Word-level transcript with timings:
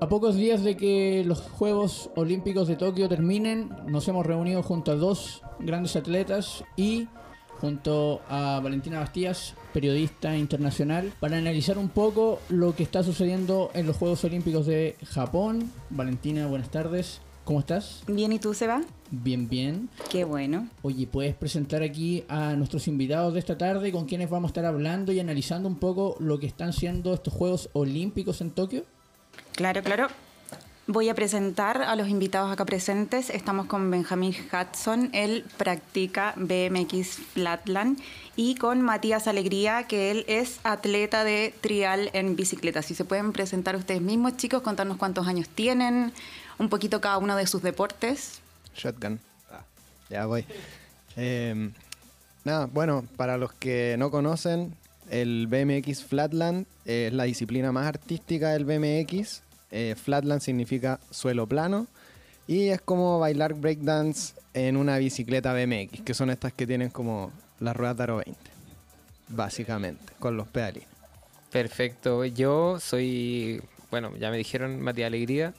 A 0.00 0.08
pocos 0.08 0.34
días 0.34 0.64
de 0.64 0.78
que 0.78 1.22
los 1.26 1.42
Juegos 1.42 2.08
Olímpicos 2.16 2.66
de 2.66 2.76
Tokio 2.76 3.06
terminen, 3.06 3.68
nos 3.86 4.08
hemos 4.08 4.24
reunido 4.24 4.62
junto 4.62 4.92
a 4.92 4.94
dos 4.94 5.42
grandes 5.58 5.94
atletas 5.94 6.64
y 6.74 7.06
junto 7.60 8.22
a 8.26 8.60
Valentina 8.64 9.00
Bastías, 9.00 9.54
periodista 9.74 10.38
internacional, 10.38 11.12
para 11.20 11.36
analizar 11.36 11.76
un 11.76 11.90
poco 11.90 12.40
lo 12.48 12.74
que 12.74 12.82
está 12.82 13.02
sucediendo 13.02 13.70
en 13.74 13.86
los 13.86 13.98
Juegos 13.98 14.24
Olímpicos 14.24 14.64
de 14.64 14.96
Japón. 15.04 15.70
Valentina, 15.90 16.46
buenas 16.46 16.70
tardes. 16.70 17.20
¿Cómo 17.44 17.60
estás? 17.60 18.02
Bien, 18.06 18.32
¿y 18.32 18.38
tú, 18.38 18.54
Seba? 18.54 18.80
Bien, 19.10 19.50
bien. 19.50 19.90
Qué 20.10 20.24
bueno. 20.24 20.68
Oye, 20.80 21.06
¿puedes 21.08 21.34
presentar 21.34 21.82
aquí 21.82 22.24
a 22.28 22.54
nuestros 22.54 22.88
invitados 22.88 23.34
de 23.34 23.40
esta 23.40 23.58
tarde 23.58 23.92
con 23.92 24.06
quienes 24.06 24.30
vamos 24.30 24.48
a 24.48 24.52
estar 24.52 24.64
hablando 24.64 25.12
y 25.12 25.20
analizando 25.20 25.68
un 25.68 25.76
poco 25.76 26.16
lo 26.20 26.38
que 26.38 26.46
están 26.46 26.72
siendo 26.72 27.12
estos 27.12 27.34
Juegos 27.34 27.68
Olímpicos 27.74 28.40
en 28.40 28.52
Tokio? 28.52 28.84
Claro, 29.54 29.82
claro. 29.82 30.08
Voy 30.86 31.08
a 31.08 31.14
presentar 31.14 31.82
a 31.82 31.94
los 31.94 32.08
invitados 32.08 32.50
acá 32.50 32.64
presentes. 32.64 33.30
Estamos 33.30 33.66
con 33.66 33.92
Benjamín 33.92 34.34
Hudson, 34.52 35.10
él 35.12 35.44
practica 35.56 36.34
BMX 36.36 37.18
Flatland, 37.32 38.00
y 38.34 38.56
con 38.56 38.82
Matías 38.82 39.28
Alegría, 39.28 39.84
que 39.84 40.10
él 40.10 40.24
es 40.26 40.58
atleta 40.64 41.22
de 41.22 41.54
trial 41.60 42.10
en 42.12 42.34
bicicleta. 42.34 42.82
Si 42.82 42.96
se 42.96 43.04
pueden 43.04 43.32
presentar 43.32 43.76
ustedes 43.76 44.00
mismos, 44.00 44.36
chicos, 44.36 44.62
contarnos 44.62 44.96
cuántos 44.96 45.28
años 45.28 45.48
tienen, 45.48 46.12
un 46.58 46.68
poquito 46.68 47.00
cada 47.00 47.18
uno 47.18 47.36
de 47.36 47.46
sus 47.46 47.62
deportes. 47.62 48.40
Shotgun. 48.74 49.20
Ah, 49.48 49.62
ya 50.08 50.26
voy. 50.26 50.44
Eh, 51.16 51.70
nada, 52.44 52.66
bueno, 52.66 53.04
para 53.16 53.36
los 53.36 53.52
que 53.52 53.94
no 53.96 54.10
conocen, 54.10 54.74
el 55.10 55.48
BMX 55.48 56.04
Flatland 56.04 56.66
es 56.84 57.12
la 57.12 57.24
disciplina 57.24 57.72
más 57.72 57.86
artística 57.86 58.50
del 58.50 58.64
BMX. 58.64 59.42
Eh, 59.72 59.94
flatland 60.00 60.40
significa 60.40 61.00
suelo 61.10 61.46
plano. 61.46 61.86
Y 62.46 62.68
es 62.68 62.80
como 62.80 63.18
bailar 63.18 63.54
breakdance 63.54 64.34
en 64.54 64.76
una 64.76 64.98
bicicleta 64.98 65.52
BMX, 65.52 66.02
que 66.02 66.14
son 66.14 66.30
estas 66.30 66.52
que 66.52 66.66
tienen 66.66 66.90
como 66.90 67.32
las 67.60 67.76
ruedas 67.76 67.96
de 67.96 68.02
Aro 68.04 68.16
20. 68.16 68.38
Básicamente, 69.28 70.12
con 70.18 70.36
los 70.36 70.48
pedalines. 70.48 70.88
Perfecto. 71.52 72.24
Yo 72.24 72.80
soy, 72.80 73.62
bueno, 73.90 74.16
ya 74.16 74.30
me 74.30 74.36
dijeron 74.36 74.80
Matías 74.80 75.08
Alegría. 75.08 75.54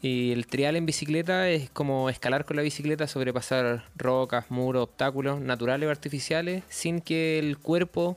Y 0.00 0.32
el 0.32 0.48
trial 0.48 0.74
en 0.74 0.86
bicicleta 0.86 1.48
es 1.48 1.70
como 1.70 2.10
escalar 2.10 2.44
con 2.44 2.56
la 2.56 2.62
bicicleta, 2.62 3.06
sobrepasar 3.06 3.84
rocas, 3.96 4.50
muros, 4.50 4.82
obstáculos 4.82 5.40
naturales 5.40 5.86
o 5.88 5.90
artificiales, 5.90 6.64
sin 6.68 7.00
que 7.00 7.38
el 7.38 7.56
cuerpo 7.58 8.16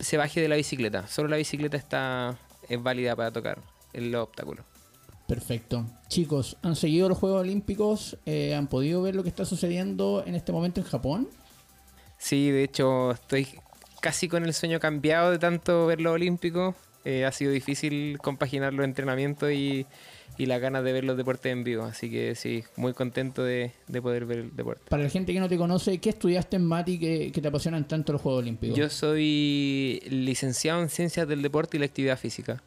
se 0.00 0.16
baje 0.16 0.40
de 0.40 0.48
la 0.48 0.56
bicicleta. 0.56 1.06
Solo 1.06 1.28
la 1.28 1.36
bicicleta 1.36 1.76
está 1.76 2.38
es 2.68 2.82
válida 2.82 3.16
para 3.16 3.32
tocar 3.32 3.58
el 3.92 4.14
obstáculo. 4.14 4.64
Perfecto. 5.26 5.84
Chicos, 6.08 6.56
¿han 6.62 6.74
seguido 6.74 7.08
los 7.08 7.18
Juegos 7.18 7.42
Olímpicos? 7.42 8.16
Eh, 8.24 8.54
¿Han 8.54 8.66
podido 8.66 9.02
ver 9.02 9.14
lo 9.14 9.22
que 9.22 9.28
está 9.28 9.44
sucediendo 9.44 10.22
en 10.26 10.34
este 10.34 10.52
momento 10.52 10.80
en 10.80 10.86
Japón? 10.86 11.28
Sí, 12.16 12.50
de 12.50 12.64
hecho 12.64 13.12
estoy 13.12 13.46
casi 14.00 14.28
con 14.28 14.44
el 14.44 14.54
sueño 14.54 14.80
cambiado 14.80 15.30
de 15.30 15.38
tanto 15.38 15.86
ver 15.86 16.00
los 16.00 16.14
Olímpicos. 16.14 16.74
Eh, 17.04 17.24
ha 17.24 17.32
sido 17.32 17.52
difícil 17.52 18.18
compaginar 18.18 18.74
los 18.74 18.84
entrenamientos 18.84 19.50
y, 19.52 19.86
y 20.36 20.46
las 20.46 20.60
ganas 20.60 20.84
de 20.84 20.92
ver 20.92 21.04
los 21.04 21.16
deportes 21.16 21.52
en 21.52 21.64
vivo. 21.64 21.84
Así 21.84 22.10
que 22.10 22.34
sí, 22.34 22.64
muy 22.76 22.92
contento 22.92 23.42
de, 23.44 23.72
de 23.86 24.02
poder 24.02 24.26
ver 24.26 24.38
el 24.38 24.56
deporte. 24.56 24.82
Para 24.88 25.04
la 25.04 25.08
gente 25.08 25.32
que 25.32 25.40
no 25.40 25.48
te 25.48 25.56
conoce, 25.56 25.98
¿qué 25.98 26.10
estudiaste 26.10 26.56
en 26.56 26.64
Mati 26.64 26.98
que, 26.98 27.32
que 27.32 27.40
te 27.40 27.48
apasionan 27.48 27.86
tanto 27.88 28.12
los 28.12 28.20
Juegos 28.20 28.42
Olímpicos? 28.42 28.76
Yo 28.76 28.90
soy 28.90 30.02
licenciado 30.10 30.82
en 30.82 30.88
Ciencias 30.88 31.26
del 31.26 31.40
Deporte 31.40 31.76
y 31.76 31.80
la 31.80 31.86
Actividad 31.86 32.18
Física. 32.18 32.62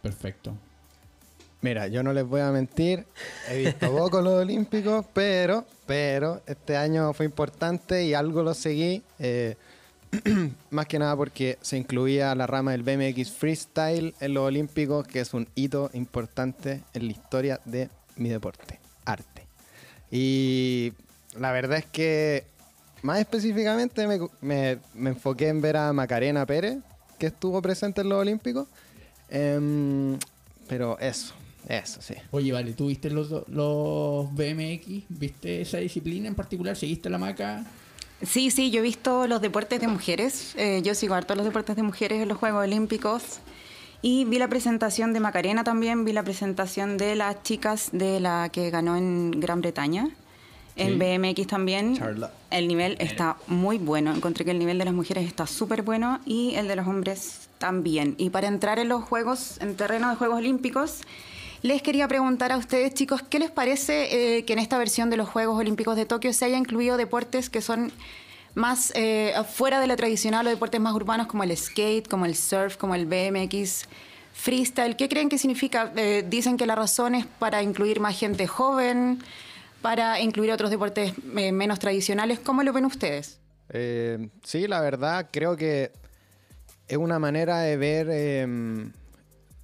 Perfecto. 0.00 0.54
Mira, 1.60 1.86
yo 1.86 2.02
no 2.02 2.12
les 2.12 2.24
voy 2.24 2.40
a 2.40 2.50
mentir, 2.50 3.04
he 3.48 3.58
visto 3.58 3.96
poco 3.96 4.20
los 4.20 4.32
Olímpicos, 4.32 5.06
pero, 5.12 5.64
pero 5.86 6.42
este 6.46 6.76
año 6.76 7.12
fue 7.12 7.24
importante 7.24 8.04
y 8.04 8.14
algo 8.14 8.42
lo 8.42 8.52
seguí, 8.52 9.00
eh, 9.20 9.54
más 10.70 10.86
que 10.86 10.98
nada 10.98 11.16
porque 11.16 11.58
se 11.62 11.76
incluía 11.78 12.34
la 12.34 12.46
rama 12.46 12.72
del 12.72 12.82
BMX 12.82 13.30
Freestyle 13.32 14.14
en 14.20 14.34
los 14.34 14.44
Olímpicos, 14.44 15.06
que 15.06 15.20
es 15.20 15.32
un 15.34 15.48
hito 15.54 15.90
importante 15.94 16.82
en 16.94 17.06
la 17.06 17.12
historia 17.12 17.60
de 17.64 17.88
mi 18.16 18.28
deporte, 18.28 18.78
arte. 19.04 19.46
Y 20.10 20.92
la 21.38 21.52
verdad 21.52 21.78
es 21.78 21.86
que 21.86 22.44
más 23.02 23.18
específicamente 23.20 24.06
me, 24.06 24.18
me- 24.42 24.78
me 24.94 25.10
enfoqué 25.10 25.48
en 25.48 25.60
ver 25.62 25.76
a 25.78 25.92
Macarena 25.92 26.44
Pérez, 26.46 26.78
que 27.18 27.26
estuvo 27.28 27.60
presente 27.62 28.02
en 28.02 28.08
los 28.10 28.18
Olímpicos. 28.20 28.68
Em, 29.30 30.18
pero 30.68 30.98
eso, 30.98 31.32
eso, 31.66 32.02
sí. 32.02 32.14
Oye, 32.32 32.52
vale, 32.52 32.74
¿tú 32.74 32.88
viste 32.88 33.08
los, 33.08 33.30
los 33.48 34.32
BMX? 34.34 35.04
¿Viste 35.08 35.62
esa 35.62 35.78
disciplina 35.78 36.28
en 36.28 36.34
particular? 36.34 36.76
¿Seguiste 36.76 37.08
la 37.08 37.16
maca? 37.18 37.64
Sí, 38.22 38.50
sí, 38.50 38.70
yo 38.70 38.78
he 38.80 38.82
visto 38.82 39.26
los 39.26 39.40
deportes 39.40 39.80
de 39.80 39.88
mujeres. 39.88 40.54
Eh, 40.56 40.80
yo 40.84 40.94
sigo 40.94 41.14
harto 41.14 41.34
los 41.34 41.44
deportes 41.44 41.74
de 41.76 41.82
mujeres 41.82 42.22
en 42.22 42.28
los 42.28 42.38
Juegos 42.38 42.64
Olímpicos. 42.64 43.40
Y 44.00 44.24
vi 44.24 44.38
la 44.38 44.48
presentación 44.48 45.12
de 45.12 45.20
Macarena 45.20 45.62
también, 45.64 46.04
vi 46.04 46.12
la 46.12 46.22
presentación 46.24 46.98
de 46.98 47.14
las 47.14 47.42
chicas 47.42 47.90
de 47.92 48.20
la 48.20 48.48
que 48.50 48.70
ganó 48.70 48.96
en 48.96 49.30
Gran 49.40 49.60
Bretaña. 49.60 50.08
En 50.74 50.98
Sí. 50.98 51.18
BMX 51.18 51.46
también. 51.48 51.98
El 52.50 52.66
nivel 52.66 52.96
está 52.98 53.36
muy 53.46 53.76
bueno. 53.78 54.14
Encontré 54.14 54.44
que 54.44 54.52
el 54.52 54.58
nivel 54.58 54.78
de 54.78 54.86
las 54.86 54.94
mujeres 54.94 55.26
está 55.26 55.46
súper 55.46 55.82
bueno 55.82 56.18
y 56.24 56.54
el 56.54 56.66
de 56.66 56.76
los 56.76 56.86
hombres 56.86 57.48
también. 57.58 58.14
Y 58.18 58.30
para 58.30 58.48
entrar 58.48 58.78
en 58.78 58.88
los 58.88 59.04
Juegos, 59.04 59.58
en 59.60 59.76
terreno 59.76 60.08
de 60.08 60.16
Juegos 60.16 60.38
Olímpicos, 60.38 61.00
les 61.62 61.80
quería 61.80 62.08
preguntar 62.08 62.50
a 62.52 62.58
ustedes, 62.58 62.92
chicos, 62.92 63.22
¿qué 63.22 63.38
les 63.38 63.50
parece 63.50 64.38
eh, 64.38 64.44
que 64.44 64.52
en 64.52 64.58
esta 64.58 64.78
versión 64.78 65.10
de 65.10 65.16
los 65.16 65.28
Juegos 65.28 65.58
Olímpicos 65.58 65.96
de 65.96 66.06
Tokio 66.06 66.32
se 66.32 66.44
haya 66.44 66.56
incluido 66.56 66.96
deportes 66.96 67.48
que 67.48 67.60
son 67.60 67.92
más 68.54 68.92
eh, 68.96 69.32
fuera 69.50 69.80
de 69.80 69.86
lo 69.86 69.96
tradicional 69.96 70.46
o 70.46 70.50
deportes 70.50 70.80
más 70.80 70.92
urbanos 70.92 71.28
como 71.28 71.44
el 71.44 71.56
skate, 71.56 72.08
como 72.08 72.26
el 72.26 72.34
surf, 72.34 72.76
como 72.76 72.94
el 72.94 73.06
BMX? 73.06 73.88
Freestyle, 74.34 74.96
¿qué 74.96 75.08
creen 75.08 75.28
que 75.28 75.38
significa? 75.38 75.92
Eh, 75.94 76.24
dicen 76.28 76.56
que 76.56 76.66
la 76.66 76.74
razón 76.74 77.14
es 77.14 77.26
para 77.26 77.62
incluir 77.62 78.00
más 78.00 78.18
gente 78.18 78.46
joven, 78.46 79.22
para 79.82 80.20
incluir 80.20 80.50
otros 80.52 80.70
deportes 80.70 81.12
menos 81.24 81.78
tradicionales. 81.78 82.40
¿Cómo 82.40 82.62
lo 82.62 82.72
ven 82.72 82.86
ustedes? 82.86 83.38
Sí, 84.42 84.66
la 84.68 84.80
verdad, 84.80 85.28
creo 85.30 85.56
que 85.56 85.92
es 86.88 86.96
una 86.96 87.18
manera 87.18 87.60
de 87.60 87.76
ver 87.76 88.10
em, 88.10 88.92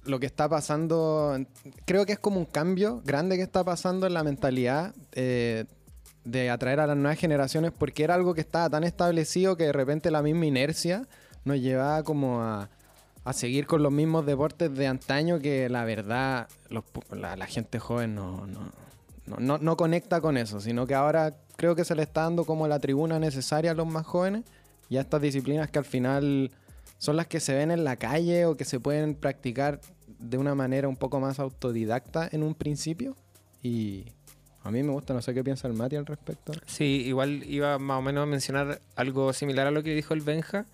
lo 0.09 0.19
que 0.19 0.25
está 0.25 0.49
pasando. 0.49 1.37
Creo 1.85 2.05
que 2.05 2.13
es 2.13 2.19
como 2.19 2.37
un 2.39 2.45
cambio 2.45 3.01
grande 3.05 3.37
que 3.37 3.43
está 3.43 3.63
pasando 3.63 4.07
en 4.07 4.13
la 4.13 4.23
mentalidad 4.23 4.93
eh, 5.13 5.65
de 6.25 6.49
atraer 6.49 6.79
a 6.81 6.87
las 6.87 6.97
nuevas 6.97 7.17
generaciones, 7.17 7.71
porque 7.77 8.03
era 8.03 8.15
algo 8.15 8.33
que 8.33 8.41
estaba 8.41 8.69
tan 8.69 8.83
establecido 8.83 9.55
que 9.57 9.65
de 9.65 9.73
repente 9.73 10.11
la 10.11 10.21
misma 10.21 10.45
inercia 10.45 11.07
nos 11.45 11.59
llevaba 11.59 12.03
como 12.03 12.41
a, 12.41 12.69
a 13.23 13.33
seguir 13.33 13.65
con 13.67 13.81
los 13.83 13.91
mismos 13.91 14.25
deportes 14.25 14.73
de 14.75 14.87
antaño 14.87 15.39
que 15.39 15.69
la 15.69 15.85
verdad 15.85 16.47
los 16.69 16.83
la, 17.11 17.35
la 17.37 17.45
gente 17.47 17.79
joven 17.79 18.15
no, 18.15 18.45
no, 18.47 18.71
no- 19.37 19.57
no 19.57 19.77
conecta 19.77 20.19
con 20.21 20.37
eso, 20.37 20.59
sino 20.59 20.85
que 20.85 20.95
ahora 20.95 21.35
creo 21.55 21.75
que 21.75 21.85
se 21.85 21.95
le 21.95 22.03
está 22.03 22.23
dando 22.23 22.45
como 22.45 22.67
la 22.67 22.79
tribuna 22.79 23.19
necesaria 23.19 23.71
a 23.71 23.73
los 23.73 23.87
más 23.87 24.05
jóvenes 24.05 24.43
y 24.89 24.97
a 24.97 25.01
estas 25.01 25.21
disciplinas 25.21 25.69
que 25.69 25.79
al 25.79 25.85
final 25.85 26.51
son 26.97 27.15
las 27.15 27.27
que 27.27 27.39
se 27.39 27.53
ven 27.53 27.71
en 27.71 27.83
la 27.85 27.95
calle 27.95 28.45
o 28.45 28.57
que 28.57 28.65
se 28.65 28.79
pueden 28.79 29.15
practicar 29.15 29.79
de 30.19 30.37
una 30.37 30.55
manera 30.55 30.87
un 30.87 30.97
poco 30.97 31.19
más 31.19 31.39
autodidacta 31.39 32.29
en 32.31 32.43
un 32.43 32.53
principio. 32.53 33.15
Y 33.63 34.05
a 34.63 34.71
mí 34.71 34.83
me 34.83 34.91
gusta, 34.91 35.13
no 35.13 35.21
sé 35.21 35.33
qué 35.33 35.43
piensa 35.43 35.67
el 35.67 35.73
Mati 35.73 35.95
al 35.95 36.05
respecto. 36.05 36.51
Sí, 36.65 37.03
igual 37.05 37.43
iba 37.49 37.79
más 37.79 37.99
o 37.99 38.01
menos 38.01 38.23
a 38.23 38.25
mencionar 38.25 38.81
algo 38.95 39.31
similar 39.33 39.67
a 39.67 39.71
lo 39.71 39.83
que 39.83 39.95
dijo 39.95 40.13
el 40.13 40.21
Benja. 40.21 40.65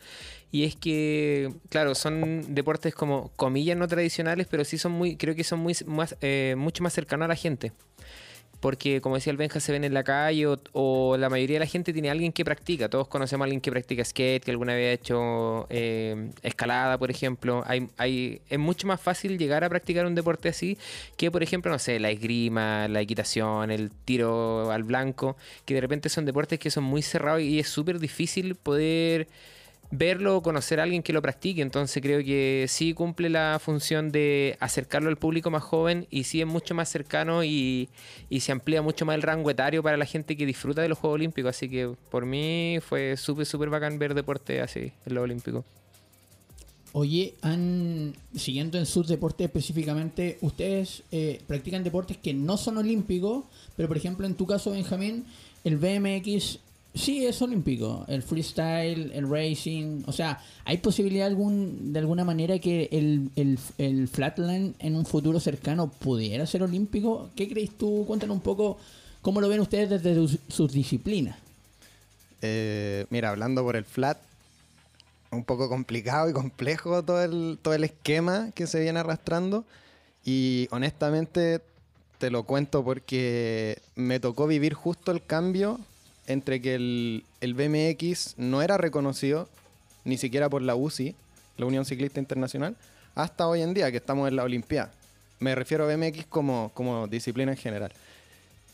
Y 0.51 0.63
es 0.63 0.75
que, 0.75 1.53
claro, 1.69 1.95
son 1.95 2.56
deportes 2.56 2.95
como 2.95 3.30
comillas 3.36 3.77
no 3.77 3.88
tradicionales, 3.88 4.47
pero 4.47 4.63
sí 4.65 4.77
son 4.77 4.94
muy, 4.94 5.18
creo 5.18 5.36
que 5.36 5.44
son 5.44 5.59
muy 5.59 5.75
más, 5.86 6.15
eh, 6.21 6.56
mucho 6.57 6.83
más 6.83 6.94
cercanos 6.94 7.25
a 7.25 7.27
la 7.30 7.36
gente. 7.36 7.74
Porque, 8.60 9.02
como 9.02 9.16
decía 9.16 9.31
el 9.31 9.38
Benja, 9.38 9.60
se 9.60 9.72
ven 9.72 9.84
en 9.84 9.94
la 9.94 10.04
calle 10.04 10.48
o, 10.74 11.18
la 11.18 11.30
mayoría 11.30 11.56
de 11.56 11.60
la 11.60 11.66
gente 11.66 11.94
tiene 11.94 12.10
alguien 12.10 12.31
que 12.31 12.44
practica. 12.44 12.90
Todos 12.90 13.07
conocemos 13.07 13.44
a 13.44 13.46
alguien 13.46 13.62
que 13.62 13.72
practica 13.72 14.04
skate, 14.04 14.44
que 14.44 14.52
alguna 14.52 14.74
vez 14.74 14.90
ha 14.90 14.94
hecho 14.94 15.68
eh, 15.69 16.31
escalada, 16.42 16.98
por 16.98 17.12
ejemplo. 17.12 17.63
Hay, 17.66 17.88
hay, 17.98 18.42
es 18.50 18.60
mucho 18.60 18.88
más 18.88 19.00
fácil 19.02 19.38
llegar 19.38 19.63
a 19.63 19.69
practicar 19.69 20.06
un 20.06 20.16
deporte 20.16 20.50
así 20.50 20.78
que, 21.18 21.31
por 21.31 21.44
ejemplo, 21.44 21.72
no 21.72 21.80
sé, 21.80 22.00
la 22.00 22.10
esgrima, 22.10 22.88
la 22.88 23.02
equitación, 23.02 23.72
el 23.72 23.92
tiro 23.92 24.72
al 24.72 24.84
blanco, 24.84 25.36
que 25.66 25.74
de 25.74 25.81
repente 25.81 26.10
son 26.10 26.25
deportes 26.25 26.60
que 26.60 26.72
son 26.72 26.84
muy 26.84 27.02
cerrados 27.02 27.42
y 27.42 27.60
es 27.60 27.68
súper 27.68 28.00
difícil 28.00 28.56
poder 28.56 29.28
verlo 29.97 30.38
o 30.38 30.42
conocer 30.42 30.80
a 30.80 30.83
alguien 30.83 31.03
que 31.03 31.13
lo 31.13 31.21
practique. 31.21 31.62
Entonces 31.62 32.01
creo 32.01 32.24
que 32.24 32.65
sí 32.68 32.94
cumple 32.94 33.30
la 33.30 33.59
función 33.62 34.12
de 34.12 34.57
acercarlo 34.59 35.09
al 35.09 35.18
público 35.18 35.51
más 35.51 35.63
joven 35.63 36.07
y 36.09 36.24
sí 36.24 36.42
es 36.42 36.47
mucho 36.47 36.75
más 36.75 36.89
cercano 36.89 37.44
y, 37.44 37.89
y 38.30 38.42
se 38.42 38.51
amplía 38.51 38.81
mucho 38.81 39.06
más 39.06 39.15
el 39.15 39.21
rango 39.21 39.50
etario 39.50 39.83
para 39.83 39.97
la 39.97 40.06
gente 40.06 40.38
que 40.38 40.45
disfruta 40.45 40.81
de 40.81 40.89
los 40.89 40.97
Juegos 40.97 41.15
Olímpicos. 41.15 41.50
Así 41.50 41.69
que 41.69 41.94
por 42.09 42.25
mí 42.25 42.77
fue 42.81 43.18
súper, 43.18 43.45
súper 43.45 43.69
bacán 43.69 44.00
ver 44.00 44.13
deporte 44.13 44.62
así 44.62 44.92
en 45.06 45.15
los 45.15 45.24
Olímpicos. 45.24 45.65
Oye, 46.97 47.33
siguiendo 48.36 48.77
en 48.77 48.86
sus 48.86 49.09
deportes 49.09 49.47
específicamente, 49.47 50.38
ustedes 50.39 51.03
eh, 51.12 51.42
practican 51.45 51.83
deportes 51.83 52.15
que 52.15 52.33
no 52.33 52.56
son 52.56 52.77
olímpicos, 52.77 53.44
pero 53.75 53.89
por 53.89 53.97
ejemplo 53.97 54.25
en 54.25 54.36
tu 54.36 54.47
caso, 54.47 54.71
Benjamín, 54.71 55.25
el 55.65 55.75
BMX 55.75 56.59
sí 56.95 57.25
es 57.25 57.42
olímpico, 57.42 58.06
el 58.07 58.24
freestyle, 58.24 59.12
el 59.13 59.30
racing, 59.30 60.03
o 60.07 60.12
sea, 60.12 60.42
¿hay 60.63 60.77
posibilidad 60.77 61.27
algún, 61.27 61.94
de 61.94 62.00
alguna 62.00 62.24
manera 62.24 62.57
que 62.59 62.89
el, 62.92 63.30
el, 63.36 63.59
el 63.77 64.07
flatland 64.07 64.75
en 64.80 64.95
un 64.95 65.06
futuro 65.06 65.39
cercano 65.39 65.89
pudiera 65.92 66.45
ser 66.47 66.63
olímpico? 66.63 67.30
¿Qué 67.36 67.47
crees 67.50 67.77
tú? 67.77 68.06
Cuéntanos 68.07 68.38
un 68.38 68.42
poco 68.42 68.77
cómo 69.21 69.42
lo 69.42 69.50
ven 69.50 69.59
ustedes 69.59 69.89
desde 69.89 70.15
sus, 70.15 70.39
sus 70.47 70.71
disciplinas. 70.71 71.38
Eh, 72.42 73.06
mira, 73.09 73.30
hablando 73.30 73.63
por 73.63 73.75
el 73.75 73.83
flat, 73.83 74.18
un 75.31 75.44
poco 75.44 75.68
complicado 75.68 76.30
y 76.30 76.33
complejo 76.33 77.03
todo 77.03 77.24
el, 77.24 77.59
todo 77.62 77.74
el 77.74 77.83
esquema 77.83 78.51
que 78.56 78.68
se 78.68 78.80
viene 78.80 79.00
arrastrando. 79.00 79.65
Y 80.24 80.68
honestamente 80.71 81.62
te 82.18 82.31
lo 82.31 82.44
cuento 82.44 82.83
porque 82.83 83.81
me 83.95 84.19
tocó 84.19 84.47
vivir 84.47 84.74
justo 84.74 85.12
el 85.12 85.24
cambio 85.24 85.80
entre 86.27 86.62
que 86.62 86.75
el, 86.75 87.24
BMX 87.42 88.36
no 88.38 88.62
era 88.62 88.77
reconocido 88.77 89.50
ni 90.04 90.18
siquiera 90.18 90.50
por 90.50 90.62
la 90.62 90.75
UCI, 90.75 91.16
la 91.57 91.66
Unión 91.66 91.86
Ciclista 91.86 92.19
Internacional, 92.19 92.75
hasta 93.16 93.48
hoy 93.48 93.62
en 93.62 93.74
día 93.74 93.92
que 93.92 93.98
estamos 93.98 94.27
en 94.27 94.36
la 94.36 94.44
Olimpiada. 94.44 94.92
Me 95.39 95.56
refiero 95.56 95.83
a 95.83 95.95
BMX 95.95 96.25
como, 96.27 96.72
como 96.74 97.07
disciplina 97.07 97.51
en 97.51 97.57
general. 97.57 97.92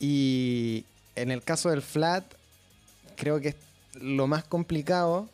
Y 0.00 0.84
en 1.16 1.30
el 1.30 1.42
caso 1.42 1.70
del 1.70 1.82
flat, 1.82 2.24
creo 3.16 3.40
que 3.40 3.54
lo 4.00 4.26
más 4.26 4.44
complicado 4.44 5.28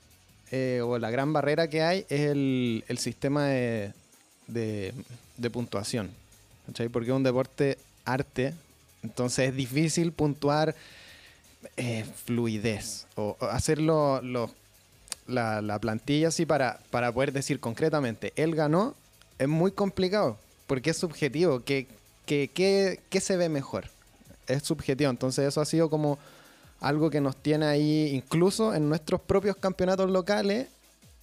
eh, 0.50 0.80
o 0.84 0.98
la 0.98 1.10
gran 1.10 1.32
barrera 1.32 1.68
que 1.68 1.82
hay 1.82 2.06
es 2.08 2.20
el, 2.20 2.84
el 2.88 2.98
sistema 2.98 3.46
de, 3.46 3.92
de, 4.46 4.94
de 5.36 5.50
puntuación. 5.50 6.10
¿cachai? 6.66 6.88
Porque 6.88 7.10
es 7.10 7.16
un 7.16 7.22
deporte 7.22 7.78
arte, 8.04 8.54
entonces 9.02 9.50
es 9.50 9.56
difícil 9.56 10.12
puntuar 10.12 10.74
eh, 11.76 12.04
fluidez 12.24 13.06
o, 13.16 13.36
o 13.40 13.44
hacerlo 13.46 14.20
lo- 14.22 14.50
la, 15.26 15.60
la 15.60 15.78
plantilla 15.78 16.28
así 16.28 16.46
para, 16.46 16.80
para 16.90 17.12
poder 17.12 17.32
decir 17.32 17.60
concretamente, 17.60 18.32
él 18.36 18.54
ganó, 18.54 18.94
es 19.38 19.48
muy 19.48 19.72
complicado 19.72 20.38
porque 20.66 20.90
es 20.90 20.96
subjetivo. 20.96 21.60
¿Qué, 21.60 21.86
qué, 22.26 22.50
qué- 22.52 23.00
qué 23.10 23.20
se 23.20 23.36
ve 23.36 23.48
mejor? 23.48 23.86
Es 24.46 24.62
subjetivo, 24.62 25.10
entonces 25.10 25.46
eso 25.46 25.60
ha 25.60 25.64
sido 25.66 25.90
como 25.90 26.18
algo 26.80 27.10
que 27.10 27.20
nos 27.20 27.36
tiene 27.36 27.66
ahí, 27.66 28.10
incluso 28.14 28.74
en 28.74 28.88
nuestros 28.88 29.20
propios 29.20 29.56
campeonatos 29.56 30.08
locales, 30.10 30.68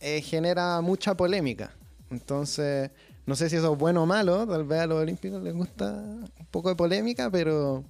eh, 0.02 0.22
genera 0.22 0.82
mucha 0.82 1.16
polémica. 1.16 1.72
Entonces, 2.12 2.92
no 3.26 3.36
sé 3.36 3.50
si 3.50 3.56
eso 3.56 3.74
es 3.74 3.80
bueno 3.80 4.04
o 4.04 4.06
malo, 4.06 4.46
tal 4.46 4.64
vez 4.66 4.82
a 4.82 4.86
los 4.88 5.02
olímpicos 5.02 5.42
les 5.42 5.54
gusta 5.56 5.86
un 5.94 6.46
poco 6.52 6.70
de 6.70 6.76
polémica, 6.76 7.30
pero 7.32 7.84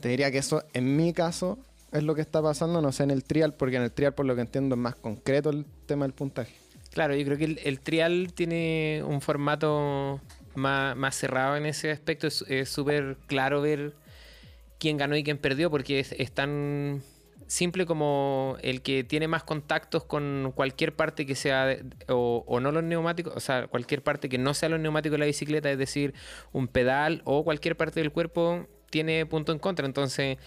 te 0.00 0.08
diría 0.08 0.30
que 0.30 0.38
eso, 0.38 0.64
en 0.72 0.96
mi 0.96 1.12
caso, 1.12 1.58
es 1.92 2.02
lo 2.02 2.14
que 2.14 2.20
está 2.20 2.42
pasando, 2.42 2.80
no 2.80 2.92
sé 2.92 3.02
en 3.02 3.10
el 3.10 3.24
trial, 3.24 3.54
porque 3.54 3.76
en 3.76 3.82
el 3.82 3.92
trial, 3.92 4.14
por 4.14 4.26
lo 4.26 4.34
que 4.34 4.42
entiendo, 4.42 4.74
es 4.74 4.80
más 4.80 4.94
concreto 4.94 5.50
el 5.50 5.64
tema 5.86 6.04
del 6.04 6.12
puntaje. 6.12 6.54
Claro, 6.92 7.14
yo 7.14 7.24
creo 7.24 7.38
que 7.38 7.60
el, 7.64 7.80
trial 7.80 8.32
tiene 8.34 9.02
un 9.06 9.20
formato 9.20 10.20
más, 10.54 10.96
más 10.96 11.14
cerrado 11.14 11.56
en 11.56 11.66
ese 11.66 11.90
aspecto. 11.90 12.26
Es 12.26 12.68
súper 12.68 13.16
claro 13.26 13.60
ver 13.60 13.94
quién 14.78 14.96
ganó 14.96 15.16
y 15.16 15.22
quién 15.22 15.38
perdió, 15.38 15.70
porque 15.70 16.00
es, 16.00 16.32
tan 16.32 17.02
simple 17.46 17.86
como 17.86 18.56
el 18.62 18.82
que 18.82 19.04
tiene 19.04 19.28
más 19.28 19.44
contactos 19.44 20.04
con 20.04 20.52
cualquier 20.54 20.94
parte 20.94 21.26
que 21.26 21.34
sea, 21.34 21.76
o, 22.08 22.44
o 22.46 22.60
no 22.60 22.72
los 22.72 22.82
neumáticos, 22.82 23.34
o 23.36 23.40
sea, 23.40 23.66
cualquier 23.68 24.02
parte 24.02 24.28
que 24.28 24.38
no 24.38 24.54
sea 24.54 24.68
los 24.68 24.80
neumáticos 24.80 25.14
de 25.14 25.18
la 25.18 25.26
bicicleta, 25.26 25.70
es 25.70 25.78
decir, 25.78 26.14
un 26.52 26.66
pedal 26.66 27.22
o 27.24 27.44
cualquier 27.44 27.76
parte 27.76 28.00
del 28.00 28.10
cuerpo 28.10 28.66
tiene 28.90 29.24
punto 29.26 29.52
en 29.52 29.58
contra. 29.58 29.86
Entonces, 29.86 30.38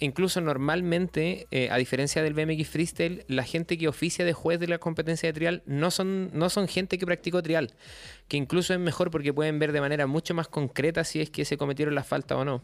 incluso 0.00 0.40
normalmente, 0.40 1.46
eh, 1.50 1.68
a 1.70 1.76
diferencia 1.76 2.22
del 2.22 2.34
BMX 2.34 2.68
Freestyle, 2.68 3.24
la 3.28 3.44
gente 3.44 3.76
que 3.78 3.88
oficia 3.88 4.24
de 4.24 4.32
juez 4.32 4.60
de 4.60 4.68
la 4.68 4.78
competencia 4.78 5.28
de 5.28 5.32
trial 5.34 5.62
no 5.66 5.90
son, 5.90 6.30
no 6.32 6.48
son 6.50 6.68
gente 6.68 6.98
que 6.98 7.06
practicó 7.06 7.42
trial, 7.42 7.72
que 8.28 8.36
incluso 8.36 8.74
es 8.74 8.80
mejor 8.80 9.10
porque 9.10 9.32
pueden 9.34 9.58
ver 9.58 9.72
de 9.72 9.80
manera 9.80 10.06
mucho 10.06 10.34
más 10.34 10.48
concreta 10.48 11.04
si 11.04 11.20
es 11.20 11.30
que 11.30 11.44
se 11.44 11.56
cometieron 11.58 11.94
las 11.94 12.06
faltas 12.06 12.38
o 12.38 12.44
no. 12.44 12.62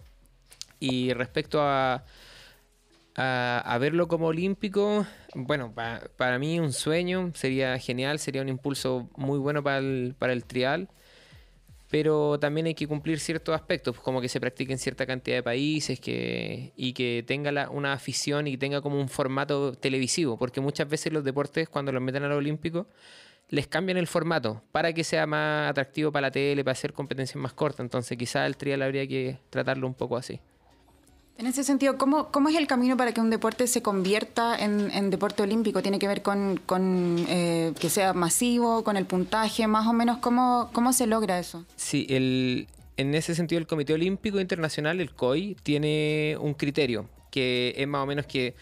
Y 0.80 1.12
respecto 1.14 1.62
a, 1.62 2.04
a, 3.16 3.62
a 3.64 3.78
verlo 3.78 4.08
como 4.08 4.26
olímpico, 4.26 5.06
bueno, 5.34 5.72
pa- 5.74 6.02
para 6.16 6.38
mí 6.38 6.60
un 6.60 6.72
sueño, 6.72 7.32
sería 7.34 7.78
genial, 7.78 8.18
sería 8.18 8.42
un 8.42 8.48
impulso 8.48 9.08
muy 9.16 9.38
bueno 9.38 9.62
para 9.62 9.78
el, 9.78 10.14
para 10.18 10.32
el 10.32 10.44
trial 10.44 10.88
pero 11.90 12.38
también 12.38 12.67
hay 12.67 12.75
que 12.75 12.87
cumplir 12.87 13.19
ciertos 13.20 13.55
aspectos, 13.55 13.99
como 14.00 14.20
que 14.20 14.29
se 14.29 14.40
practique 14.40 14.73
en 14.73 14.79
cierta 14.79 15.06
cantidad 15.06 15.37
de 15.38 15.43
países 15.43 15.99
que, 16.00 16.73
y 16.76 16.93
que 16.93 17.25
tenga 17.26 17.50
la- 17.52 17.70
una 17.70 17.93
afición 17.93 18.46
y 18.46 18.56
tenga 18.56 18.81
como 18.82 19.00
un 19.00 19.08
formato 19.08 19.73
televisivo, 19.73 20.37
porque 20.38 20.61
muchas 20.61 20.88
veces 20.88 21.12
los 21.12 21.25
deportes 21.25 21.69
cuando 21.69 21.93
los 21.93 22.02
meten 22.02 22.25
a 22.25 22.29
los 22.29 22.38
olímpicos 22.38 22.87
les 23.50 23.67
cambian 23.67 23.96
el 23.96 24.06
formato 24.06 24.62
para 24.73 24.93
que 24.93 25.05
sea 25.05 25.26
más 25.26 25.70
atractivo 25.70 26.12
para 26.12 26.26
la 26.29 26.31
tele, 26.31 26.62
para 26.64 26.73
hacer 26.73 26.93
competencias 26.93 27.37
más 27.37 27.55
cortas, 27.55 27.81
entonces 27.81 28.19
quizás 28.19 28.46
el 28.46 28.56
trial 28.58 28.82
habría 28.82 29.06
que 29.06 29.38
tratarlo 29.50 29.87
un 29.87 29.94
poco 29.94 30.17
así. 30.19 30.40
En 31.38 31.46
ese 31.46 31.62
sentido, 31.62 31.96
¿cómo, 31.99 32.49
es 32.49 32.56
el 32.56 32.67
camino 32.67 32.96
para 32.96 33.12
que 33.12 33.20
un 33.20 33.31
deporte 33.31 33.69
se 33.69 33.81
convierta 33.81 34.56
en, 34.58 35.08
deporte 35.08 35.44
olímpico? 35.44 35.82
¿Tiene 35.82 36.00
que 36.00 36.08
ver 36.08 36.20
con, 36.20 36.61
eh, 37.29 37.73
que 37.79 37.88
sea 37.88 38.12
masivo, 38.12 38.82
con 38.82 38.96
el 38.96 39.06
puntaje, 39.06 39.69
más 39.69 39.87
o 39.87 39.93
menos? 39.93 40.19
¿Cómo, 40.19 40.69
cómo 40.73 40.93
se 40.93 41.06
logra 41.06 41.38
eso? 41.38 41.64
Sí, 41.76 42.08
el, 42.11 42.67
en 42.96 43.14
ese 43.14 43.37
sentido 43.37 43.61
el 43.61 43.69
Comité 43.69 43.93
Olímpico 43.93 44.40
Internacional, 44.40 45.00
el 45.00 45.12
COI, 45.12 45.56
tiene 45.62 46.37
un 46.40 46.55
criterio 46.55 47.08
que 47.31 47.73
es 47.76 47.87
más 47.87 48.02
o 48.02 48.06
menos 48.06 48.26
que 48.26 48.56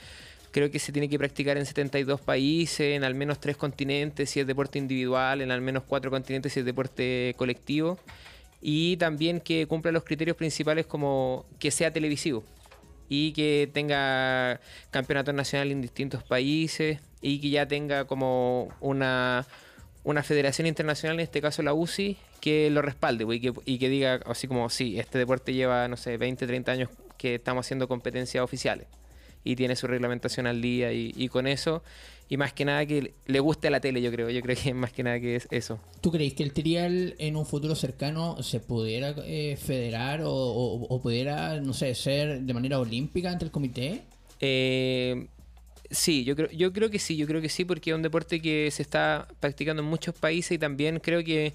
creo 0.51 0.71
que 0.71 0.79
se 0.79 0.93
tiene 0.93 1.09
que 1.09 1.19
practicar 1.19 1.57
en 1.57 1.65
72 1.65 2.21
países, 2.21 2.95
en 2.95 3.05
al 3.05 3.15
menos 3.15 3.41
tres 3.41 3.57
continentes 3.57 4.29
si 4.29 4.41
es 4.41 4.47
deporte 4.47 4.79
individual, 4.79 5.41
en 5.41 5.51
al 5.51 5.63
menos 5.63 5.85
cuatro 5.85 6.11
continentes 6.11 6.53
si 6.53 6.61
es 6.61 6.67
deporte 6.67 7.35
colectivo 7.39 7.99
y 8.61 8.99
también 8.99 9.41
que 9.41 9.67
cumpla 9.67 9.93
los 9.93 10.05
criterios 10.05 10.37
principales 10.37 10.85
como 10.85 11.47
que 11.59 11.71
sea 11.71 11.91
televisivo 11.91 12.45
y 13.09 13.33
que 13.33 13.71
tenga 13.73 14.61
campeonatos 14.91 15.35
nacionales 15.35 15.73
en 15.73 15.83
distintos 15.83 16.23
países 16.23 17.01
y 17.21 17.41
que 17.41 17.51
ya 17.51 17.67
tenga 17.67 18.05
como 18.05 18.69
una, 18.81 19.47
una 20.05 20.23
federación 20.23 20.67
internacional, 20.67 21.17
en 21.17 21.25
este 21.25 21.41
caso 21.41 21.63
la 21.63 21.75
UCI, 21.75 22.17
que 22.41 22.71
lo 22.71 22.83
respalde 22.83 23.25
y 23.35 23.41
que, 23.41 23.53
y 23.65 23.79
que 23.79 23.89
diga 23.89 24.21
así 24.27 24.47
como, 24.49 24.69
sí, 24.71 24.99
este 24.99 25.19
deporte 25.19 25.53
lleva, 25.53 25.89
no 25.89 25.97
sé, 25.97 26.17
20, 26.17 26.47
30 26.47 26.73
años 26.73 26.91
que 27.19 27.37
estamos 27.37 27.67
haciendo 27.67 27.89
competencias 27.89 28.43
oficiales 28.43 28.87
y 29.43 29.57
tiene 29.57 29.77
su 29.77 29.87
reglamentación 29.87 30.47
al 30.47 30.61
día 30.61 30.93
y 30.93 31.29
con 31.29 31.47
eso, 31.47 31.83
y 32.29 32.37
más 32.37 32.53
que 32.53 32.65
nada 32.65 32.85
que 32.87 33.15
le 33.27 33.41
guste 33.41 33.69
a 33.69 33.71
la 33.71 33.81
tele, 33.81 34.03
yo 34.03 34.11
creo, 34.11 34.29
yo 34.31 34.41
creo 34.43 34.57
que 34.61 34.75
más 34.75 34.93
que 34.93 35.03
nada 35.03 35.21
que 35.21 35.37
es 35.37 35.47
eso. 35.51 35.79
¿Tú 36.01 36.11
crees 36.11 36.35
que 36.35 36.43
el 36.43 36.53
trial 36.53 37.15
en 37.19 37.37
un 37.37 37.47
futuro 37.47 37.75
cercano 37.75 38.43
se 38.43 38.59
pudiera 38.61 39.15
eh, 39.25 39.57
federar 39.57 40.23
o, 40.23 40.33
o- 40.33 40.87
o 40.95 41.01
pudiera, 41.01 41.61
no 41.61 41.73
sé, 41.73 41.95
ser 41.95 42.41
de 42.41 42.55
manera 42.55 42.79
olímpica 42.81 43.31
ante 43.31 43.45
el 43.45 43.51
comité? 43.51 44.03
Eh, 44.41 45.29
sí, 45.91 46.25
yo 46.25 46.35
creo, 46.37 46.51
yo 46.51 46.73
creo 46.73 46.91
que 46.91 46.99
sí, 46.99 47.17
yo 47.17 47.27
creo 47.27 47.41
que 47.41 47.49
sí, 47.49 47.65
porque 47.65 47.91
es 47.91 47.97
un 47.97 48.03
deporte 48.03 48.43
que 48.43 48.71
se 48.73 48.83
está 48.83 49.29
practicando 49.41 49.83
en 49.83 49.89
muchos 49.89 50.15
países 50.15 50.53
y 50.53 50.59
también 50.59 50.99
creo 51.01 51.23
que 51.23 51.53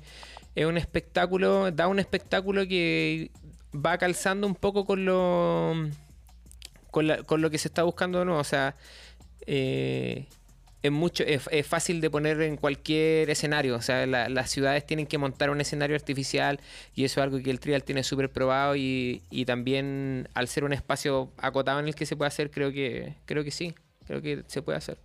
es 0.56 0.66
un 0.66 0.78
espectáculo, 0.78 1.70
da 1.72 1.88
un 1.88 2.00
espectáculo 2.00 2.68
que 2.68 3.30
va 3.74 3.98
calzando 3.98 4.48
un 4.48 4.56
poco 4.56 4.86
con 4.86 5.06
lo 5.06 5.74
con, 6.92 7.08
la- 7.08 7.24
con 7.24 7.42
lo 7.42 7.50
que 7.50 7.58
se 7.58 7.68
está 7.68 7.84
buscando, 7.84 8.26
¿no? 8.26 8.38
O 8.38 8.44
sea, 8.44 8.76
eh, 9.48 10.26
es 10.84 10.92
mucho, 10.92 11.24
es, 11.24 11.44
es 11.52 11.68
fácil 11.68 12.02
de 12.02 12.10
poner 12.10 12.42
en 12.42 12.58
cualquier 12.58 13.30
escenario. 13.30 13.76
O 13.76 13.82
sea, 13.82 14.06
la- 14.08 14.30
las 14.30 14.50
ciudades 14.50 14.86
tienen 14.86 15.06
que 15.08 15.18
montar 15.18 15.50
un 15.50 15.62
escenario 15.62 15.96
artificial 15.96 16.60
y 16.96 17.04
eso 17.04 17.20
es 17.20 17.24
algo 17.24 17.42
que 17.42 17.52
el 17.52 17.60
trial 17.60 17.84
tiene 17.84 18.04
súper 18.04 18.30
probado 18.32 18.76
y, 18.76 19.22
y 19.30 19.46
también 19.46 20.28
al 20.34 20.48
ser 20.48 20.64
un 20.64 20.74
espacio 20.74 21.32
acotado 21.38 21.80
en 21.80 21.88
el 21.88 21.96
que 21.96 22.06
se 22.06 22.16
puede 22.16 22.28
hacer, 22.30 22.50
creo 22.52 22.72
que, 22.72 23.14
creo 23.26 23.44
que 23.44 23.52
sí, 23.52 23.74
creo 24.08 24.22
que 24.22 24.44
se 24.48 24.62
puede 24.62 24.78
hacer. 24.80 24.98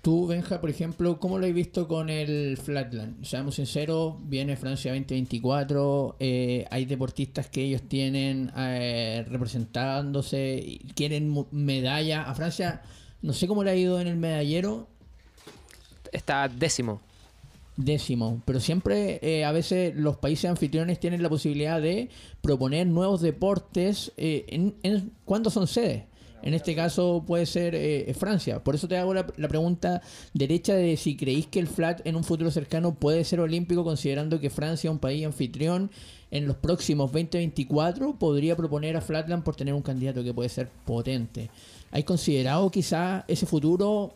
Tú, 0.00 0.28
Benja, 0.28 0.60
por 0.60 0.70
ejemplo, 0.70 1.18
¿cómo 1.18 1.38
lo 1.38 1.46
has 1.46 1.52
visto 1.52 1.88
con 1.88 2.08
el 2.08 2.56
Flatland? 2.56 3.24
Seamos 3.24 3.56
sinceros, 3.56 4.14
viene 4.28 4.56
Francia 4.56 4.92
2024, 4.92 6.16
eh, 6.20 6.64
hay 6.70 6.84
deportistas 6.84 7.48
que 7.48 7.62
ellos 7.62 7.82
tienen 7.88 8.52
eh, 8.56 9.24
representándose, 9.28 10.78
quieren 10.94 11.34
medalla. 11.50 12.22
A 12.22 12.34
Francia, 12.34 12.82
no 13.22 13.32
sé 13.32 13.46
cómo 13.48 13.64
le 13.64 13.70
ha 13.72 13.76
ido 13.76 14.00
en 14.00 14.06
el 14.06 14.16
medallero, 14.16 14.88
Está 16.12 16.48
décimo. 16.48 17.00
décimo, 17.76 18.42
pero 18.44 18.58
siempre 18.58 19.20
eh, 19.22 19.44
a 19.44 19.52
veces 19.52 19.94
los 19.94 20.16
países 20.16 20.50
anfitriones 20.50 20.98
tienen 20.98 21.22
la 21.22 21.28
posibilidad 21.28 21.80
de 21.80 22.08
proponer 22.42 22.86
nuevos 22.88 23.20
deportes. 23.20 24.12
Eh, 24.16 24.46
en, 24.48 24.74
en- 24.82 25.12
¿Cuándo 25.24 25.48
son 25.50 25.66
sedes? 25.68 26.02
En 26.42 26.54
este 26.54 26.74
caso 26.74 27.24
puede 27.26 27.46
ser 27.46 27.74
eh, 27.74 28.14
Francia. 28.18 28.62
Por 28.62 28.74
eso 28.76 28.86
te 28.88 28.96
hago 28.96 29.12
la, 29.12 29.26
pregunta 29.26 30.02
derecha 30.34 30.74
de 30.74 30.96
si 30.96 31.16
creéis 31.16 31.46
que 31.48 31.58
el 31.58 31.66
flat 31.66 32.00
en 32.06 32.14
un 32.16 32.22
futuro 32.24 32.50
cercano 32.52 32.94
puede 32.94 33.24
ser 33.24 33.40
olímpico, 33.40 33.82
considerando 33.84 34.38
que 34.40 34.48
Francia 34.50 34.90
un 34.90 34.98
país 35.00 35.24
anfitrión. 35.26 35.90
En 36.30 36.46
los 36.46 36.56
próximos 36.56 37.10
2024 37.10 38.18
podría 38.18 38.54
proponer 38.54 38.96
a 38.96 39.00
Flatland 39.00 39.42
por 39.42 39.56
tener 39.56 39.72
un 39.74 39.82
candidato 39.82 40.22
que 40.22 40.34
puede 40.34 40.48
ser 40.50 40.68
potente. 40.84 41.48
¿Hay 41.90 42.02
considerado 42.02 42.70
quizá 42.70 43.24
ese 43.28 43.46
futuro? 43.46 44.14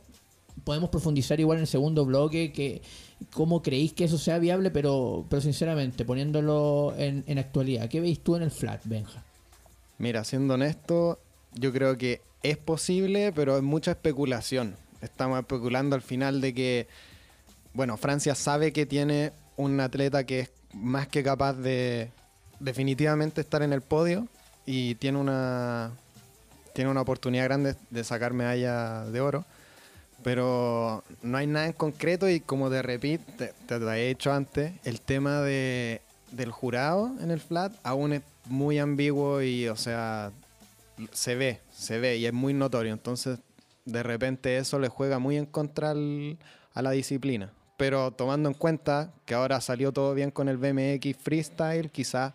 Podemos 0.64 0.90
profundizar 0.90 1.40
igual 1.40 1.58
en 1.58 1.62
el 1.62 1.68
segundo 1.68 2.04
bloque, 2.04 2.52
que 2.52 2.82
cómo 3.32 3.62
creéis 3.62 3.92
que 3.92 4.04
eso 4.04 4.18
sea 4.18 4.38
viable, 4.38 4.70
pero, 4.70 5.26
pero 5.28 5.40
sinceramente, 5.40 6.04
poniéndolo 6.04 6.94
en, 6.96 7.24
en 7.26 7.38
actualidad, 7.38 7.88
¿qué 7.88 8.00
veis 8.00 8.20
tú 8.20 8.36
en 8.36 8.42
el 8.42 8.50
flat, 8.50 8.80
Benja? 8.84 9.24
Mira, 9.98 10.24
siendo 10.24 10.54
honesto, 10.54 11.18
yo 11.54 11.72
creo 11.72 11.96
que 11.96 12.20
es 12.42 12.56
posible, 12.56 13.32
pero 13.32 13.56
es 13.56 13.62
mucha 13.62 13.92
especulación. 13.92 14.76
Estamos 15.00 15.38
especulando 15.38 15.96
al 15.96 16.02
final 16.02 16.40
de 16.40 16.54
que, 16.54 16.88
bueno, 17.74 17.96
Francia 17.96 18.34
sabe 18.34 18.72
que 18.72 18.86
tiene 18.86 19.32
un 19.56 19.80
atleta 19.80 20.24
que 20.24 20.40
es 20.40 20.50
más 20.72 21.08
que 21.08 21.22
capaz 21.22 21.54
de 21.54 22.10
definitivamente 22.60 23.40
estar 23.40 23.62
en 23.62 23.72
el 23.72 23.82
podio 23.82 24.28
y 24.64 24.94
tiene 24.96 25.18
una, 25.18 25.92
tiene 26.74 26.90
una 26.90 27.02
oportunidad 27.02 27.44
grande 27.44 27.74
de 27.90 28.04
sacar 28.04 28.32
medalla 28.32 29.04
de 29.04 29.20
oro. 29.20 29.44
Pero 30.22 31.02
no 31.22 31.38
hay 31.38 31.46
nada 31.46 31.66
en 31.66 31.72
concreto 31.72 32.28
y 32.28 32.40
como 32.40 32.70
te 32.70 32.80
repito, 32.82 33.24
te, 33.36 33.52
te 33.66 33.78
lo 33.78 33.92
he 33.92 34.08
dicho 34.08 34.32
antes, 34.32 34.72
el 34.84 35.00
tema 35.00 35.40
de, 35.40 36.00
del 36.30 36.50
jurado 36.50 37.12
en 37.20 37.30
el 37.30 37.40
flat 37.40 37.72
aún 37.82 38.12
es 38.12 38.22
muy 38.46 38.78
ambiguo 38.78 39.42
y, 39.42 39.68
o 39.68 39.76
sea, 39.76 40.32
se 41.12 41.34
ve, 41.34 41.60
se 41.72 41.98
ve 41.98 42.16
y 42.16 42.26
es 42.26 42.32
muy 42.32 42.54
notorio. 42.54 42.92
Entonces, 42.92 43.38
de 43.84 44.02
repente 44.02 44.56
eso 44.58 44.78
le 44.78 44.88
juega 44.88 45.18
muy 45.18 45.36
en 45.36 45.46
contra 45.46 45.90
al, 45.90 46.38
a 46.74 46.82
la 46.82 46.90
disciplina. 46.90 47.50
Pero 47.76 48.12
tomando 48.12 48.48
en 48.48 48.54
cuenta 48.54 49.10
que 49.24 49.34
ahora 49.34 49.60
salió 49.60 49.92
todo 49.92 50.14
bien 50.14 50.30
con 50.30 50.48
el 50.48 50.56
BMX 50.56 51.16
Freestyle, 51.16 51.90
quizá, 51.90 52.34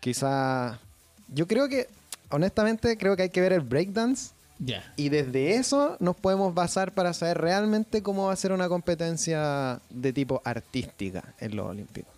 quizá, 0.00 0.80
yo 1.28 1.46
creo 1.46 1.68
que, 1.68 1.88
honestamente, 2.30 2.96
creo 2.96 3.16
que 3.16 3.22
hay 3.22 3.30
que 3.30 3.40
ver 3.40 3.52
el 3.52 3.60
breakdance. 3.60 4.32
Yeah. 4.64 4.92
Y 4.96 5.08
desde 5.08 5.56
eso 5.56 5.96
nos 5.98 6.14
podemos 6.16 6.54
basar 6.54 6.94
para 6.94 7.12
saber 7.14 7.38
realmente 7.38 8.02
cómo 8.02 8.26
va 8.26 8.32
a 8.32 8.36
ser 8.36 8.52
una 8.52 8.68
competencia 8.68 9.80
de 9.90 10.12
tipo 10.12 10.40
artística 10.44 11.34
en 11.40 11.56
los 11.56 11.66
Olímpicos. 11.66 12.12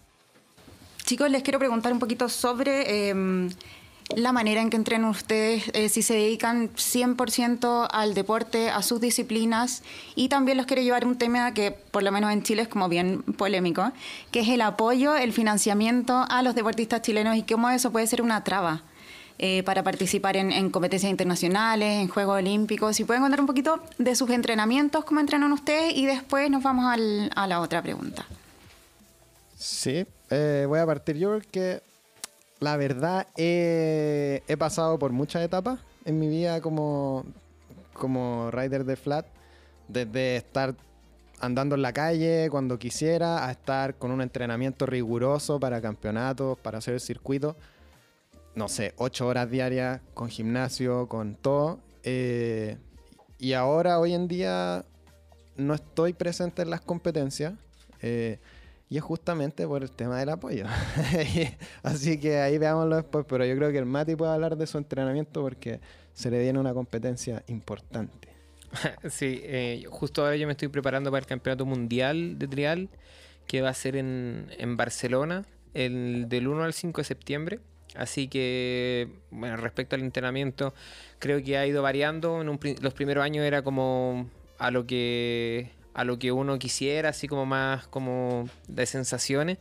Chicos, 1.05 1.31
les 1.31 1.43
quiero 1.43 1.59
preguntar 1.59 1.93
un 1.93 1.99
poquito 1.99 2.29
sobre 2.29 3.11
eh, 3.11 3.49
la 4.17 4.33
manera 4.33 4.61
en 4.61 4.71
que 4.71 4.77
entrenan 4.77 5.07
ustedes, 5.07 5.71
eh, 5.73 5.89
si 5.89 6.03
se 6.03 6.15
dedican 6.15 6.71
100% 6.75 7.89
al 7.91 8.15
deporte, 8.15 8.71
a 8.71 8.83
sus 8.83 9.01
disciplinas, 9.01 9.83
y 10.15 10.29
también 10.29 10.57
los 10.57 10.67
quiero 10.67 10.83
llevar 10.83 11.07
un 11.07 11.17
tema 11.17 11.53
que 11.55 11.73
por 11.73 12.03
lo 12.03 12.13
menos 12.13 12.33
en 12.33 12.43
Chile 12.43 12.63
es 12.63 12.69
como 12.69 12.89
bien 12.89 13.23
polémico, 13.23 13.93
que 14.31 14.41
es 14.41 14.49
el 14.49 14.61
apoyo, 14.61 15.17
el 15.17 15.33
financiamiento 15.33 16.25
a 16.29 16.43
los 16.43 16.55
deportistas 16.55 17.03
chilenos 17.03 17.37
y 17.37 17.43
cómo 17.43 17.71
eso 17.71 17.91
puede 17.91 18.07
ser 18.07 18.23
una 18.23 18.45
traba. 18.45 18.83
Eh, 19.37 19.65
para 19.65 19.83
participar 19.83 20.37
en, 20.37 20.53
en, 20.53 20.71
competencias 20.71 21.11
internacionales, 21.11 22.01
en 22.01 22.09
Juegos 22.09 22.39
Olímpicos. 22.39 22.95
Si 22.95 23.05
pueden 23.05 23.21
contar 23.21 23.41
un 23.41 23.47
poquito 23.47 23.83
de 23.99 24.15
sus 24.15 24.31
entrenamientos, 24.31 25.05
cómo 25.05 25.19
entrenan 25.19 25.53
ustedes 25.53 25.93
y 25.97 26.07
después 26.07 26.49
nos 26.51 26.63
vamos 26.63 26.85
a 27.35 27.47
la 27.49 27.61
otra 27.61 27.83
pregunta. 27.83 28.25
Sí, 29.57 30.07
eh, 30.31 30.67
voy 30.69 30.79
a 30.79 30.87
partir 30.87 31.17
yo 31.17 31.33
porque 31.33 31.83
la 32.61 32.77
verdad 32.77 33.27
he, 33.37 34.45
he, 34.47 34.57
pasado 34.57 35.01
por 35.01 35.11
muchas 35.11 35.43
etapas 35.43 35.81
en 36.05 36.21
mi 36.21 36.29
vida 36.29 36.61
como, 36.61 37.25
como 37.93 38.53
rider 38.53 38.85
de 38.85 38.95
flat, 38.95 39.27
desde 39.89 40.37
estar 40.37 40.77
andando 41.41 41.75
en 41.75 41.83
la 41.83 41.93
calle 41.93 42.49
cuando 42.51 42.79
quisiera, 42.79 43.49
a 43.49 43.51
estar 43.51 43.97
con 43.97 44.13
un 44.13 44.21
entrenamiento 44.21 44.87
riguroso 44.87 45.59
para 45.59 45.81
campeonatos, 45.81 46.57
para 46.59 46.79
hacer 46.79 46.95
el 46.95 47.01
circuito 47.01 47.57
no 48.55 48.69
sé, 48.69 48.95
ocho 48.97 49.27
horas 49.27 49.51
diarias 49.51 50.01
con 50.15 50.29
gimnasio, 50.29 51.09
con 51.09 51.35
todo. 51.35 51.81
Eh, 52.03 52.77
y 53.39 53.53
ahora, 53.55 53.99
hoy 53.99 54.15
en 54.15 54.29
día, 54.29 54.85
no 55.57 55.75
estoy 55.75 56.13
presente 56.13 56.63
en 56.63 56.71
las 56.71 56.81
competencias. 56.81 57.55
Eh, 58.03 58.39
y 58.89 58.99
es 58.99 59.03
justamente 59.03 59.67
por 59.67 59.83
el 59.83 59.91
tema 59.91 60.19
del 60.19 60.29
apoyo. 60.29 60.67
Así 61.83 62.21
que 62.21 62.39
ahí 62.39 62.59
veámoslo 62.59 62.97
después. 62.97 63.25
Pero 63.29 63.45
yo 63.45 63.57
creo 63.57 63.73
que 63.73 63.79
el 63.79 63.87
Mati 63.87 64.15
puede 64.15 64.33
hablar 64.33 64.57
de 64.57 64.67
su 64.67 64.79
entrenamiento 64.79 65.43
porque 65.43 65.81
se 66.13 66.31
le 66.31 66.41
viene 66.41 66.59
una 66.59 66.75
competencia 66.75 67.43
importante. 67.49 68.29
sí, 69.09 69.41
eh, 69.43 69.85
justo 69.91 70.23
ahora 70.23 70.37
yo 70.37 70.47
me 70.47 70.53
estoy 70.53 70.69
preparando 70.69 71.11
para 71.11 71.21
el 71.21 71.27
Campeonato 71.27 71.67
Mundial 71.67 72.39
de 72.39 72.47
Trial, 72.47 72.89
que 73.47 73.63
va 73.63 73.71
a 73.71 73.75
ser 73.75 73.97
en, 73.97 74.49
en 74.59 74.77
Barcelona, 74.77 75.45
el, 75.73 76.29
del 76.29 76.49
1 76.49 76.63
al 76.63 76.73
5 76.73 77.01
de 77.01 77.05
septiembre. 77.05 77.61
Así 77.95 78.29
que, 78.29 79.09
bueno, 79.31 79.57
respecto 79.57 79.97
al 79.97 80.03
entrenamiento, 80.03 80.75
creo 81.19 81.43
que 81.43 81.57
ha 81.57 81.67
ido 81.67 81.83
variando. 81.83 82.41
En 82.41 82.49
un, 82.49 82.59
los 82.81 82.95
primeros 82.95 83.25
años 83.25 83.45
era 83.45 83.63
como 83.63 84.29
a 84.59 84.71
lo 84.71 84.87
que 84.87 85.71
a 85.95 86.03
lo 86.03 86.19
que 86.19 86.33
uno 86.33 86.59
quisiera, 86.59 87.11
así 87.11 87.29
como 87.29 87.47
más 87.47 87.87
como 87.87 88.49
de 88.67 88.85
sensaciones. 88.85 89.59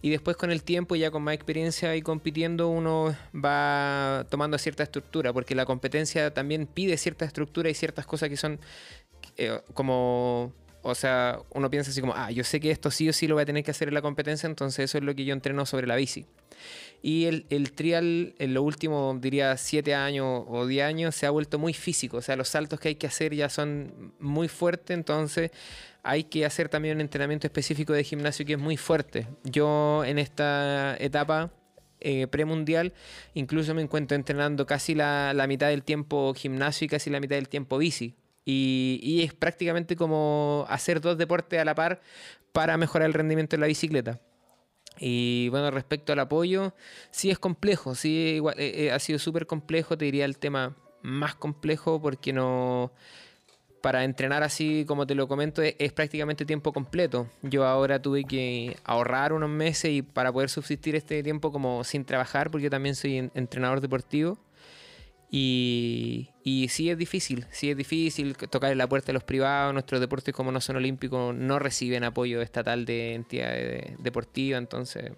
Y 0.00 0.10
después 0.10 0.36
con 0.36 0.50
el 0.50 0.62
tiempo, 0.62 0.96
ya 0.96 1.10
con 1.10 1.22
más 1.22 1.34
experiencia 1.34 1.94
y 1.94 2.00
compitiendo, 2.00 2.68
uno 2.68 3.14
va 3.34 4.24
tomando 4.30 4.56
cierta 4.56 4.82
estructura, 4.82 5.32
porque 5.34 5.54
la 5.54 5.66
competencia 5.66 6.32
también 6.32 6.66
pide 6.66 6.96
cierta 6.96 7.26
estructura 7.26 7.68
y 7.68 7.74
ciertas 7.74 8.06
cosas 8.06 8.30
que 8.30 8.38
son 8.38 8.58
eh, 9.36 9.60
como 9.74 10.52
o 10.86 10.94
sea, 10.94 11.40
uno 11.54 11.70
piensa 11.70 11.90
así 11.90 12.02
como, 12.02 12.12
ah, 12.14 12.30
yo 12.30 12.44
sé 12.44 12.60
que 12.60 12.70
esto 12.70 12.90
sí 12.90 13.08
o 13.08 13.12
sí 13.14 13.26
lo 13.26 13.36
voy 13.36 13.42
a 13.42 13.46
tener 13.46 13.64
que 13.64 13.70
hacer 13.70 13.88
en 13.88 13.94
la 13.94 14.02
competencia, 14.02 14.46
entonces 14.46 14.84
eso 14.84 14.98
es 14.98 15.04
lo 15.04 15.14
que 15.14 15.24
yo 15.24 15.32
entreno 15.32 15.64
sobre 15.64 15.86
la 15.86 15.96
bici. 15.96 16.26
Y 17.06 17.26
el, 17.26 17.72
trial 17.72 18.34
en 18.38 18.54
los 18.54 18.64
últimos, 18.64 19.20
diría, 19.20 19.58
7 19.58 19.94
años 19.94 20.44
o 20.48 20.66
10 20.66 20.86
años 20.86 21.14
se 21.14 21.26
ha 21.26 21.30
vuelto 21.30 21.58
muy 21.58 21.74
físico, 21.74 22.16
o 22.16 22.22
sea, 22.22 22.34
los 22.34 22.48
saltos 22.48 22.80
que 22.80 22.88
hay 22.88 22.94
que 22.94 23.06
hacer 23.06 23.34
ya 23.34 23.50
son 23.50 24.14
muy 24.18 24.48
fuertes, 24.48 24.96
entonces 24.96 25.50
hay 26.02 26.24
que 26.24 26.46
hacer 26.46 26.70
también 26.70 26.96
un 26.96 27.02
entrenamiento 27.02 27.46
específico 27.46 27.92
de 27.92 28.04
gimnasio 28.04 28.46
que 28.46 28.54
es 28.54 28.58
muy 28.58 28.78
fuerte. 28.78 29.26
Yo 29.42 30.02
en 30.06 30.18
esta 30.18 30.96
etapa 30.98 31.52
eh, 32.00 32.26
premundial, 32.26 32.94
incluso 33.34 33.74
me 33.74 33.82
encuentro 33.82 34.14
entrenando 34.16 34.64
casi 34.64 34.94
la, 34.94 35.34
la, 35.34 35.46
mitad 35.46 35.68
del 35.68 35.82
tiempo 35.82 36.32
gimnasio 36.32 36.86
y 36.86 36.88
casi 36.88 37.10
la 37.10 37.20
mitad 37.20 37.36
del 37.36 37.50
tiempo 37.50 37.76
bici. 37.76 38.14
Y, 38.46 38.98
y, 39.02 39.24
es 39.24 39.34
prácticamente 39.34 39.94
como 39.94 40.64
hacer 40.70 41.02
dos 41.02 41.18
deportes 41.18 41.60
a 41.60 41.66
la 41.66 41.74
par 41.74 42.00
para 42.52 42.78
mejorar 42.78 43.08
el 43.08 43.12
rendimiento 43.12 43.56
de 43.56 43.60
la 43.60 43.66
bicicleta. 43.66 44.22
Y 44.98 45.48
bueno, 45.48 45.70
respecto 45.70 46.12
al 46.12 46.20
apoyo, 46.20 46.74
sí 47.10 47.30
es 47.30 47.38
complejo, 47.38 47.94
sí 47.94 48.34
igual, 48.36 48.54
eh, 48.58 48.92
ha 48.92 48.98
sido 48.98 49.18
súper 49.18 49.46
complejo, 49.46 49.98
te 49.98 50.04
diría 50.04 50.24
el 50.24 50.38
tema 50.38 50.76
más 51.02 51.34
complejo 51.34 52.00
porque 52.00 52.32
no... 52.32 52.92
Para 53.80 54.04
entrenar 54.04 54.42
así, 54.42 54.86
como 54.88 55.06
te 55.06 55.14
lo 55.14 55.28
comento, 55.28 55.60
es, 55.60 55.74
es, 55.78 55.92
prácticamente 55.92 56.46
tiempo 56.46 56.72
completo. 56.72 57.28
Yo 57.42 57.66
ahora 57.66 58.00
tuve 58.00 58.24
que 58.24 58.78
ahorrar 58.82 59.34
unos 59.34 59.50
meses 59.50 59.90
y 59.90 60.00
para 60.00 60.32
poder 60.32 60.48
subsistir 60.48 60.96
este 60.96 61.22
tiempo 61.22 61.52
como 61.52 61.84
sin 61.84 62.06
trabajar, 62.06 62.50
porque 62.50 62.64
yo 62.64 62.70
también 62.70 62.94
soy 62.94 63.30
entrenador 63.34 63.82
deportivo. 63.82 64.38
Y, 65.36 66.28
y, 66.44 66.68
sí 66.68 66.90
es 66.90 66.96
difícil, 66.96 67.44
sí 67.50 67.68
es 67.68 67.76
difícil 67.76 68.36
tocar 68.36 68.70
en 68.70 68.78
la 68.78 68.88
puerta 68.88 69.08
de 69.08 69.14
los 69.14 69.24
privados. 69.24 69.72
Nuestros 69.72 70.00
deportes, 70.00 70.32
como 70.32 70.52
no 70.52 70.60
son 70.60 70.76
olímpicos, 70.76 71.34
no 71.34 71.58
reciben 71.58 72.04
apoyo 72.04 72.40
estatal 72.40 72.84
de 72.84 73.14
entidades 73.14 74.00
deportivas. 74.00 74.60
Entonces, 74.60 75.10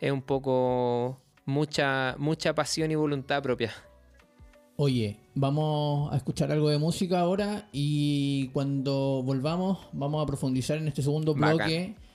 es 0.00 0.10
un 0.10 0.22
poco 0.22 1.20
mucha, 1.44 2.16
mucha 2.18 2.52
pasión 2.52 2.90
y 2.90 2.96
voluntad 2.96 3.40
propia. 3.40 3.72
Oye, 4.74 5.20
vamos 5.36 6.12
a 6.12 6.16
escuchar 6.16 6.50
algo 6.50 6.68
de 6.68 6.78
música 6.78 7.20
ahora 7.20 7.68
y 7.70 8.48
cuando 8.48 9.22
volvamos 9.24 9.78
vamos 9.92 10.20
a 10.20 10.26
profundizar 10.26 10.78
en 10.78 10.88
este 10.88 11.02
segundo 11.02 11.34
bloque. 11.34 11.94
Bacán 11.94 12.08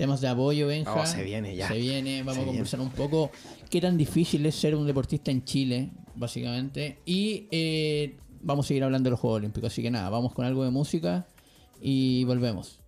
temas 0.00 0.22
de 0.22 0.28
apoyo, 0.28 0.66
Benja. 0.66 0.94
Oh, 0.94 1.04
se 1.04 1.22
viene 1.22 1.54
ya. 1.54 1.68
Se 1.68 1.76
viene, 1.76 2.22
vamos 2.22 2.36
se 2.36 2.40
a 2.40 2.46
conversar 2.46 2.80
viene. 2.80 2.90
un 2.90 2.96
poco 2.96 3.30
qué 3.68 3.82
tan 3.82 3.98
difícil 3.98 4.46
es 4.46 4.54
ser 4.54 4.74
un 4.74 4.86
deportista 4.86 5.30
en 5.30 5.44
Chile, 5.44 5.90
básicamente. 6.14 6.98
Y 7.04 7.46
eh, 7.50 8.16
vamos 8.42 8.66
a 8.66 8.68
seguir 8.68 8.84
hablando 8.84 9.08
de 9.08 9.10
los 9.12 9.20
Juegos 9.20 9.38
Olímpicos. 9.38 9.72
Así 9.72 9.82
que 9.82 9.90
nada, 9.90 10.08
vamos 10.10 10.32
con 10.32 10.44
algo 10.44 10.64
de 10.64 10.70
música 10.70 11.26
y 11.80 12.24
volvemos. 12.24 12.79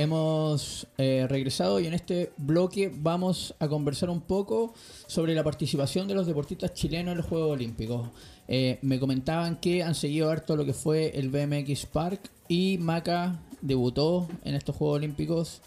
Hemos 0.00 0.86
eh, 0.96 1.26
regresado 1.28 1.78
y 1.78 1.86
en 1.86 1.94
este 1.94 2.32
bloque 2.38 2.90
vamos 2.94 3.54
a 3.58 3.68
conversar 3.68 4.08
un 4.08 4.22
poco 4.22 4.72
sobre 5.06 5.34
la 5.34 5.44
participación 5.44 6.08
de 6.08 6.14
los 6.14 6.26
deportistas 6.26 6.72
chilenos 6.72 7.12
en 7.12 7.18
los 7.18 7.26
Juegos 7.26 7.52
Olímpicos. 7.52 8.08
Eh, 8.48 8.78
me 8.82 8.98
comentaban 8.98 9.60
que 9.60 9.82
han 9.82 9.94
seguido 9.94 10.30
harto 10.30 10.56
lo 10.56 10.64
que 10.64 10.72
fue 10.72 11.18
el 11.18 11.28
BMX 11.28 11.86
Park 11.86 12.30
y 12.48 12.78
Maca 12.78 13.40
debutó 13.60 14.28
en 14.44 14.54
estos 14.54 14.74
Juegos 14.74 14.96
Olímpicos. 14.96 15.60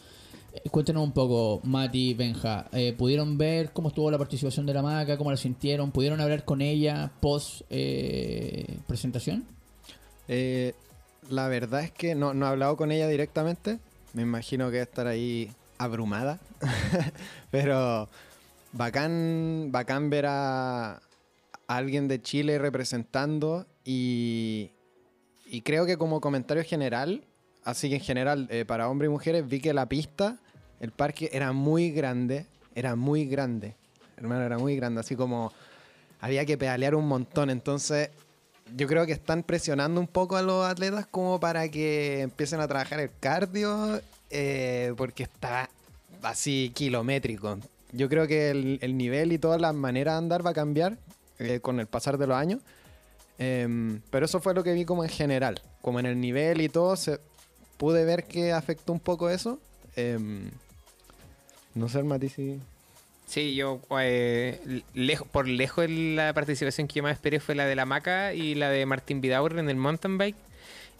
Eh, 0.53 0.69
Cuéntenos 0.69 1.03
un 1.03 1.11
poco, 1.11 1.61
Mati, 1.63 2.15
Benja. 2.15 2.69
¿Pudieron 2.97 3.37
ver 3.37 3.71
cómo 3.71 3.89
estuvo 3.89 4.09
la 4.09 4.17
participación 4.17 4.65
de 4.65 4.73
la 4.73 4.81
Maca? 4.81 5.17
¿Cómo 5.17 5.29
la 5.29 5.37
sintieron? 5.37 5.91
¿Pudieron 5.91 6.19
hablar 6.21 6.43
con 6.43 6.61
ella 6.61 7.11
post 7.21 7.61
presentación? 8.87 9.45
La 11.29 11.47
verdad 11.47 11.83
es 11.83 11.91
que 11.91 12.15
no, 12.15 12.33
no 12.33 12.45
he 12.45 12.49
hablado 12.49 12.77
con 12.77 12.91
ella 12.91 13.07
directamente. 13.07 13.79
Me 14.13 14.21
imagino 14.21 14.69
que 14.69 14.81
estar 14.81 15.07
ahí 15.07 15.51
abrumada. 15.77 16.39
Pero 17.51 18.07
bacán, 18.71 19.69
bacán 19.71 20.09
ver 20.09 20.25
a 20.27 21.01
alguien 21.67 22.07
de 22.07 22.21
Chile 22.21 22.59
representando 22.59 23.65
y, 23.83 24.71
y 25.45 25.61
creo 25.61 25.85
que 25.85 25.97
como 25.97 26.21
comentario 26.21 26.63
general, 26.63 27.23
así 27.63 27.89
que 27.89 27.95
en 27.95 28.01
general 28.01 28.47
eh, 28.51 28.65
para 28.65 28.89
hombres 28.89 29.09
y 29.09 29.11
mujeres, 29.11 29.47
vi 29.47 29.59
que 29.59 29.73
la 29.73 29.87
pista, 29.87 30.37
el 30.79 30.91
parque 30.91 31.29
era 31.33 31.51
muy 31.51 31.91
grande, 31.91 32.45
era 32.75 32.95
muy 32.95 33.25
grande. 33.25 33.75
Hermano, 34.17 34.43
era 34.43 34.57
muy 34.57 34.75
grande, 34.75 34.99
así 34.99 35.15
como 35.15 35.51
había 36.21 36.45
que 36.45 36.57
pedalear 36.57 36.95
un 36.95 37.07
montón. 37.07 37.49
Entonces, 37.49 38.09
yo 38.75 38.87
creo 38.87 39.05
que 39.05 39.11
están 39.11 39.43
presionando 39.43 39.99
un 39.99 40.07
poco 40.07 40.37
a 40.37 40.41
los 40.41 40.65
atletas 40.65 41.05
como 41.05 41.39
para 41.39 41.69
que 41.69 42.21
empiecen 42.21 42.59
a 42.59 42.67
trabajar 42.67 42.99
el 42.99 43.11
cardio, 43.19 44.01
eh, 44.29 44.93
porque 44.97 45.23
está 45.23 45.69
así 46.21 46.71
kilométrico. 46.73 47.59
Yo 47.91 48.09
creo 48.09 48.27
que 48.27 48.49
el, 48.49 48.79
el 48.81 48.97
nivel 48.97 49.31
y 49.31 49.37
todas 49.37 49.61
las 49.61 49.75
maneras 49.75 50.15
de 50.15 50.17
andar 50.17 50.45
va 50.45 50.51
a 50.51 50.53
cambiar 50.53 50.97
eh, 51.39 51.59
con 51.59 51.79
el 51.79 51.87
pasar 51.87 52.17
de 52.17 52.27
los 52.27 52.37
años. 52.37 52.61
Em, 53.37 54.01
pero 54.09 54.25
eso 54.25 54.39
fue 54.39 54.53
lo 54.53 54.63
que 54.63 54.73
vi 54.73 54.85
como 54.85 55.03
en 55.03 55.09
general. 55.09 55.61
Como 55.81 55.99
en 55.99 56.05
el 56.05 56.19
nivel 56.19 56.61
y 56.61 56.69
todo, 56.69 56.95
se, 56.95 57.19
pude 57.77 58.05
ver 58.05 58.25
que 58.25 58.53
afectó 58.53 58.93
un 58.93 58.99
poco 58.99 59.29
eso. 59.29 59.59
Em, 59.95 60.49
no 61.75 61.89
sé, 61.89 62.03
Mati, 62.03 62.29
si... 62.29 62.59
Sí, 63.33 63.55
yo 63.55 63.81
eh, 63.99 64.83
por 65.31 65.47
lejos 65.47 65.89
la 65.89 66.33
participación 66.33 66.87
que 66.87 66.93
yo 66.93 67.01
más 67.01 67.13
esperé 67.13 67.39
fue 67.39 67.55
la 67.55 67.65
de 67.65 67.75
la 67.75 67.83
Maca 67.87 68.35
y 68.35 68.53
la 68.53 68.69
de 68.69 68.85
Martín 68.85 69.21
Vidaur 69.21 69.57
en 69.57 69.71
el 69.71 69.75
mountain 69.75 70.19
bike. 70.19 70.35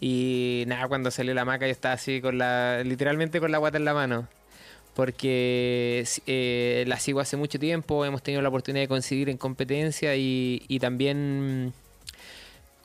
Y 0.02 0.64
nada, 0.66 0.88
cuando 0.88 1.12
salió 1.12 1.36
la 1.36 1.46
Maca 1.46 1.68
yo 1.68 1.72
estaba 1.72 1.94
así 1.94 2.22
con 2.22 2.40
la, 2.40 2.82
literalmente 2.84 3.40
con 3.40 3.52
la 3.52 3.60
guata 3.60 3.78
en 3.78 3.86
la 3.86 3.94
mano. 3.94 4.28
Porque 4.96 6.04
eh, 6.26 6.86
la 6.88 6.98
sigo 6.98 7.20
hace 7.20 7.38
mucho 7.38 7.60
tiempo, 7.60 8.04
hemos 8.04 8.24
tenido 8.24 8.42
la 8.42 8.50
oportunidad 8.50 8.82
de 8.82 8.88
coincidir 8.88 9.30
en 9.30 9.38
competencia 9.38 10.16
y, 10.16 10.64
y 10.68 10.80
también 10.80 11.68
mm, 11.68 11.74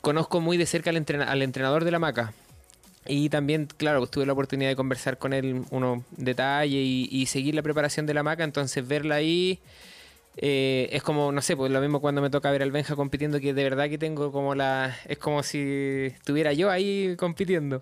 conozco 0.01 0.41
muy 0.41 0.57
de 0.57 0.67
cerca 0.67 0.91
al 0.91 1.41
entrenador 1.41 1.85
de 1.85 1.91
la 1.91 1.97
Maca. 1.97 2.33
Y 3.07 3.29
también, 3.29 3.67
claro, 3.77 4.05
tuve 4.07 4.25
la 4.25 4.33
oportunidad 4.33 4.69
de 4.69 4.75
conversar 4.75 5.17
con 5.17 5.33
él 5.33 5.63
unos 5.71 6.03
detalles 6.11 6.73
y, 6.73 7.07
y 7.11 7.25
seguir 7.25 7.55
la 7.55 7.61
preparación 7.61 8.05
de 8.05 8.13
la 8.13 8.23
maca, 8.23 8.43
entonces 8.43 8.87
verla 8.87 9.15
ahí 9.15 9.59
eh, 10.41 10.87
es 10.93 11.03
como, 11.03 11.31
no 11.33 11.41
sé, 11.41 11.57
pues 11.57 11.69
lo 11.71 11.81
mismo 11.81 11.99
cuando 11.99 12.21
me 12.21 12.29
toca 12.29 12.49
ver 12.49 12.63
al 12.63 12.71
Benja 12.71 12.95
compitiendo, 12.95 13.41
que 13.41 13.53
de 13.53 13.63
verdad 13.63 13.89
que 13.89 13.97
tengo 13.97 14.31
como 14.31 14.55
la... 14.55 14.97
Es 15.05 15.17
como 15.17 15.43
si 15.43 15.59
estuviera 16.05 16.53
yo 16.53 16.69
ahí 16.69 17.15
compitiendo. 17.17 17.81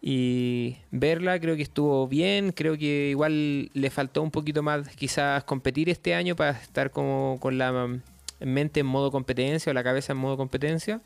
Y 0.00 0.76
verla 0.92 1.40
creo 1.40 1.56
que 1.56 1.62
estuvo 1.62 2.06
bien, 2.08 2.52
creo 2.52 2.78
que 2.78 3.10
igual 3.10 3.70
le 3.74 3.90
faltó 3.90 4.22
un 4.22 4.30
poquito 4.30 4.62
más 4.62 4.88
quizás 4.90 5.44
competir 5.44 5.90
este 5.90 6.14
año 6.14 6.36
para 6.36 6.52
estar 6.52 6.90
como 6.90 7.38
con 7.40 7.58
la 7.58 7.72
mm, 7.72 8.02
mente 8.40 8.80
en 8.80 8.86
modo 8.86 9.10
competencia 9.10 9.70
o 9.70 9.74
la 9.74 9.84
cabeza 9.84 10.12
en 10.12 10.18
modo 10.18 10.36
competencia 10.36 11.02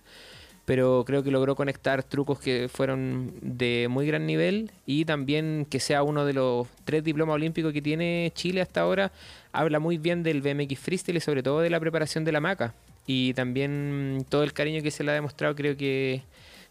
pero 0.64 1.05
creo 1.07 1.22
que 1.22 1.31
logró 1.31 1.55
conectar 1.55 2.03
trucos 2.03 2.38
que 2.38 2.68
fueron 2.72 3.35
de 3.40 3.87
muy 3.90 4.07
gran 4.07 4.27
nivel 4.27 4.70
y 4.87 5.05
también 5.05 5.66
que 5.68 5.81
sea 5.81 6.03
uno 6.03 6.24
de 6.24 6.33
los 6.33 6.66
tres 6.85 7.05
diplomas 7.05 7.35
olímpicos 7.35 7.72
que 7.72 7.83
tiene 7.83 8.33
Chile 8.35 8.61
hasta 8.61 8.81
ahora, 8.81 9.12
habla 9.53 9.79
muy 9.79 9.98
bien 9.98 10.22
del 10.22 10.40
BMX 10.40 10.79
freestyle 10.79 11.16
y 11.16 11.20
sobre 11.20 11.42
todo 11.42 11.61
de 11.61 11.70
la 11.70 11.81
preparación 11.81 12.24
de 12.24 12.33
la 12.33 12.40
maca. 12.40 12.74
Y 13.07 13.35
también 13.35 14.18
mm, 14.18 14.24
todo 14.24 14.42
el 14.42 14.53
cariño 14.53 14.83
que 14.83 14.90
se 14.90 15.05
le 15.05 15.11
ha 15.11 15.14
demostrado 15.14 15.55
creo 15.55 15.77
que 15.77 16.22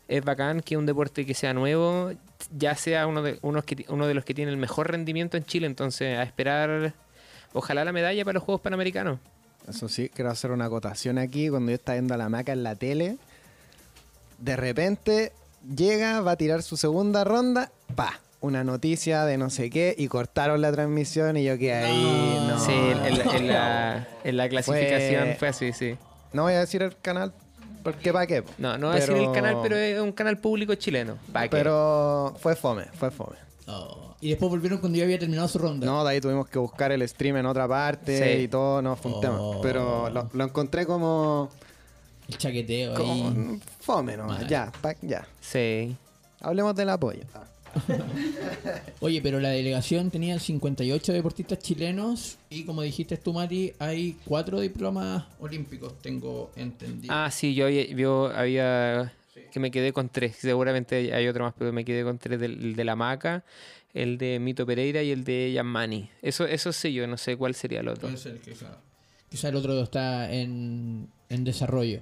es 0.08 0.23
bacán 0.23 0.62
que 0.62 0.75
un 0.75 0.86
deporte 0.86 1.25
que 1.25 1.34
sea 1.34 1.53
nuevo 1.53 2.12
ya 2.58 2.75
sea 2.75 3.08
uno 3.08 3.21
de, 3.21 3.39
uno 3.41 4.08
de 4.08 4.13
los 4.13 4.25
que 4.25 4.34
tiene 4.34 4.51
el 4.51 4.58
mejor 4.58 4.91
rendimiento 4.91 5.38
en 5.38 5.45
Chile, 5.45 5.67
entonces 5.67 6.17
a 6.17 6.23
esperar 6.23 6.93
ojalá 7.53 7.86
la 7.86 7.91
medalla 7.91 8.25
para 8.25 8.36
los 8.36 8.43
Juegos 8.43 8.62
Panamericanos. 8.62 9.19
Eso 9.67 9.88
sí, 9.88 10.10
quiero 10.13 10.29
hacer 10.29 10.51
una 10.51 10.65
acotación 10.65 11.17
aquí. 11.17 11.49
Cuando 11.49 11.71
yo 11.71 11.75
estaba 11.75 11.95
viendo 11.95 12.13
a 12.13 12.17
la 12.17 12.27
maca 12.27 12.51
en 12.51 12.63
la 12.63 12.75
tele, 12.75 13.17
de 14.43 14.56
repente 14.56 15.32
llega, 15.75 16.21
va 16.21 16.32
a 16.32 16.36
tirar 16.36 16.63
su 16.63 16.75
segunda 16.77 17.23
ronda, 17.23 17.71
pa, 17.95 18.19
una 18.41 18.63
noticia 18.63 19.23
de 19.25 19.38
no 19.38 19.49
sé 19.49 19.69
qué, 19.69 19.95
y 19.97 20.08
cortaron 20.08 20.62
la 20.62 20.71
transmisión 20.71 21.38
y 21.38 21.43
yo 21.45 21.58
quedé 21.58 21.73
ahí. 21.86 22.45
No, 22.47 22.60
Sí, 22.60 22.71
en, 22.73 23.06
en 23.06 23.17
la, 23.17 23.36
en 23.38 23.47
la- 23.47 24.08
en 24.23 24.38
la 24.38 24.49
clasificación 24.49 25.23
Fue- 25.27 25.36
fue 25.36 25.47
así, 25.47 25.71
sí. 25.73 25.95
No 26.34 26.43
voy 26.43 26.53
a 26.53 26.60
decir 26.60 26.82
el 26.82 26.97
canal, 26.97 27.32
porque 27.84 28.12
pa' 28.12 28.25
qué. 28.27 28.43
No, 28.58 28.77
no 28.77 28.88
voy 28.88 28.97
a 28.97 28.99
decir 28.99 29.15
el 29.15 29.32
canal, 29.32 29.58
pero 29.63 29.77
es 29.77 29.99
un 30.01 30.12
canal 30.12 30.38
público 30.39 30.75
chileno. 30.75 31.17
¿Pa' 31.32 31.43
qué? 31.43 31.49
Pero 31.49 32.36
fue 32.39 32.56
fome, 32.56 32.86
fue 32.95 33.12
fome. 33.12 33.38
Oh, 33.67 34.15
Y 34.19 34.29
después 34.32 34.49
volvieron 34.49 34.79
cuando 34.79 34.97
ya 34.97 35.06
había 35.06 35.19
terminado 35.19 35.47
su 35.47 35.58
ronda. 35.60 35.86
No, 35.86 36.03
de 36.03 36.12
ahí 36.12 36.19
tuvimos 36.19 36.49
que 36.49 36.60
buscar 36.60 36.91
el 36.91 37.08
stream 37.08 37.38
en 37.38 37.45
otra 37.45 37.65
parte 37.67 38.17
Sí. 38.38 38.43
y 38.43 38.47
todo, 38.49 38.82
no, 38.82 38.97
fue 38.97 39.12
un 39.12 39.17
Oh. 39.17 39.21
tema. 39.21 39.39
Pero 39.62 40.10
lo, 40.10 40.29
lo 40.34 40.43
encontré 40.43 40.86
como, 40.86 41.49
El 42.27 42.38
chaqueteo 42.38 42.97
ahí. 42.97 43.60
Fome, 43.84 44.15
¿no? 44.17 44.26
Mal. 44.26 44.48
Ya, 44.48 44.72
pa- 44.82 44.96
ya. 45.02 45.28
Sí. 45.41 45.96
Hablemos 46.39 46.76
del 46.76 46.89
apoyo. 46.89 47.22
Oye, 49.00 49.22
pero 49.22 49.39
la 49.39 49.50
delegación 49.50 50.12
tenía 50.12 50.39
58 50.39 51.12
deportistas 51.13 51.60
chilenos 51.60 52.38
y 52.50 52.63
como 52.65 52.82
dijiste 52.82 53.17
tú, 53.17 53.34
Mati, 53.34 53.74
hay 53.80 54.15
cuatro 54.26 54.60
diplomas 54.60 55.26
olímpicos, 55.39 56.00
tengo 56.02 56.52
entendido. 56.56 57.13
Ah, 57.13 57.30
sí, 57.32 57.54
yo 57.56 57.65
había, 57.65 57.86
yo 57.88 58.28
había- 58.34 59.13
que 59.52 59.60
me 59.60 59.72
quedé 59.72 59.91
con 59.93 60.10
tres. 60.10 60.36
Seguramente 60.38 61.13
hay 61.13 61.28
otro 61.28 61.43
más, 61.43 61.54
pero 61.58 61.72
me 61.74 61.84
quedé 61.86 62.04
con 62.04 62.17
tres 62.17 62.39
del 62.39 62.54
el 62.63 62.76
de 62.76 62.84
la 62.84 62.96
Maca, 62.96 63.43
el 63.93 64.17
de 64.17 64.39
Mito 64.39 64.65
Pereira 64.65 65.02
y 65.04 65.12
el 65.12 65.24
de 65.24 65.52
Yamani. 65.54 66.10
Eso, 66.22 66.46
eso 66.46 66.72
sí, 66.72 66.93
yo 66.93 67.06
no 67.08 67.17
sé 67.17 67.36
cuál 67.38 67.54
sería 67.56 67.80
el 67.82 67.88
otro. 67.88 68.02
Puede 68.08 68.17
ser 68.17 68.39
que 68.39 68.54
quizá 69.30 69.50
el 69.50 69.56
otro 69.56 69.82
está 69.82 70.32
en, 70.32 71.08
en 71.30 71.43
desarrollo. 71.43 72.02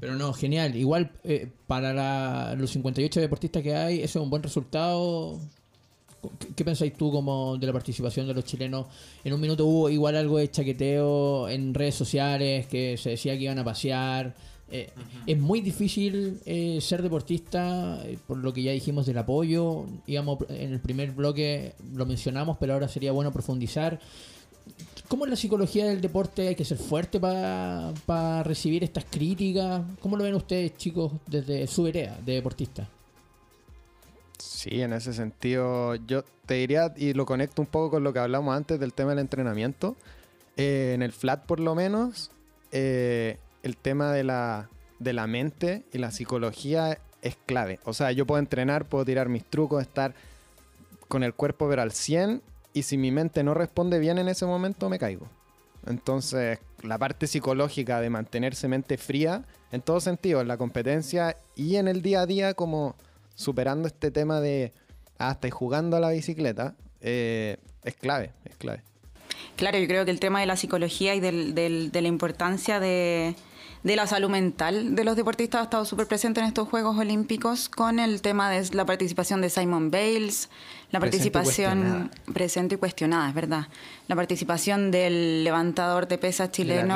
Pero 0.00 0.14
no, 0.16 0.32
genial. 0.32 0.76
Igual 0.76 1.10
eh, 1.24 1.48
para 1.66 1.92
la- 1.94 2.54
los 2.58 2.70
58 2.70 3.20
deportistas 3.20 3.62
que 3.62 3.74
hay, 3.74 3.96
eso 4.02 4.18
es 4.18 4.22
un 4.24 4.30
buen 4.30 4.42
resultado. 4.42 5.38
¿Qué, 6.38 6.48
qué 6.56 6.64
pensáis 6.64 6.94
tú 6.94 7.10
como 7.12 7.56
de 7.58 7.66
la 7.66 7.72
participación 7.72 8.26
de 8.26 8.34
los 8.34 8.44
chilenos? 8.44 8.86
En 9.24 9.32
un 9.34 9.40
minuto 9.40 9.66
hubo 9.66 9.90
igual 9.90 10.16
algo 10.16 10.38
de 10.38 10.50
chaqueteo 10.50 11.48
en 11.48 11.74
redes 11.74 11.94
sociales, 11.94 12.66
que 12.66 12.96
se 12.96 13.10
decía 13.10 13.36
que 13.36 13.44
iban 13.44 13.58
a 13.58 13.64
pasear. 13.64 14.34
Eh, 14.70 14.90
Es 15.26 15.38
muy 15.38 15.60
difícil 15.60 16.40
eh, 16.46 16.78
ser 16.80 17.02
deportista, 17.02 18.00
eh, 18.04 18.18
por 18.26 18.38
lo 18.38 18.52
que 18.52 18.62
ya 18.62 18.72
dijimos 18.72 19.06
del 19.06 19.18
apoyo. 19.18 19.84
Íbamos, 20.06 20.38
en 20.48 20.72
el 20.72 20.80
primer 20.80 21.12
bloque 21.12 21.74
lo 21.94 22.06
mencionamos, 22.06 22.56
pero 22.58 22.72
ahora 22.72 22.88
sería 22.88 23.12
bueno 23.12 23.30
profundizar. 23.32 24.00
¿Cómo 25.08 25.24
es 25.26 25.30
la 25.30 25.36
psicología 25.36 25.86
del 25.86 26.00
deporte? 26.00 26.48
¿Hay 26.48 26.54
que 26.54 26.64
ser 26.64 26.78
fuerte 26.78 27.20
para 27.20 28.42
recibir 28.42 28.82
estas 28.82 29.04
críticas? 29.04 29.82
¿Cómo 30.00 30.16
lo 30.16 30.24
ven 30.24 30.34
ustedes, 30.34 30.76
chicos, 30.76 31.12
desde 31.26 31.66
su 31.66 31.82
vereda 31.82 32.18
de 32.24 32.34
deportista? 32.34 32.88
Sí, 34.38 34.80
en 34.80 34.92
ese 34.92 35.12
sentido, 35.12 35.94
yo 35.94 36.24
te 36.46 36.54
diría, 36.54 36.92
y 36.96 37.12
lo 37.12 37.26
conecto 37.26 37.60
un 37.62 37.66
poco 37.66 37.90
con 37.90 38.04
lo 38.04 38.12
que 38.12 38.18
hablamos 38.18 38.56
antes 38.56 38.80
del 38.80 38.92
tema 38.92 39.10
del 39.10 39.20
entrenamiento. 39.20 39.96
eh, 40.56 40.92
en 40.94 41.02
el 41.02 41.12
flat, 41.12 41.44
por 41.46 41.58
lo 41.58 41.74
menos, 41.74 42.30
eh, 42.70 43.38
el 43.62 43.76
tema 43.76 44.12
de 44.12 44.24
la, 44.24 44.70
de 45.00 45.12
la 45.12 45.26
mente 45.26 45.82
y 45.92 45.98
la 45.98 46.12
psicología 46.12 46.98
es 47.22 47.36
clave. 47.46 47.80
O 47.84 47.92
sea, 47.92 48.12
yo 48.12 48.24
puedo 48.26 48.38
entrenar, 48.38 48.84
puedo 48.84 49.04
tirar 49.04 49.28
mis 49.28 49.44
trucos, 49.44 49.82
estar 49.82 50.14
con 51.08 51.24
el 51.24 51.34
cuerpo 51.34 51.68
pero 51.68 51.82
al 51.82 51.92
100 51.92 52.42
y 52.74 52.82
si 52.82 52.98
mi 52.98 53.10
mente 53.10 53.42
no 53.42 53.54
responde 53.54 53.98
bien 53.98 54.18
en 54.18 54.28
ese 54.28 54.44
momento 54.44 54.90
me 54.90 54.98
caigo. 54.98 55.28
Entonces, 55.86 56.58
la 56.82 56.98
parte 56.98 57.26
psicológica 57.26 58.00
de 58.00 58.10
mantenerse 58.10 58.68
mente 58.68 58.98
fría 58.98 59.44
en 59.70 59.80
todo 59.80 60.00
sentido, 60.00 60.40
en 60.40 60.48
la 60.48 60.56
competencia 60.56 61.36
y 61.54 61.76
en 61.76 61.88
el 61.88 62.02
día 62.02 62.22
a 62.22 62.26
día 62.26 62.54
como 62.54 62.96
superando 63.34 63.86
este 63.86 64.10
tema 64.10 64.40
de 64.40 64.72
ah, 65.18 65.32
estáis 65.32 65.54
jugando 65.54 65.96
a 65.96 66.00
la 66.00 66.10
bicicleta, 66.10 66.74
eh, 67.00 67.58
es 67.84 67.94
clave, 67.94 68.32
es 68.44 68.56
clave. 68.56 68.82
Claro, 69.56 69.78
yo 69.78 69.86
creo 69.86 70.04
que 70.04 70.10
el 70.10 70.20
tema 70.20 70.40
de 70.40 70.46
la 70.46 70.56
psicología 70.56 71.14
y 71.14 71.20
de 71.20 71.90
la 71.92 72.08
importancia 72.08 72.80
de, 72.80 73.36
de 73.84 73.96
la 73.96 74.06
salud 74.06 74.30
mental 74.30 74.96
de 74.96 75.04
los 75.04 75.14
deportistas 75.14 75.60
ha 75.60 75.64
estado 75.64 75.84
súper 75.84 76.06
presente 76.06 76.40
en 76.40 76.46
estos 76.46 76.68
Juegos 76.68 76.96
Olímpicos 76.96 77.68
con 77.68 78.00
el 78.00 78.22
tema 78.22 78.50
de 78.50 78.74
la 78.74 78.86
participación 78.86 79.42
de 79.42 79.50
Simon 79.50 79.90
Bales, 79.90 80.48
la 80.94 81.00
participación 81.00 82.08
presente 82.32 82.76
y 82.76 82.78
cuestionada, 82.78 83.28
es 83.28 83.34
verdad. 83.34 83.66
La 84.06 84.14
participación 84.14 84.92
del 84.92 85.42
levantador 85.42 86.06
de 86.06 86.18
pesas 86.18 86.52
chileno 86.52 86.94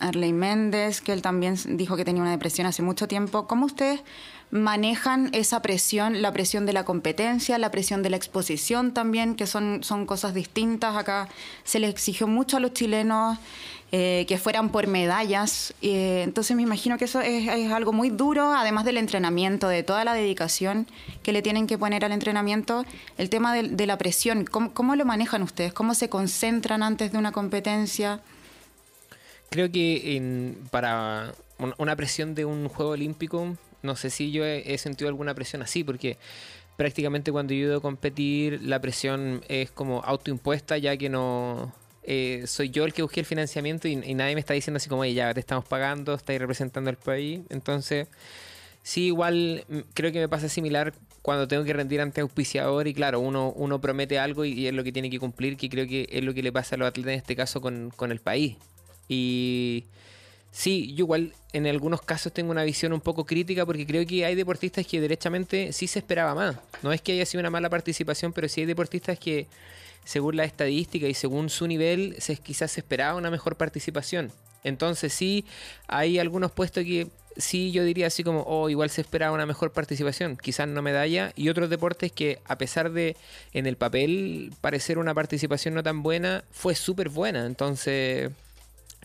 Arley, 0.00 0.34
Méndez, 0.34 1.00
que 1.00 1.14
él 1.14 1.22
también 1.22 1.56
dijo 1.78 1.96
que 1.96 2.04
tenía 2.04 2.20
una 2.20 2.32
depresión 2.32 2.66
hace 2.66 2.82
mucho 2.82 3.08
tiempo. 3.08 3.46
¿Cómo 3.46 3.64
ustedes 3.64 4.02
manejan 4.50 5.30
esa 5.32 5.62
presión, 5.62 6.20
la 6.20 6.30
presión 6.34 6.66
de 6.66 6.74
la 6.74 6.84
competencia, 6.84 7.56
la 7.56 7.70
presión 7.70 8.02
de 8.02 8.10
la 8.10 8.18
exposición 8.18 8.92
también, 8.92 9.34
que 9.34 9.46
son, 9.46 9.82
son 9.82 10.04
cosas 10.04 10.34
distintas? 10.34 10.94
Acá 10.94 11.26
se 11.64 11.78
les 11.78 11.88
exigió 11.88 12.26
mucho 12.26 12.58
a 12.58 12.60
los 12.60 12.74
chilenos 12.74 13.38
eh, 13.92 14.24
que 14.26 14.36
fueran 14.36 14.70
por 14.70 14.88
medallas. 14.88 15.72
Eh, 15.80 16.22
entonces 16.24 16.56
me 16.56 16.62
imagino 16.62 16.98
que 16.98 17.04
eso 17.04 17.20
es, 17.20 17.70
algo 17.70 17.92
muy 17.92 18.10
duro, 18.10 18.52
además 18.52 18.84
del 18.84 18.96
entrenamiento, 18.96 19.68
de 19.68 19.84
toda 19.84 20.04
la 20.04 20.12
dedicación 20.12 20.88
que 21.22 21.32
le 21.32 21.40
tienen 21.40 21.68
que 21.68 21.78
poner 21.78 22.04
al 22.04 22.10
entrenamiento. 22.10 22.84
El 23.16 23.30
tema 23.30 23.54
de, 23.54 23.86
la 23.86 23.96
presión, 23.96 24.44
¿cómo, 24.44 24.96
lo 24.96 25.04
manejan 25.04 25.42
ustedes? 25.42 25.72
¿Cómo 25.72 25.94
se 25.94 26.08
concentran 26.08 26.82
antes 26.82 27.12
de 27.12 27.18
una 27.18 27.30
competencia? 27.30 28.20
Creo 29.50 29.70
que 29.70 30.52
para 30.72 31.32
una 31.78 31.94
presión 31.94 32.34
de 32.34 32.44
un 32.44 32.68
juego 32.68 32.90
olímpico, 32.90 33.56
no 33.82 33.94
sé 33.94 34.10
si 34.10 34.32
yo 34.32 34.44
he, 34.44 34.76
sentido 34.78 35.08
alguna 35.08 35.32
presión 35.34 35.62
así, 35.62 35.84
porque 35.84 36.18
prácticamente 36.76 37.30
cuando 37.30 37.54
yo 37.54 37.76
a 37.76 37.80
competir, 37.80 38.60
la 38.62 38.80
presión 38.80 39.44
es 39.48 39.70
como 39.70 40.02
autoimpuesta, 40.02 40.76
ya 40.76 40.96
que 40.96 41.08
no 41.08 41.72
eh, 42.08 42.44
soy 42.46 42.70
yo 42.70 42.84
el 42.84 42.92
que 42.92 43.02
busqué 43.02 43.20
el 43.20 43.26
financiamiento 43.26 43.88
y, 43.88 43.96
nadie 43.96 44.34
me 44.34 44.40
está 44.40 44.54
diciendo 44.54 44.76
así 44.76 44.88
como, 44.88 45.04
ya 45.04 45.34
te 45.34 45.40
estamos 45.40 45.64
pagando, 45.64 46.14
estáis 46.14 46.38
representando 46.38 46.88
al 46.88 46.96
país. 46.96 47.40
Entonces, 47.50 48.06
sí, 48.82 49.06
igual 49.06 49.64
mm, 49.68 49.78
creo 49.92 50.12
que 50.12 50.20
me 50.20 50.28
pasa 50.28 50.48
similar 50.48 50.94
cuando 51.20 51.48
tengo 51.48 51.64
que 51.64 51.72
rendir 51.72 52.00
ante 52.00 52.20
auspiciador 52.20 52.86
y 52.86 52.94
claro, 52.94 53.18
uno, 53.18 53.52
uno 53.56 53.80
promete 53.80 54.20
algo 54.20 54.44
y, 54.44 54.68
es 54.68 54.72
lo 54.72 54.84
que 54.84 54.92
tiene 54.92 55.10
que 55.10 55.18
cumplir, 55.18 55.56
que 55.56 55.68
creo 55.68 55.88
que 55.88 56.08
es 56.10 56.22
lo 56.22 56.32
que 56.32 56.42
le 56.44 56.52
pasa 56.52 56.76
a 56.76 56.78
los 56.78 56.88
atletas 56.88 57.12
en 57.12 57.18
este 57.18 57.34
caso 57.34 57.60
con, 57.60 57.90
con 57.96 58.12
el 58.12 58.20
país. 58.20 58.56
Y 59.08 59.84
sí, 60.52 60.94
yo 60.94 61.04
igual 61.06 61.34
en 61.52 61.66
algunos 61.66 62.02
casos 62.02 62.32
tengo 62.32 62.52
una 62.52 62.62
visión 62.62 62.92
un 62.92 63.00
poco 63.00 63.26
crítica 63.26 63.66
porque 63.66 63.84
creo 63.84 64.06
que 64.06 64.24
hay 64.24 64.36
deportistas 64.36 64.86
que 64.86 65.00
derechamente 65.00 65.72
sí 65.72 65.88
se 65.88 65.98
esperaba 65.98 66.36
más. 66.36 66.56
No 66.84 66.92
es 66.92 67.02
que 67.02 67.12
haya 67.12 67.26
sido 67.26 67.40
una 67.40 67.50
mala 67.50 67.68
participación, 67.68 68.32
pero 68.32 68.48
sí 68.48 68.60
hay 68.60 68.66
deportistas 68.66 69.18
que 69.18 69.48
según 70.06 70.36
la 70.36 70.44
estadística 70.44 71.08
y 71.08 71.14
según 71.14 71.50
su 71.50 71.66
nivel, 71.66 72.14
se, 72.18 72.36
quizás 72.36 72.70
se 72.70 72.80
esperaba 72.80 73.16
una 73.16 73.30
mejor 73.30 73.56
participación. 73.56 74.32
Entonces 74.62 75.12
sí, 75.12 75.44
hay 75.88 76.18
algunos 76.18 76.52
puestos 76.52 76.84
que 76.84 77.08
sí 77.36 77.72
yo 77.72 77.84
diría 77.84 78.06
así 78.06 78.22
como, 78.24 78.42
oh, 78.46 78.70
igual 78.70 78.88
se 78.88 79.00
esperaba 79.00 79.34
una 79.34 79.46
mejor 79.46 79.72
participación, 79.72 80.36
quizás 80.36 80.68
no 80.68 80.80
medalla, 80.80 81.32
y 81.36 81.48
otros 81.48 81.68
deportes 81.68 82.12
que 82.12 82.38
a 82.46 82.56
pesar 82.56 82.92
de 82.92 83.16
en 83.52 83.66
el 83.66 83.76
papel 83.76 84.52
parecer 84.60 84.98
una 84.98 85.12
participación 85.12 85.74
no 85.74 85.82
tan 85.82 86.02
buena, 86.02 86.44
fue 86.52 86.76
súper 86.76 87.08
buena. 87.08 87.44
Entonces 87.44 88.30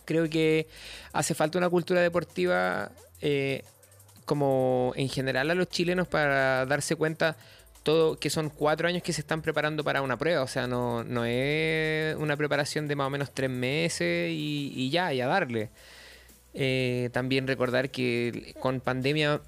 creo 0.04 0.30
que 0.30 0.68
hace 1.12 1.34
falta 1.34 1.58
una 1.58 1.68
cultura 1.68 2.00
deportiva 2.00 2.92
eh, 3.20 3.64
como 4.24 4.92
en 4.94 5.08
general 5.08 5.50
a 5.50 5.54
los 5.54 5.68
chilenos 5.68 6.06
para 6.06 6.64
darse 6.66 6.94
cuenta 6.94 7.36
todo, 7.82 8.18
que 8.18 8.30
son 8.30 8.50
cuatro 8.50 8.88
años 8.88 9.02
que 9.02 9.12
se 9.12 9.20
están 9.20 9.42
preparando 9.42 9.84
para 9.84 10.02
una 10.02 10.16
prueba, 10.16 10.42
o 10.42 10.46
sea, 10.46 10.66
no, 10.66 11.04
no 11.04 11.24
es 11.24 12.16
una 12.16 12.36
preparación 12.36 12.88
de 12.88 12.96
más 12.96 13.06
o 13.06 13.10
menos 13.10 13.32
tres 13.32 13.50
meses 13.50 14.30
y, 14.32 14.90
ya, 14.90 15.12
y 15.12 15.20
a 15.20 15.26
darle. 15.26 15.70
Eh, 16.54 17.10
también 17.12 17.46
recordar 17.46 17.90
que 17.90 18.54
con 18.60 18.80
pandemia, 18.80 19.40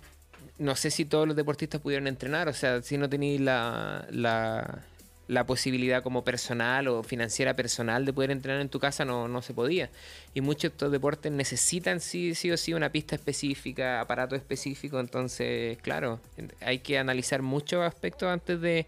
no 0.58 0.76
sé 0.76 0.90
si 0.90 1.04
todos 1.04 1.26
los 1.28 1.36
deportistas 1.36 1.80
pudieron 1.80 2.06
entrenar, 2.06 2.48
o 2.48 2.54
sea, 2.54 2.82
si 2.82 2.96
no 2.96 3.08
tenéis 3.08 3.40
la, 3.40 4.06
la 4.10 4.84
la 5.26 5.46
posibilidad 5.46 6.02
como 6.02 6.24
personal 6.24 6.88
o 6.88 7.02
financiera 7.02 7.54
personal 7.54 8.04
de 8.04 8.12
poder 8.12 8.30
entrenar 8.30 8.60
en 8.60 8.68
tu 8.68 8.78
casa 8.78 9.04
no, 9.04 9.28
no 9.28 9.42
se 9.42 9.54
podía. 9.54 9.90
Y 10.34 10.40
muchos 10.40 10.62
de 10.62 10.74
estos 10.74 10.92
deportes 10.92 11.32
necesitan 11.32 12.00
sí, 12.00 12.34
sí 12.34 12.50
o 12.50 12.56
sí 12.56 12.74
una 12.74 12.90
pista 12.90 13.14
específica, 13.14 14.00
aparato 14.00 14.36
específico, 14.36 15.00
entonces, 15.00 15.78
claro, 15.78 16.20
hay 16.60 16.80
que 16.80 16.98
analizar 16.98 17.42
muchos 17.42 17.82
aspectos 17.82 18.28
antes 18.28 18.60
de, 18.60 18.86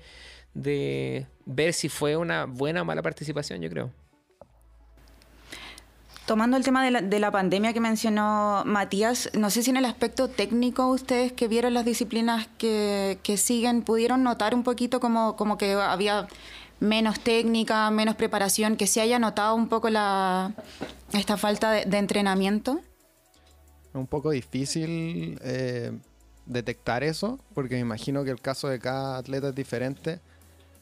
de 0.55 1.27
ver 1.45 1.73
si 1.73 1.89
fue 1.89 2.17
una 2.17 2.45
buena 2.45 2.83
o 2.83 2.85
mala 2.85 3.03
participación, 3.03 3.63
yo 3.63 3.71
creo. 3.71 4.06
Tomando 6.27 6.57
el 6.57 6.65
tema 6.65 6.85
de 6.85 6.91
la, 6.91 7.03
de 7.03 7.21
la, 7.21 7.31
pandemia 7.31 7.73
que 7.73 7.79
mencionó 7.79 8.65
Matías, 8.67 9.31
no 9.35 9.49
sé 9.49 9.63
si 9.63 9.71
en 9.71 9.77
el 9.77 9.85
aspecto 9.85 10.27
técnico 10.27 10.89
ustedes 10.89 11.31
que 11.33 11.47
vieron 11.47 11.73
las 11.73 11.85
disciplinas 11.85 12.49
que, 12.59 13.17
siguen 13.37 13.83
pudieron 13.83 14.25
notar 14.25 14.53
un 14.53 14.65
poquito 14.65 14.99
como, 14.99 15.37
como 15.37 15.57
que 15.57 15.75
había 15.75 16.27
menos 16.81 17.21
técnica, 17.21 17.89
menos 17.93 18.17
preparación, 18.17 18.77
que 18.77 18.89
se 18.89 19.01
haya 19.01 19.21
notado 19.21 19.55
un 19.55 19.69
poco 19.69 19.87
esta 19.87 21.37
falta 21.37 21.71
de, 21.71 21.97
entrenamiento. 21.97 22.81
Es 23.91 23.95
un 23.95 24.09
poco 24.09 24.31
difícil 24.33 25.39
eh, 25.43 25.93
detectar 26.45 27.05
eso, 27.05 27.39
porque 27.55 27.77
me 27.77 27.83
imagino 27.83 28.25
que 28.25 28.31
el 28.31 28.41
caso 28.41 28.67
de 28.67 28.81
cada 28.81 29.19
atleta 29.19 29.51
es 29.51 29.55
diferente, 29.55 30.19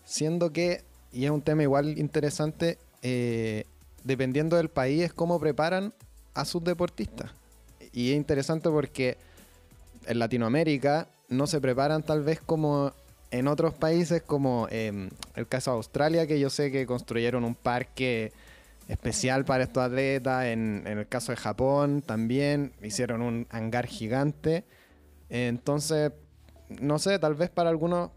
siendo 0.07 0.55
que, 0.55 0.85
y 1.13 1.27
es 1.27 1.31
un 1.31 1.43
tema 1.43 1.63
igual 1.63 1.99
interesante, 1.99 2.79
eh, 3.03 3.67
dependiendo 4.05 4.57
del 4.57 4.69
país, 4.69 5.03
es 5.03 5.13
cómo 5.13 5.41
preparan 5.41 5.93
a 6.35 6.45
sus 6.45 6.63
deportistas. 6.63 7.33
Y 7.93 8.11
es 8.11 8.17
interesante 8.17 8.71
porque 8.71 9.17
en 10.07 10.19
Latinoamérica 10.19 11.09
no 11.29 11.47
se 11.47 11.61
preparan 11.61 12.03
tal 12.03 12.23
vez 12.23 12.41
como 12.41 12.93
en 13.31 13.49
otros 13.49 13.75
países, 13.75 14.23
como 14.23 14.69
em, 14.71 15.11
el 15.35 15.49
caso 15.49 15.73
de 15.73 15.79
Australia, 15.79 16.27
que 16.27 16.39
yo 16.39 16.51
sé 16.51 16.71
que 16.71 16.87
construyeron 16.87 17.45
un 17.45 17.55
parque 17.55 18.33
especial 18.89 19.45
para 19.45 19.65
estos 19.65 19.83
atletas. 19.83 20.45
En, 20.47 20.85
en 20.87 20.99
el 20.99 21.09
caso 21.09 21.33
de 21.33 21.37
Japón 21.37 22.03
también 22.03 22.73
hicieron 22.83 23.23
un 23.23 23.47
hangar 23.51 23.87
gigante. 23.87 24.65
Entonces, 25.31 26.13
no 26.69 26.99
sé, 26.99 27.19
tal 27.19 27.35
vez 27.35 27.51
para 27.51 27.71
algunos 27.71 28.11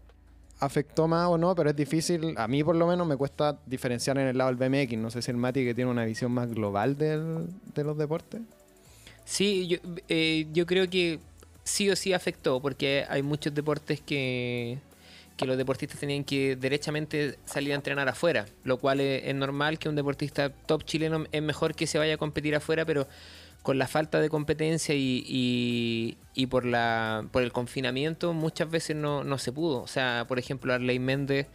afectó 0.60 1.06
más 1.06 1.28
o 1.28 1.38
no, 1.38 1.54
pero 1.54 1.70
es 1.70 1.76
difícil, 1.76 2.34
a 2.36 2.48
mí 2.48 2.64
por 2.64 2.76
lo 2.76 2.86
menos 2.86 3.06
me 3.06 3.16
cuesta 3.16 3.58
diferenciar 3.66 4.18
en 4.18 4.26
el 4.28 4.38
lado 4.38 4.52
del 4.52 4.56
BMX. 4.56 4.96
No 4.98 5.10
sé 5.10 5.22
si 5.22 5.30
el 5.30 5.36
Mati 5.36 5.64
que 5.64 5.74
tiene 5.74 5.90
una 5.90 6.04
visión 6.04 6.32
más 6.32 6.50
global 6.50 6.96
del, 6.96 7.46
de 7.74 7.84
los 7.84 7.96
deportes. 7.96 8.40
Sí, 9.24 9.66
yo, 9.68 9.78
eh, 10.08 10.46
yo 10.52 10.66
creo 10.66 10.88
que 10.88 11.20
sí 11.62 11.90
o 11.90 11.96
sí 11.96 12.12
afectó, 12.12 12.60
porque 12.60 13.04
hay 13.08 13.22
muchos 13.22 13.54
deportes 13.54 14.00
que, 14.00 14.78
que 15.36 15.46
los 15.46 15.56
deportistas 15.56 16.00
tenían 16.00 16.24
que 16.24 16.56
derechamente 16.56 17.38
salir 17.44 17.72
a 17.72 17.76
entrenar 17.76 18.08
afuera, 18.08 18.46
lo 18.64 18.78
cual 18.78 19.00
es, 19.00 19.24
es 19.24 19.34
normal 19.34 19.78
que 19.78 19.88
un 19.88 19.94
deportista 19.94 20.50
top 20.50 20.84
chileno 20.84 21.26
es 21.30 21.42
mejor 21.42 21.74
que 21.74 21.86
se 21.86 21.98
vaya 21.98 22.14
a 22.14 22.16
competir 22.16 22.56
afuera, 22.56 22.84
pero 22.84 23.06
con 23.68 23.76
la 23.76 23.86
falta 23.86 24.18
de 24.18 24.30
competencia 24.30 24.94
y, 24.94 26.16
y, 26.34 26.46
por, 26.46 26.64
la, 26.64 27.26
por 27.30 27.42
el 27.42 27.52
confinamiento 27.52 28.32
muchas 28.32 28.70
veces 28.70 28.96
no, 28.96 29.24
no, 29.24 29.36
se 29.36 29.52
pudo. 29.52 29.82
O 29.82 29.86
sea, 29.86 30.24
por 30.26 30.38
ejemplo, 30.38 30.72
Arley 30.72 30.98
Méndez 30.98 31.48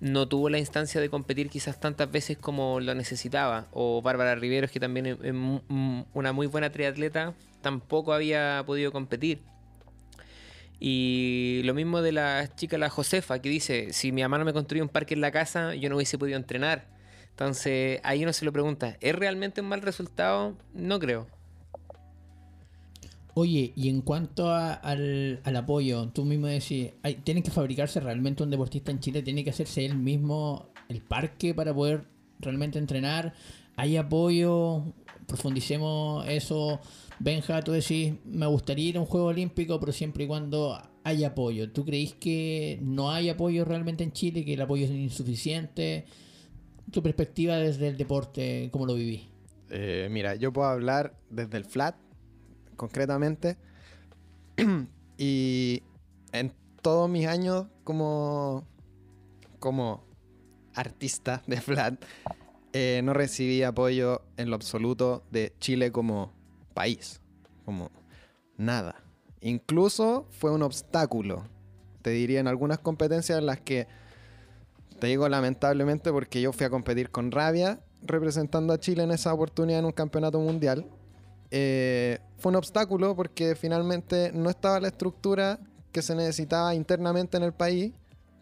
no 0.00 0.26
tuvo 0.26 0.48
la 0.48 0.58
instancia 0.58 1.02
de 1.02 1.10
competir 1.10 1.50
quizás 1.50 1.78
tantas 1.78 2.10
veces 2.10 2.38
como 2.38 2.80
lo 2.80 2.94
necesitaba. 2.94 3.66
O 3.72 4.00
Bárbara 4.00 4.36
Riveros, 4.36 4.70
que 4.70 4.80
también 4.80 5.04
es 5.04 5.18
una 6.14 6.32
muy 6.32 6.46
buena 6.46 6.72
triatleta, 6.72 7.34
tampoco 7.60 8.14
había 8.14 8.62
podido 8.64 8.90
competir. 8.90 9.42
Y 10.78 11.60
lo 11.64 11.74
mismo 11.74 12.00
de 12.00 12.12
la 12.12 12.48
chica, 12.56 12.78
la 12.78 12.88
Josefa, 12.88 13.42
que 13.42 13.50
dice, 13.50 13.92
si 13.92 14.12
mi 14.12 14.22
mamá 14.22 14.38
no 14.38 14.46
me 14.46 14.54
construyó 14.54 14.82
un 14.82 14.88
parque 14.88 15.12
en 15.12 15.20
la 15.20 15.30
casa, 15.30 15.74
yo 15.74 15.90
no 15.90 15.96
hubiese 15.96 16.16
podido 16.16 16.38
entrenar. 16.38 16.86
Entonces 17.28 18.00
ahí 18.02 18.22
uno 18.22 18.32
se 18.32 18.46
lo 18.46 18.52
pregunta, 18.52 18.96
¿es 19.02 19.14
realmente 19.14 19.60
un 19.60 19.68
mal 19.68 19.82
resultado? 19.82 20.56
No 20.72 20.98
creo. 20.98 21.26
Oye, 23.34 23.72
y 23.76 23.88
en 23.88 24.00
cuanto 24.02 24.52
al, 24.52 25.40
apoyo, 25.44 26.08
tú 26.08 26.24
mismo 26.24 26.46
decís, 26.46 26.90
hay, 27.02 27.16
tiene 27.16 27.42
que 27.42 27.50
fabricarse 27.50 28.00
realmente 28.00 28.42
un 28.42 28.50
deportista 28.50 28.90
en 28.90 29.00
Chile, 29.00 29.22
tiene 29.22 29.44
que 29.44 29.50
hacerse 29.50 29.84
él 29.84 29.96
mismo 29.96 30.70
el 30.88 31.00
parque 31.00 31.54
para 31.54 31.72
poder 31.72 32.04
realmente 32.40 32.78
entrenar. 32.78 33.34
¿Hay 33.76 33.96
apoyo? 33.96 34.82
Profundicemos 35.26 36.26
eso. 36.28 36.80
Benja, 37.20 37.62
tú 37.62 37.72
decís, 37.72 38.14
me 38.24 38.46
gustaría 38.46 38.88
ir 38.88 38.96
a 38.96 39.00
un 39.00 39.06
juego 39.06 39.28
olímpico, 39.28 39.78
pero 39.78 39.92
siempre 39.92 40.24
y 40.24 40.26
cuando 40.26 40.80
hay 41.04 41.24
apoyo. 41.24 41.70
¿Tú 41.70 41.84
creís 41.84 42.14
que 42.14 42.78
no 42.82 43.10
hay 43.10 43.28
apoyo 43.28 43.64
realmente 43.64 44.02
en 44.04 44.12
Chile, 44.12 44.44
que 44.44 44.54
el 44.54 44.60
apoyo 44.60 44.84
es 44.84 44.90
insuficiente? 44.90 46.04
¿Tu 46.90 47.02
perspectiva 47.02 47.56
desde 47.56 47.88
el 47.88 47.96
deporte, 47.96 48.68
cómo 48.72 48.86
lo 48.86 48.94
viví? 48.94 49.28
Eh, 49.70 50.08
mira, 50.10 50.34
yo 50.34 50.52
puedo 50.52 50.68
hablar 50.68 51.14
desde 51.30 51.58
el 51.58 51.64
flat, 51.64 51.94
concretamente. 52.80 53.58
y 55.18 55.82
en 56.32 56.54
todos 56.80 57.10
mis 57.10 57.26
años 57.26 57.66
como, 57.84 58.64
como 59.58 60.02
artista 60.74 61.42
de 61.46 61.60
Flat, 61.60 62.02
eh, 62.72 63.02
no 63.04 63.12
recibí 63.12 63.62
apoyo 63.64 64.22
en 64.38 64.48
lo 64.48 64.56
absoluto 64.56 65.24
de 65.30 65.52
Chile 65.60 65.92
como 65.92 66.32
país. 66.72 67.20
como 67.66 67.90
nada. 68.56 68.94
Incluso 69.42 70.26
fue 70.30 70.50
un 70.50 70.62
obstáculo, 70.62 71.44
te 72.00 72.10
diría, 72.10 72.40
en 72.40 72.48
algunas 72.48 72.78
competencias 72.78 73.38
en 73.38 73.46
las 73.46 73.60
que, 73.60 73.88
te 74.98 75.06
digo 75.06 75.28
lamentablemente 75.28 76.12
porque 76.12 76.40
yo 76.40 76.52
fui 76.52 76.64
a 76.64 76.70
competir 76.70 77.10
con 77.10 77.30
rabia 77.30 77.80
representando 78.02 78.72
a 78.72 78.80
Chile 78.80 79.02
en 79.02 79.10
esa 79.10 79.34
oportunidad 79.34 79.80
en 79.80 79.84
un 79.86 79.92
campeonato 79.92 80.40
mundial. 80.40 80.86
Eh, 81.50 82.18
fue 82.38 82.50
un 82.50 82.56
obstáculo 82.56 83.16
porque 83.16 83.56
finalmente 83.56 84.30
no 84.32 84.50
estaba 84.50 84.80
la 84.80 84.88
estructura 84.88 85.58
que 85.92 86.02
se 86.02 86.14
necesitaba 86.14 86.74
internamente 86.74 87.36
en 87.36 87.42
el 87.42 87.52
país 87.52 87.92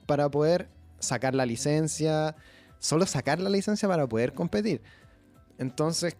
para 0.06 0.28
poder 0.28 0.68
sacar 0.98 1.34
la 1.34 1.46
licencia, 1.46 2.36
solo 2.78 3.06
sacar 3.06 3.40
la 3.40 3.50
licencia 3.50 3.88
para 3.88 4.06
poder 4.06 4.34
competir. 4.34 4.82
Entonces, 5.58 6.16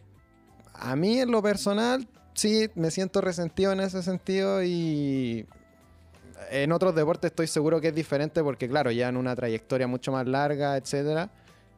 a 0.75 0.97
mí 0.97 1.21
en 1.21 1.31
lo 1.31 1.43
personal, 1.43 2.09
sí, 2.35 2.71
me 2.75 2.91
siento 2.91 3.21
resentido 3.21 3.73
en 3.73 3.81
ese 3.81 4.03
sentido 4.03 4.63
y 4.63 5.47
en 6.51 6.73
otros 6.73 6.95
deportes 6.95 7.31
estoy 7.31 7.47
seguro 7.47 7.81
que 7.81 7.89
es 7.89 7.95
diferente 7.95 8.43
porque, 8.43 8.69
claro, 8.69 8.91
ya 8.91 9.09
en 9.09 9.17
una 9.17 9.37
trayectoria 9.37 9.87
mucho 9.87 10.13
más 10.13 10.27
larga, 10.27 10.77
etcétera, 10.77 11.31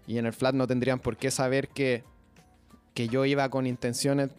y 0.07 0.19
en 0.19 0.27
el 0.27 0.33
flat 0.33 0.55
no 0.55 0.67
tendrían 0.67 1.01
por 1.01 1.17
qué 1.17 1.31
saber 1.31 1.69
que, 1.69 2.05
que 2.95 3.09
yo 3.09 3.25
iba 3.25 3.49
con 3.49 3.67
intenciones 3.67 4.31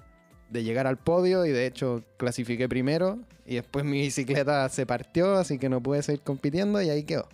de 0.52 0.64
llegar 0.64 0.86
al 0.86 0.98
podio 0.98 1.46
y 1.46 1.52
de 1.52 1.66
hecho 1.66 2.04
clasifiqué 2.18 2.68
primero 2.68 3.20
y 3.46 3.56
después 3.56 3.86
mi 3.86 4.02
bicicleta 4.02 4.68
se 4.70 4.86
partió, 4.86 5.36
así 5.36 5.58
que 5.58 5.70
no 5.70 5.82
pude 5.82 6.04
seguir 6.04 6.22
compitiendo 6.22 6.82
y 6.82 6.90
ahí 6.90 7.04
quedó. 7.04 7.28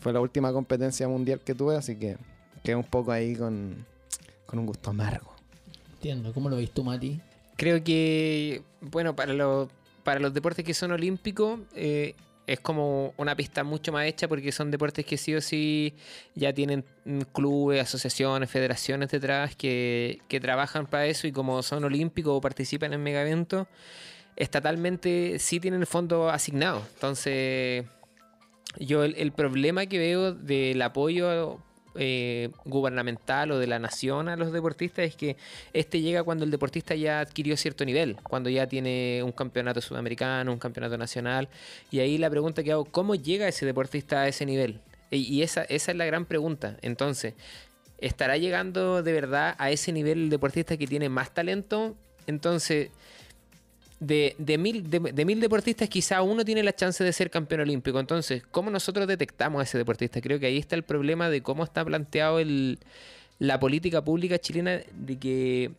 Fue 0.00 0.12
la 0.12 0.20
última 0.20 0.52
competencia 0.52 1.08
mundial 1.08 1.40
que 1.40 1.54
tuve, 1.54 1.76
así 1.76 1.96
que 1.96 2.16
quedé 2.62 2.76
un 2.76 2.84
poco 2.84 3.12
ahí 3.12 3.34
con, 3.34 3.84
con 4.46 4.58
un 4.58 4.66
gusto 4.66 4.90
amargo. 4.90 5.32
Entiendo. 5.94 6.32
¿Cómo 6.32 6.48
lo 6.48 6.56
ves 6.56 6.70
tú, 6.70 6.84
Mati? 6.84 7.20
Creo 7.56 7.82
que, 7.82 8.62
bueno, 8.80 9.16
para, 9.16 9.32
los 9.32 9.68
para 10.04 10.20
los 10.20 10.32
deportes 10.32 10.64
que 10.64 10.74
son 10.74 10.92
olímpicos, 10.92 11.58
eh, 11.74 12.14
es 12.46 12.60
como 12.60 13.12
una 13.16 13.34
pista 13.34 13.64
mucho 13.64 13.92
más 13.92 14.06
hecha 14.06 14.28
porque 14.28 14.52
son 14.52 14.70
deportes 14.70 15.04
que 15.04 15.16
sí 15.16 15.34
o 15.34 15.40
sí 15.40 15.94
ya 16.34 16.52
tienen 16.52 16.84
clubes, 17.32 17.82
asociaciones, 17.82 18.50
federaciones 18.50 19.10
detrás 19.10 19.56
que, 19.56 20.20
que 20.28 20.40
trabajan 20.40 20.86
para 20.86 21.06
eso 21.06 21.26
y 21.26 21.32
como 21.32 21.62
son 21.62 21.84
olímpicos 21.84 22.34
o 22.36 22.40
participan 22.40 22.92
en 22.92 23.02
mega 23.02 23.22
eventos, 23.22 23.66
estatalmente 24.36 25.38
sí 25.38 25.58
tienen 25.58 25.80
el 25.80 25.86
fondo 25.86 26.30
asignado. 26.30 26.82
Entonces, 26.94 27.84
yo 28.78 29.02
el, 29.02 29.14
el 29.16 29.32
problema 29.32 29.86
que 29.86 29.98
veo 29.98 30.32
del 30.32 30.80
apoyo 30.82 31.58
eh, 31.98 32.50
gubernamental 32.64 33.50
o 33.52 33.58
de 33.58 33.66
la 33.66 33.78
nación 33.78 34.28
a 34.28 34.36
los 34.36 34.52
deportistas 34.52 35.06
es 35.06 35.16
que 35.16 35.36
este 35.72 36.00
llega 36.00 36.22
cuando 36.22 36.44
el 36.44 36.50
deportista 36.50 36.94
ya 36.94 37.20
adquirió 37.20 37.56
cierto 37.56 37.84
nivel, 37.84 38.16
cuando 38.22 38.50
ya 38.50 38.66
tiene 38.66 39.22
un 39.24 39.32
campeonato 39.32 39.80
sudamericano, 39.80 40.52
un 40.52 40.58
campeonato 40.58 40.98
nacional. 40.98 41.48
Y 41.90 42.00
ahí 42.00 42.18
la 42.18 42.30
pregunta 42.30 42.62
que 42.62 42.72
hago, 42.72 42.84
¿cómo 42.84 43.14
llega 43.14 43.48
ese 43.48 43.66
deportista 43.66 44.22
a 44.22 44.28
ese 44.28 44.46
nivel? 44.46 44.80
Y, 45.10 45.18
y 45.18 45.42
esa, 45.42 45.62
esa 45.64 45.92
es 45.92 45.96
la 45.96 46.04
gran 46.04 46.24
pregunta. 46.24 46.76
Entonces, 46.82 47.34
¿estará 47.98 48.36
llegando 48.36 49.02
de 49.02 49.12
verdad 49.12 49.54
a 49.58 49.70
ese 49.70 49.92
nivel 49.92 50.24
el 50.24 50.30
deportista 50.30 50.76
que 50.76 50.86
tiene 50.86 51.08
más 51.08 51.32
talento? 51.32 51.96
Entonces, 52.26 52.90
de, 54.00 54.34
de 54.38 54.58
mil, 54.58 54.90
de, 54.90 55.00
de 55.00 55.24
mil 55.24 55.40
deportistas, 55.40 55.88
quizá 55.88 56.22
uno 56.22 56.44
tiene 56.44 56.62
la 56.62 56.74
chance 56.74 57.02
de 57.02 57.12
ser 57.12 57.30
campeón 57.30 57.62
olímpico. 57.62 57.98
Entonces, 57.98 58.42
¿cómo 58.50 58.70
nosotros 58.70 59.06
detectamos 59.06 59.60
a 59.60 59.62
ese 59.64 59.78
deportista? 59.78 60.20
Creo 60.20 60.38
que 60.38 60.46
ahí 60.46 60.58
está 60.58 60.74
el 60.76 60.82
problema 60.82 61.30
de 61.30 61.42
cómo 61.42 61.64
está 61.64 61.84
planteado 61.84 62.38
el, 62.38 62.78
la 63.38 63.58
política 63.58 64.04
pública 64.04 64.38
chilena 64.38 64.80
de 64.94 65.18
que 65.18 65.70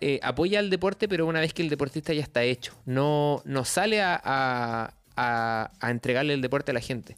eh, 0.00 0.20
apoya 0.22 0.58
al 0.58 0.70
deporte, 0.70 1.08
pero 1.08 1.26
una 1.26 1.40
vez 1.40 1.52
que 1.54 1.62
el 1.62 1.68
deportista 1.68 2.12
ya 2.12 2.22
está 2.22 2.42
hecho. 2.42 2.74
No, 2.86 3.42
no 3.44 3.64
sale 3.64 4.00
a, 4.02 4.20
a- 4.22 4.94
a- 5.16 5.70
a 5.80 5.90
entregarle 5.90 6.34
el 6.34 6.40
deporte 6.42 6.70
a 6.70 6.74
la 6.74 6.80
gente. 6.80 7.16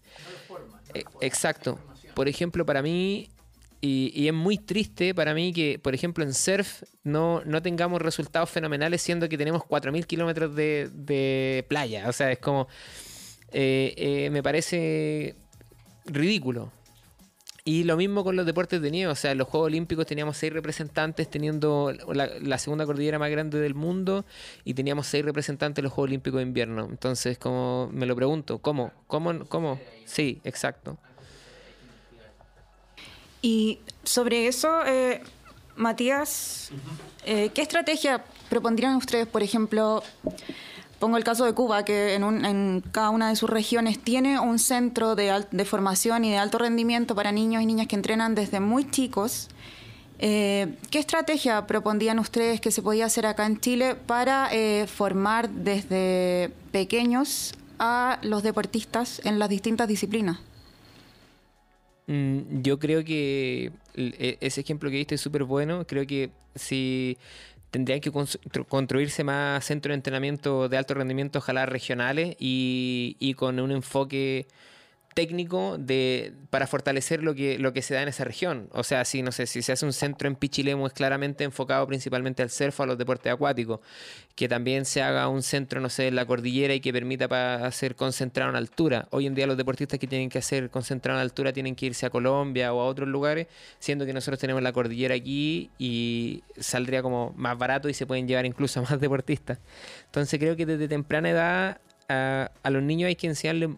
Eh, 0.95 1.05
Exacto. 1.21 1.79
Por 2.15 2.29
ejemplo, 2.29 2.67
para 2.67 2.83
mí, 2.83 3.29
y, 3.81 4.13
y 4.15 4.29
es 4.29 4.35
muy 4.35 4.59
triste 4.59 5.15
para 5.15 5.33
mí 5.35 5.53
que, 5.53 5.79
por 5.79 5.95
ejemplo, 5.95 6.23
en 6.25 6.35
surf 6.35 6.83
no, 7.03 7.43
no 7.45 7.63
tengamos 7.63 8.03
resultados 8.03 8.51
fenomenales 8.51 9.01
siendo 9.01 9.29
que 9.29 9.39
tenemos 9.39 9.63
4.000 9.63 10.07
kilómetros 10.07 10.55
de, 10.55 11.65
playa. 11.69 12.09
O 12.09 12.13
sea, 12.13 12.31
es 12.31 12.39
como... 12.39 12.69
eh, 13.53 13.95
eh, 13.97 14.31
me 14.31 14.43
parece 14.43 15.37
ridículo. 16.07 16.73
Y 17.65 17.85
lo 17.85 17.97
mismo 17.97 18.25
con 18.25 18.37
los 18.37 18.47
deportes 18.47 18.81
de 18.81 18.91
nieve. 18.91 19.13
O 19.13 19.15
sea, 19.15 19.33
en 19.33 19.39
los 19.39 19.49
Juegos 19.49 19.67
Olímpicos 19.67 20.07
teníamos 20.07 20.37
seis 20.37 20.53
representantes 20.53 21.29
teniendo 21.31 21.93
la, 22.13 22.31
la 22.41 22.59
segunda 22.59 22.87
cordillera 22.87 23.19
más 23.19 23.31
grande 23.31 23.61
del 23.61 23.75
mundo 23.75 24.25
y 24.65 24.75
teníamos 24.75 25.07
seis 25.07 25.25
representantes 25.25 25.79
en 25.79 25.85
los 25.85 25.93
Juegos 25.93 26.09
Olímpicos 26.09 26.39
de 26.39 26.43
invierno. 26.43 26.87
Entonces, 26.91 27.39
como 27.39 27.89
me 27.93 28.07
lo 28.07 28.17
pregunto, 28.17 28.59
¿cómo? 28.59 28.93
¿Cómo? 29.07 29.45
¿Cómo? 29.47 29.79
Sí, 30.05 30.41
exacto. 30.45 30.99
Y 33.43 33.79
sobre 34.05 34.47
eso, 34.47 34.85
eh, 34.87 35.23
Matías, 35.77 36.71
eh, 37.25 37.51
¿qué 37.55 37.63
estrategia 37.63 38.25
propondrían 38.49 38.97
ustedes, 38.97 39.27
por 39.27 39.43
ejemplo? 39.43 40.03
Pongo 40.99 41.17
el 41.17 41.25
caso 41.25 41.47
de 41.47 41.55
Cuba, 41.55 41.83
que 41.85 42.15
en, 42.15 42.25
un- 42.25 42.45
en 42.45 42.85
cada 42.93 43.09
una 43.09 43.31
de 43.31 43.37
sus 43.37 43.49
regiones 43.49 43.99
tiene 43.99 44.39
un 44.39 44.59
centro 44.59 45.15
de, 45.15 45.47
de 45.51 45.65
formación 45.65 46.25
y 46.27 46.31
de 46.31 46.37
alto 46.37 46.59
rendimiento 46.59 47.15
para 47.15 47.33
niños 47.33 47.63
y 47.63 47.67
niñas 47.67 47.87
que 47.87 47.97
entrenan 47.97 48.35
desde 48.35 48.61
muy 48.61 48.91
chicos. 48.91 49.49
Eh, 50.19 50.77
¿Qué 50.91 50.99
estrategia 50.99 51.67
propondrían 51.67 52.19
ustedes 52.19 52.61
que 52.61 52.71
se 52.71 52.83
podía 52.83 53.07
hacer 53.07 53.25
acá 53.25 53.47
en 53.47 53.59
Chile 53.59 53.95
para 53.95 54.51
eh, 54.53 54.87
formar 54.87 55.49
desde 55.49 56.53
pequeños 56.73 57.55
a 57.79 58.19
los 58.21 58.43
deportistas 58.43 59.23
en 59.25 59.39
las 59.39 59.49
distintas 59.49 59.89
disciplinas? 59.89 60.39
Mm, 62.11 62.63
Yo 62.63 62.79
creo 62.79 63.05
que 63.05 63.71
e- 63.95 64.39
ese 64.41 64.61
ejemplo 64.63 64.91
que 64.91 64.97
diste 64.97 65.15
es 65.17 65.21
súper 65.21 65.45
bueno. 65.45 65.87
Creo 65.87 66.07
que 66.07 66.31
si 66.55 67.17
tendrían 67.71 68.01
que 68.01 68.11
cons- 68.13 68.41
tr- 68.51 68.67
construirse 68.67 69.23
más 69.25 69.65
centros 69.65 69.93
de 69.93 69.97
entrenamiento 69.97 70.69
de 70.69 70.77
alto 70.77 70.95
rendimiento, 70.95 71.39
ojalá 71.39 71.67
regionales, 71.67 72.35
y 72.41 73.35
con 73.37 73.61
un 73.61 73.71
enfoque 73.71 74.47
técnico 75.15 75.77
de, 75.79 76.33
para 76.51 76.67
fortalecer 76.67 77.23
lo 77.23 77.35
que, 77.35 77.59
lo 77.59 77.73
que 77.73 77.83
se 77.83 77.95
da 77.95 78.03
en 78.03 78.09
esa 78.09 78.25
región. 78.25 78.69
O 78.73 78.85
sea, 78.85 79.05
si 79.05 79.23
no 79.23 79.33
sé, 79.33 79.47
si 79.47 79.63
se 79.63 79.73
hace 79.73 79.85
un 79.85 79.93
centro 79.93 80.29
en 80.29 80.37
Pichilemu 80.37 80.87
es 80.87 80.93
claramente 80.93 81.45
enfocado 81.45 81.87
principalmente 81.87 82.43
al 82.43 82.51
surf 82.51 82.79
o 82.81 82.83
a 82.85 82.87
los 82.87 82.99
deportes 82.99 83.33
acuáticos. 83.33 83.81
Que 84.35 84.49
también 84.49 84.85
se 84.85 85.03
haga 85.03 85.29
un 85.29 85.43
centro, 85.43 85.81
no 85.81 85.89
sé, 85.89 86.09
en 86.09 86.15
la 86.15 86.25
cordillera 86.27 86.75
y 86.75 86.81
que 86.81 86.93
permita 86.93 87.29
para 87.29 87.67
hacer 87.67 87.97
concentrado 87.97 88.51
en 88.51 88.57
altura. 88.57 89.09
Hoy 89.11 89.27
en 89.27 89.35
día 89.35 89.47
los 89.47 89.57
deportistas 89.57 89.99
que 89.99 90.07
tienen 90.07 90.29
que 90.29 90.39
hacer 90.39 90.71
concentrado 90.71 91.19
en 91.19 91.23
altura 91.23 91.53
tienen 91.53 91.75
que 91.75 91.87
irse 91.87 92.07
a 92.07 92.11
Colombia 92.11 92.73
o 92.73 92.81
a 92.81 92.87
otros 92.87 93.09
lugares, 93.09 93.49
siendo 93.79 94.07
que 94.07 94.13
nosotros 94.13 94.39
tenemos 94.39 94.63
la 94.63 94.73
cordillera 94.73 95.15
aquí 95.15 95.71
y 95.79 96.45
saldría 96.59 97.03
como 97.03 97.35
más 97.37 97.59
barato 97.59 97.89
y 97.89 97.95
se 97.95 98.07
pueden 98.07 98.29
llevar 98.29 98.47
incluso 98.47 98.81
a 98.81 98.83
más 98.91 99.01
deportistas. 99.01 99.59
Entonces 100.07 100.39
creo 100.39 100.57
que 100.57 100.67
desde 100.67 100.89
temprana 100.89 101.31
edad 101.31 101.81
a, 102.09 102.51
a 102.63 102.71
los 102.71 102.83
niños 102.83 103.09
hay 103.09 103.17
que 103.17 103.27
enseñarles 103.27 103.71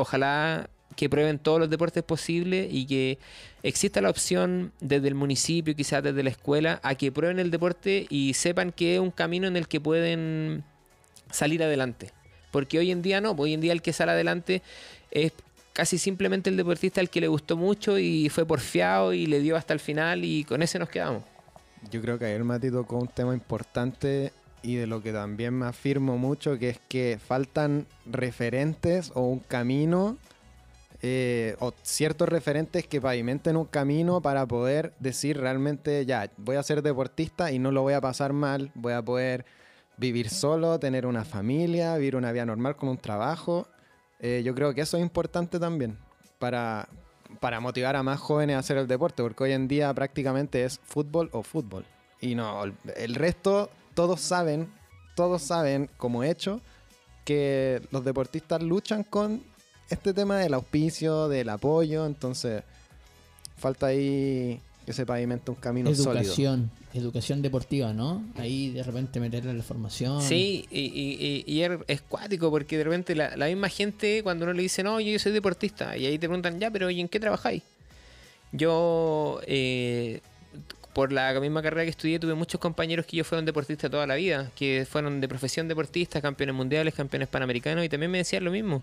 ojalá 0.00 0.68
que 0.96 1.08
prueben 1.08 1.38
todos 1.38 1.60
los 1.60 1.70
deportes 1.70 2.02
posibles 2.02 2.68
y 2.70 2.86
que 2.86 3.18
exista 3.62 4.00
la 4.00 4.10
opción 4.10 4.72
desde 4.80 5.08
el 5.08 5.14
municipio, 5.14 5.74
quizás 5.74 6.02
desde 6.02 6.22
la 6.22 6.30
escuela, 6.30 6.80
a 6.82 6.94
que 6.94 7.12
prueben 7.12 7.38
el 7.38 7.50
deporte 7.50 8.06
y 8.10 8.34
sepan 8.34 8.72
que 8.72 8.96
es 8.96 9.00
un 9.00 9.10
camino 9.10 9.46
en 9.46 9.56
el 9.56 9.68
que 9.68 9.80
pueden 9.80 10.64
salir 11.30 11.62
adelante. 11.62 12.10
Porque 12.50 12.78
hoy 12.78 12.90
en 12.90 13.02
día 13.02 13.20
no, 13.20 13.30
hoy 13.32 13.54
en 13.54 13.60
día 13.60 13.72
el 13.72 13.82
que 13.82 13.92
sale 13.92 14.12
adelante 14.12 14.62
es 15.10 15.32
casi 15.72 15.98
simplemente 15.98 16.50
el 16.50 16.56
deportista 16.56 17.00
al 17.00 17.08
que 17.08 17.20
le 17.20 17.28
gustó 17.28 17.56
mucho 17.56 17.98
y 17.98 18.28
fue 18.28 18.44
porfiado 18.44 19.12
y 19.12 19.26
le 19.26 19.40
dio 19.40 19.56
hasta 19.56 19.72
el 19.72 19.80
final 19.80 20.24
y 20.24 20.44
con 20.44 20.62
ese 20.62 20.78
nos 20.78 20.88
quedamos. 20.88 21.22
Yo 21.90 22.02
creo 22.02 22.18
que 22.18 22.26
ayer 22.26 22.44
Mati 22.44 22.70
tocó 22.70 22.98
un 22.98 23.08
tema 23.08 23.32
importante 23.32 24.32
y 24.62 24.76
de 24.76 24.86
lo 24.86 25.02
que 25.02 25.12
también 25.12 25.54
me 25.54 25.66
afirmo 25.66 26.18
mucho, 26.18 26.58
que 26.58 26.70
es 26.70 26.80
que 26.88 27.18
faltan 27.24 27.86
referentes 28.06 29.12
o 29.14 29.22
un 29.22 29.40
camino, 29.40 30.16
eh, 31.02 31.56
o 31.60 31.72
ciertos 31.82 32.28
referentes 32.28 32.86
que 32.86 33.00
pavimenten 33.00 33.56
un 33.56 33.64
camino 33.64 34.20
para 34.20 34.46
poder 34.46 34.92
decir 34.98 35.38
realmente, 35.38 36.04
ya, 36.04 36.30
voy 36.36 36.56
a 36.56 36.62
ser 36.62 36.82
deportista 36.82 37.50
y 37.52 37.58
no 37.58 37.70
lo 37.70 37.82
voy 37.82 37.94
a 37.94 38.00
pasar 38.00 38.32
mal, 38.34 38.70
voy 38.74 38.92
a 38.92 39.02
poder 39.02 39.46
vivir 39.96 40.28
solo, 40.28 40.78
tener 40.78 41.06
una 41.06 41.24
familia, 41.24 41.96
vivir 41.96 42.16
una 42.16 42.32
vida 42.32 42.44
normal 42.46 42.76
con 42.76 42.88
un 42.88 42.98
trabajo. 42.98 43.66
Eh, 44.18 44.42
yo 44.44 44.54
creo 44.54 44.74
que 44.74 44.82
eso 44.82 44.96
es 44.98 45.02
importante 45.02 45.58
también 45.58 45.96
para, 46.38 46.88
para 47.38 47.60
motivar 47.60 47.96
a 47.96 48.02
más 48.02 48.18
jóvenes 48.20 48.56
a 48.56 48.58
hacer 48.60 48.76
el 48.76 48.86
deporte, 48.86 49.22
porque 49.22 49.44
hoy 49.44 49.52
en 49.52 49.68
día 49.68 49.92
prácticamente 49.94 50.64
es 50.64 50.80
fútbol 50.82 51.30
o 51.32 51.42
fútbol. 51.42 51.84
Y 52.20 52.34
no, 52.34 52.64
el- 52.64 53.14
resto, 53.14 53.70
todos 53.94 54.20
saben, 54.20 54.68
todos 55.14 55.42
saben 55.42 55.88
como 55.96 56.22
hecho 56.24 56.60
que 57.24 57.82
los 57.90 58.04
deportistas 58.04 58.62
luchan 58.62 59.04
con 59.04 59.42
este 59.88 60.12
tema 60.14 60.38
del 60.38 60.54
auspicio, 60.54 61.28
del 61.28 61.48
apoyo, 61.48 62.06
entonces 62.06 62.62
falta 63.56 63.86
ahí 63.86 64.60
que 64.86 64.92
se 64.92 65.04
pavimente 65.04 65.50
un 65.50 65.56
camino 65.56 65.94
sólido. 65.94 66.20
Educación, 66.22 66.70
educación 66.94 67.42
deportiva, 67.42 67.92
¿no? 67.92 68.24
Ahí 68.36 68.70
de 68.70 68.82
repente 68.82 69.20
meterle 69.20 69.52
la 69.52 69.62
formación. 69.62 70.22
Sí, 70.22 70.66
y, 70.70 70.80
y- 70.80 71.44
y- 71.46 71.52
y 71.52 71.62
es- 71.62 71.78
es 71.86 72.00
cuático 72.02 72.50
porque 72.50 72.78
de 72.78 72.84
repente 72.84 73.14
la, 73.14 73.36
la 73.36 73.46
misma 73.46 73.68
gente 73.68 74.22
cuando 74.22 74.44
uno 74.44 74.54
le 74.54 74.62
dice, 74.62 74.82
no, 74.82 74.98
yo 75.00 75.18
soy 75.18 75.32
deportista, 75.32 75.96
y 75.96 76.06
ahí 76.06 76.18
te 76.18 76.26
preguntan, 76.28 76.58
ya, 76.58 76.70
pero 76.70 76.88
¿y 76.90 77.00
en 77.00 77.08
qué 77.08 77.20
trabajáis? 77.20 77.62
Yo, 78.52 79.40
eh, 79.46 80.20
por 80.92 81.12
la 81.12 81.38
misma 81.40 81.62
carrera 81.62 81.84
que 81.84 81.90
estudié, 81.90 82.18
tuve 82.18 82.34
muchos 82.34 82.60
compañeros 82.60 83.06
que 83.06 83.16
ellos 83.16 83.26
fueron 83.26 83.44
deportistas 83.44 83.90
toda 83.90 84.06
la 84.06 84.16
vida, 84.16 84.50
que 84.56 84.86
fueron 84.90 85.20
de 85.20 85.28
profesión 85.28 85.68
deportistas, 85.68 86.20
campeones 86.20 86.54
mundiales, 86.54 86.94
campeones 86.94 87.28
panamericanos, 87.28 87.84
y 87.84 87.88
también 87.88 88.10
me 88.10 88.18
decían 88.18 88.44
lo 88.44 88.50
mismo. 88.50 88.82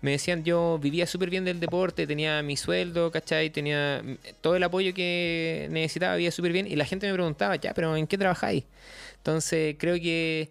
Me 0.00 0.10
decían, 0.12 0.44
yo 0.44 0.78
vivía 0.82 1.06
súper 1.06 1.30
bien 1.30 1.44
del 1.44 1.60
deporte, 1.60 2.06
tenía 2.06 2.42
mi 2.42 2.56
sueldo, 2.56 3.10
¿cachai? 3.10 3.50
Tenía 3.50 4.02
todo 4.40 4.56
el 4.56 4.62
apoyo 4.62 4.92
que 4.92 5.68
necesitaba, 5.70 6.16
vivía 6.16 6.32
súper 6.32 6.52
bien, 6.52 6.66
y 6.66 6.76
la 6.76 6.84
gente 6.84 7.06
me 7.06 7.14
preguntaba, 7.14 7.56
ya, 7.56 7.72
pero 7.72 7.96
¿en 7.96 8.06
qué 8.06 8.18
trabajáis? 8.18 8.64
Entonces, 9.18 9.76
creo 9.78 9.94
que 9.96 10.50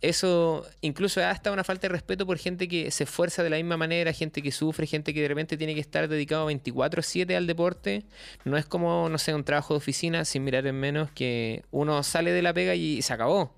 eso 0.00 0.64
incluso 0.80 1.24
hasta 1.24 1.50
una 1.50 1.64
falta 1.64 1.88
de 1.88 1.92
respeto 1.92 2.24
por 2.24 2.38
gente 2.38 2.68
que 2.68 2.90
se 2.90 3.04
esfuerza 3.04 3.42
de 3.42 3.50
la 3.50 3.56
misma 3.56 3.76
manera, 3.76 4.12
gente 4.12 4.42
que 4.42 4.52
sufre, 4.52 4.86
gente 4.86 5.12
que 5.12 5.22
de 5.22 5.28
repente 5.28 5.56
tiene 5.56 5.74
que 5.74 5.80
estar 5.80 6.08
dedicado 6.08 6.46
24/7 6.46 7.36
al 7.36 7.46
deporte. 7.46 8.04
No 8.44 8.56
es 8.56 8.64
como, 8.64 9.08
no 9.08 9.18
sé, 9.18 9.34
un 9.34 9.44
trabajo 9.44 9.74
de 9.74 9.78
oficina, 9.78 10.24
sin 10.24 10.44
mirar 10.44 10.66
en 10.66 10.76
menos, 10.76 11.10
que 11.10 11.64
uno 11.70 12.02
sale 12.02 12.32
de 12.32 12.42
la 12.42 12.54
pega 12.54 12.74
y 12.74 13.02
se 13.02 13.12
acabó. 13.12 13.54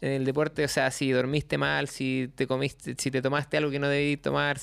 En 0.00 0.12
el 0.12 0.24
deporte, 0.24 0.64
o 0.64 0.68
sea, 0.68 0.90
si 0.90 1.10
dormiste 1.10 1.56
mal, 1.56 1.88
si 1.88 2.30
te 2.34 2.46
comiste, 2.46 2.94
si 2.98 3.10
te 3.10 3.22
tomaste 3.22 3.56
algo 3.56 3.70
que 3.70 3.78
no 3.78 3.88
debí 3.88 4.16
tomar, 4.16 4.58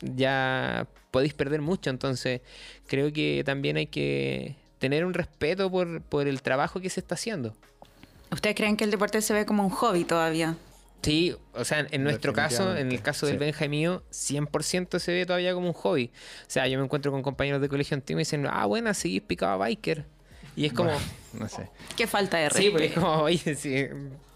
ya 0.00 0.86
podéis 1.10 1.34
perder 1.34 1.60
mucho. 1.60 1.90
Entonces, 1.90 2.40
creo 2.86 3.12
que 3.12 3.42
también 3.44 3.76
hay 3.76 3.86
que 3.86 4.56
tener 4.78 5.04
un 5.04 5.14
respeto 5.14 5.70
por, 5.70 6.02
por 6.02 6.28
el 6.28 6.42
trabajo 6.42 6.80
que 6.80 6.90
se 6.90 7.00
está 7.00 7.14
haciendo. 7.14 7.56
¿Ustedes 8.34 8.56
creen 8.56 8.76
que 8.76 8.84
el 8.84 8.90
deporte 8.90 9.22
se 9.22 9.32
ve 9.32 9.46
como 9.46 9.62
un 9.64 9.70
hobby 9.70 10.04
todavía? 10.04 10.56
Sí, 11.02 11.36
o 11.52 11.64
sea, 11.64 11.86
en 11.90 12.02
nuestro 12.02 12.32
caso, 12.32 12.76
en 12.76 12.90
el 12.90 13.02
caso 13.02 13.26
del 13.26 13.36
sí. 13.36 13.38
Benja 13.38 13.64
y 13.66 13.68
mío, 13.68 14.02
100% 14.10 14.98
se 14.98 15.12
ve 15.12 15.26
todavía 15.26 15.52
como 15.54 15.68
un 15.68 15.72
hobby. 15.74 16.10
O 16.42 16.44
sea, 16.50 16.66
yo 16.66 16.78
me 16.78 16.84
encuentro 16.84 17.12
con 17.12 17.22
compañeros 17.22 17.60
de 17.60 17.68
colegio 17.68 17.94
antiguo 17.94 18.20
y 18.20 18.22
dicen, 18.22 18.46
ah, 18.50 18.64
buena, 18.66 18.94
seguís 18.94 19.22
picado 19.22 19.52
a 19.52 19.56
biker. 19.58 20.06
Y 20.56 20.64
es 20.66 20.72
como, 20.72 20.90
No 21.32 21.48
sé. 21.48 21.68
Qué 21.96 22.06
falta 22.06 22.38
de 22.38 22.48
sí, 22.50 22.70
respeto. 22.70 22.72
pues 22.78 22.88
es 22.90 22.94
como, 22.94 23.22
oye, 23.22 23.54
sí. 23.54 23.86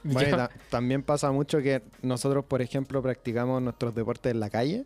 Bueno, 0.05 0.37
yo- 0.37 0.49
también 0.69 1.03
pasa 1.03 1.33
mucho 1.33 1.59
que 1.61 1.83
nosotros, 2.03 2.45
por 2.45 2.61
ejemplo, 2.63 3.03
practicamos 3.03 3.61
nuestros 3.63 3.95
deportes 3.95 4.31
en 4.33 4.41
la 4.41 4.51
calle. 4.51 4.85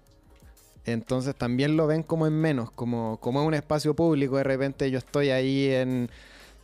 Entonces 0.85 1.35
también 1.37 1.77
lo 1.77 1.87
ven 1.87 2.03
como 2.03 2.27
en 2.27 2.35
menos, 2.35 2.71
como, 2.73 3.19
como 3.21 3.41
es 3.43 3.47
un 3.47 3.55
espacio 3.55 3.95
público. 3.95 4.37
De 4.37 4.45
repente 4.45 4.91
yo 4.91 4.99
estoy 4.99 5.31
ahí 5.31 5.69
en 5.71 6.11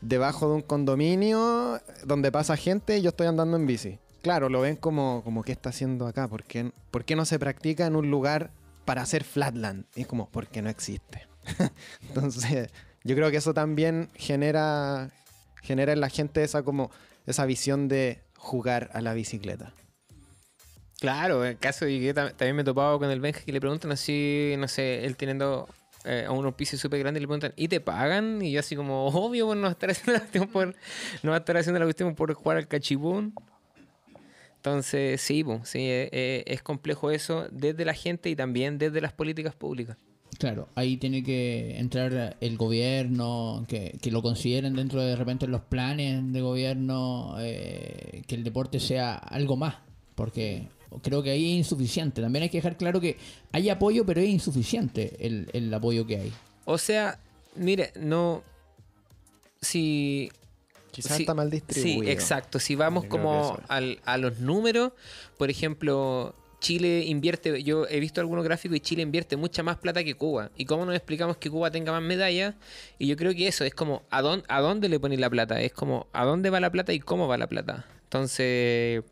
debajo 0.00 0.48
de 0.48 0.54
un 0.56 0.62
condominio 0.62 1.80
donde 2.04 2.30
pasa 2.32 2.56
gente 2.56 2.98
y 2.98 3.02
yo 3.02 3.10
estoy 3.10 3.26
andando 3.26 3.56
en 3.56 3.66
bici. 3.66 3.98
Claro, 4.22 4.48
lo 4.48 4.60
ven 4.60 4.76
como, 4.76 5.22
como 5.24 5.42
¿qué 5.42 5.52
está 5.52 5.70
haciendo 5.70 6.06
acá? 6.06 6.28
¿Por 6.28 6.44
qué, 6.44 6.72
no 7.16 7.24
se 7.24 7.38
practica 7.38 7.86
en 7.86 7.96
un 7.96 8.10
lugar 8.10 8.50
para 8.84 9.02
hacer 9.02 9.24
flatland? 9.24 9.86
Y 9.94 10.02
es 10.02 10.06
como, 10.06 10.28
porque 10.30 10.60
no 10.60 10.68
existe. 10.70 11.26
Entonces, 12.08 12.70
yo 13.04 13.14
creo 13.14 13.30
que 13.30 13.36
eso 13.36 13.54
también 13.54 14.08
genera, 14.14 15.10
genera 15.62 15.92
en 15.92 16.00
la 16.00 16.08
gente 16.08 16.42
esa 16.42 16.62
como 16.62 16.90
esa 17.26 17.46
visión 17.46 17.88
de 17.88 18.22
jugar 18.36 18.90
a 18.92 19.00
la 19.00 19.14
bicicleta. 19.14 19.72
Claro, 21.00 21.44
en 21.44 21.52
el 21.52 21.58
caso 21.58 21.84
de 21.84 22.00
que 22.00 22.14
tam- 22.14 22.30
también 22.30 22.56
me 22.56 22.62
he 22.62 22.64
topado 22.64 22.98
con 22.98 23.10
el 23.10 23.20
Benja 23.20 23.40
que 23.40 23.52
le 23.52 23.60
preguntan 23.60 23.92
así, 23.92 24.54
no 24.58 24.66
sé, 24.66 25.04
él 25.04 25.16
teniendo 25.16 25.68
eh, 26.08 26.24
a 26.26 26.32
unos 26.32 26.54
pisos 26.54 26.80
súper 26.80 27.00
grandes 27.00 27.20
y 27.20 27.22
le 27.22 27.26
preguntan, 27.26 27.52
¿y 27.54 27.68
te 27.68 27.80
pagan? 27.80 28.40
Y 28.40 28.52
yo 28.52 28.60
así 28.60 28.74
como, 28.74 29.06
obvio, 29.08 29.46
pues 29.46 29.56
no 29.56 29.64
va 29.64 29.68
a 29.68 29.72
estar 29.72 29.90
haciendo 29.90 30.12
la 30.12 30.20
cuestión 30.20 30.48
por, 30.48 30.74
no 31.22 31.36
estar 31.36 31.56
haciendo 31.58 31.78
la 31.78 31.84
cuestión 31.84 32.14
por 32.14 32.32
jugar 32.32 32.56
al 32.56 32.66
cachipún. 32.66 33.34
Entonces, 34.56 35.20
sí, 35.20 35.44
pues, 35.44 35.68
sí, 35.68 35.80
eh, 35.80 36.08
eh, 36.12 36.44
es 36.46 36.62
complejo 36.62 37.10
eso 37.10 37.46
desde 37.50 37.84
la 37.84 37.92
gente 37.92 38.30
y 38.30 38.36
también 38.36 38.78
desde 38.78 39.00
las 39.02 39.12
políticas 39.12 39.54
públicas. 39.54 39.98
Claro, 40.38 40.68
ahí 40.74 40.96
tiene 40.96 41.22
que 41.22 41.78
entrar 41.78 42.36
el 42.40 42.56
gobierno, 42.56 43.64
que, 43.68 43.98
que 44.00 44.10
lo 44.10 44.22
consideren 44.22 44.74
dentro 44.74 45.02
de, 45.02 45.10
de 45.10 45.16
repente 45.16 45.46
los 45.46 45.62
planes 45.62 46.32
de 46.32 46.40
gobierno, 46.40 47.34
que 47.38 48.34
el 48.34 48.44
deporte 48.44 48.80
sea 48.80 49.14
algo 49.14 49.56
más, 49.56 49.76
porque 50.14 50.68
creo 51.02 51.22
que 51.22 51.30
ahí 51.30 51.52
es 51.52 51.58
insuficiente. 51.58 52.20
También 52.22 52.44
hay 52.44 52.48
que 52.48 52.58
dejar 52.58 52.76
claro 52.76 53.00
que 53.00 53.16
hay 53.52 53.68
apoyo, 53.70 54.04
pero 54.06 54.20
es 54.20 54.28
insuficiente 54.28 55.16
el, 55.20 55.48
el 55.52 55.72
apoyo 55.72 56.06
que 56.06 56.16
hay. 56.16 56.32
O 56.64 56.78
sea, 56.78 57.18
mire, 57.56 57.92
no. 57.98 58.42
Si. 59.60 60.30
Quizás 60.90 61.16
si- 61.16 61.22
está 61.24 61.34
mal 61.34 61.50
distribuido. 61.50 62.02
Sí, 62.04 62.10
exacto. 62.10 62.58
Si 62.58 62.74
vamos 62.74 63.04
Yo 63.04 63.08
como 63.10 63.58
al- 63.68 64.00
a 64.04 64.16
los 64.18 64.38
números, 64.40 64.92
por 65.36 65.50
ejemplo, 65.50 66.34
Chile 66.60 67.04
invierte, 67.06 67.62
yo 67.62 67.86
he 67.88 68.00
visto 68.00 68.20
algunos 68.20 68.44
gráficos 68.44 68.76
y 68.78 68.80
Chile 68.80 69.02
invierte 69.02 69.36
mucha 69.36 69.62
más 69.62 69.76
plata 69.76 70.02
que 70.02 70.14
Cuba. 70.14 70.50
¿Y 70.56 70.64
cómo 70.64 70.84
nos 70.86 70.96
explicamos 70.96 71.36
que 71.36 71.50
Cuba 71.50 71.70
tenga 71.70 71.92
más 71.92 72.02
medallas? 72.02 72.54
Y 72.98 73.06
yo 73.06 73.16
creo 73.16 73.32
que 73.34 73.46
eso 73.46 73.64
es 73.64 73.74
como, 73.74 74.02
¿a 74.10 74.22
dónde, 74.22 74.44
a 74.48 74.60
dónde 74.60 74.88
le 74.88 74.98
ponéis 74.98 75.20
la 75.20 75.30
plata? 75.30 75.60
Es 75.60 75.72
como, 75.72 76.08
¿a 76.12 76.24
dónde 76.24 76.50
va 76.50 76.58
la 76.58 76.70
plata 76.72 76.92
y 76.92 76.98
cómo 77.00 77.28
va 77.28 77.38
la 77.38 77.46
plata? 77.46 77.84
Entonces, 78.04 79.04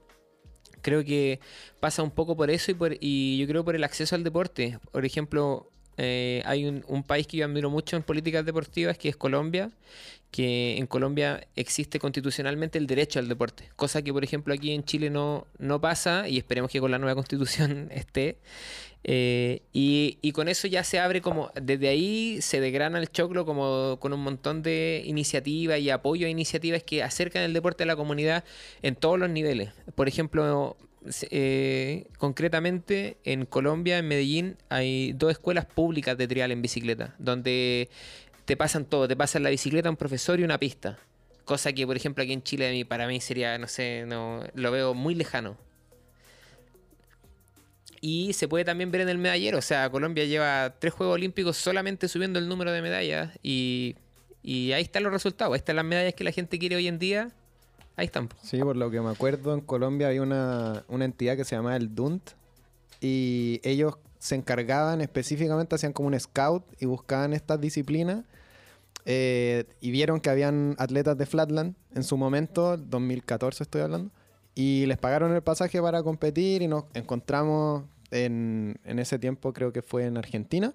creo 0.87 1.05
que 1.05 1.41
pasa 1.81 2.05
un 2.05 2.13
poco 2.13 2.37
por 2.37 2.49
eso 2.49 2.71
y, 2.71 2.75
por, 2.75 2.97
y 3.01 3.39
yo 3.39 3.49
creo 3.49 3.65
por 3.65 3.75
el 3.75 3.83
acceso 3.83 4.15
al 4.15 4.23
deporte. 4.23 4.79
Por 4.93 5.05
ejemplo, 5.05 5.69
eh, 5.97 6.43
hay 6.47 6.65
un, 6.65 6.85
un 6.87 7.03
país 7.03 7.27
que 7.27 7.39
yo 7.39 7.45
admiro 7.45 7.71
mucho 7.71 7.97
en 7.97 8.05
políticas 8.05 8.47
deportivas 8.47 8.97
que 8.97 9.09
es 9.09 9.17
Colombia, 9.17 9.73
que 10.31 10.79
en 10.79 10.87
Colombia 10.87 11.45
existe 11.57 11.99
constitucionalmente 11.99 12.79
el 12.79 12.87
derecho 12.87 13.19
al 13.19 13.27
deporte, 13.27 13.69
cosa 13.75 14.03
que 14.03 14.13
por 14.13 14.23
ejemplo 14.23 14.55
aquí 14.55 14.71
en 14.71 14.85
Chile 14.85 15.11
no, 15.11 15.49
no 15.59 15.81
pasa 15.81 16.29
y 16.29 16.39
esperemos 16.39 16.71
que 16.71 16.79
con 16.79 16.93
la 16.93 16.99
nueva 16.99 17.17
constitución 17.17 17.89
esté. 17.91 18.39
Eh, 19.05 19.63
y, 19.73 20.33
con 20.33 20.49
eso 20.49 20.67
ya 20.67 20.83
se 20.83 20.99
abre 20.99 21.21
como, 21.21 21.53
desde 21.55 21.89
ahí 21.89 22.43
se 22.43 22.61
degrana 22.61 22.99
el 22.99 23.09
choclo 23.09 23.47
como 23.47 23.99
con 24.01 24.13
un 24.13 24.21
montón 24.21 24.63
de 24.63 25.03
iniciativas 25.07 25.79
y 25.79 25.91
apoyo 25.91 26.27
a 26.27 26.31
iniciativas 26.31 26.83
que 26.83 27.05
acercan 27.05 27.43
el 27.45 27.53
deporte 27.53 27.85
a 27.85 27.87
la 27.87 27.95
comunidad 27.95 28.43
en 28.83 28.97
todos 28.97 29.19
los 29.19 29.31
niveles. 29.31 29.71
Por 29.95 30.09
ejemplo, 30.09 30.77
eh, 31.31 32.07
concretamente 32.19 33.17
en 33.25 33.47
Colombia, 33.47 33.99
en 33.99 34.09
Medellín, 34.09 34.57
hay 34.69 35.13
dos 35.13 35.31
escuelas 35.31 35.67
públicas 35.67 36.19
de 36.19 36.27
trial 36.27 36.51
en 36.51 36.63
bicicleta, 36.63 37.15
donde 37.19 37.89
te 38.45 38.57
pasan 38.57 38.85
todo, 38.85 39.07
te 39.07 39.17
pasan 39.17 39.43
la 39.43 39.51
bicicleta, 39.51 39.91
un 39.91 39.97
profesor 39.97 40.41
y 40.41 40.45
una 40.45 40.59
pista. 40.59 40.99
Cosa 41.45 41.73
que, 41.73 41.87
por 41.87 41.97
ejemplo, 41.97 42.25
aquí 42.25 42.33
en 42.33 42.43
Chile 42.43 42.85
para 42.87 43.07
mí 43.07 43.21
sería, 43.21 43.57
no 43.59 43.69
sé, 43.69 44.05
no, 44.07 44.43
lo 44.55 44.71
veo 44.73 44.95
muy 44.95 45.15
lejano. 45.15 45.57
Y 48.01 48.33
se 48.33 48.49
puede 48.49 48.65
también 48.65 48.91
ver 48.91 49.03
en 49.03 49.09
el 49.09 49.19
medallero. 49.19 49.59
O 49.59 49.63
sea, 49.63 49.91
Colombia 49.91 50.25
lleva 50.25 50.75
tres 50.79 50.93
Juegos 50.93 51.15
Olímpicos 51.15 51.57
solamente 51.57 52.09
subiendo 52.09 52.39
el 52.39 52.49
número 52.49 52.73
de 52.73 52.83
medallas. 52.83 53.39
Y, 53.43 53.97
ahí 54.45 54.83
están 54.83 55.03
los 55.03 55.13
resultados. 55.13 55.53
Ahí 55.53 55.59
están 55.59 55.77
las 55.77 55.85
medallas 55.85 56.15
que 56.15 56.25
la 56.25 56.33
gente 56.33 56.59
quiere 56.59 56.77
hoy 56.77 56.89
en 56.89 56.99
día. 56.99 57.33
Ahí 57.97 58.07
están. 58.07 58.29
Sí, 58.43 58.59
por 58.59 58.77
lo 58.77 58.91
que 58.91 59.01
me 59.01 59.11
acuerdo, 59.11 59.55
en 59.55 59.61
Colombia 59.61 60.09
había 60.09 60.23
una, 60.23 60.85
una 60.89 61.05
entidad 61.05 61.37
que 61.37 61.45
se 61.45 61.57
llamaba 61.57 61.77
el 61.77 61.95
DUNT 61.95 62.31
y 63.01 63.61
ellos 63.65 63.95
se 64.19 64.35
encargaban 64.35 65.01
específicamente, 65.01 65.75
hacían 65.75 65.93
como 65.93 66.09
un 66.09 66.19
scout 66.19 66.65
y 66.79 66.87
buscaban 66.87 67.33
estas 67.33 67.61
disciplinas 67.61 68.25
eh, 69.09 69.65
y 69.81 69.93
vieron 69.93 70.21
que 70.21 70.31
habían 70.31 70.75
atletas 70.79 71.17
de 71.17 71.27
Flatland 71.27 71.77
en 71.95 72.03
su 72.03 72.17
momento, 72.17 72.77
2014 72.77 73.63
estoy 73.63 73.83
hablando, 73.83 74.11
y 74.57 74.87
les 74.87 74.97
pagaron 74.97 75.33
el 75.35 75.43
pasaje 75.43 75.81
para 75.83 76.03
competir 76.03 76.63
y 76.63 76.67
nos 76.67 76.85
encontramos 76.95 77.85
en, 78.11 78.81
ese 78.85 79.19
tiempo, 79.19 79.53
creo 79.53 79.71
que 79.71 79.83
fue 79.83 80.07
en 80.07 80.17
Argentina, 80.17 80.75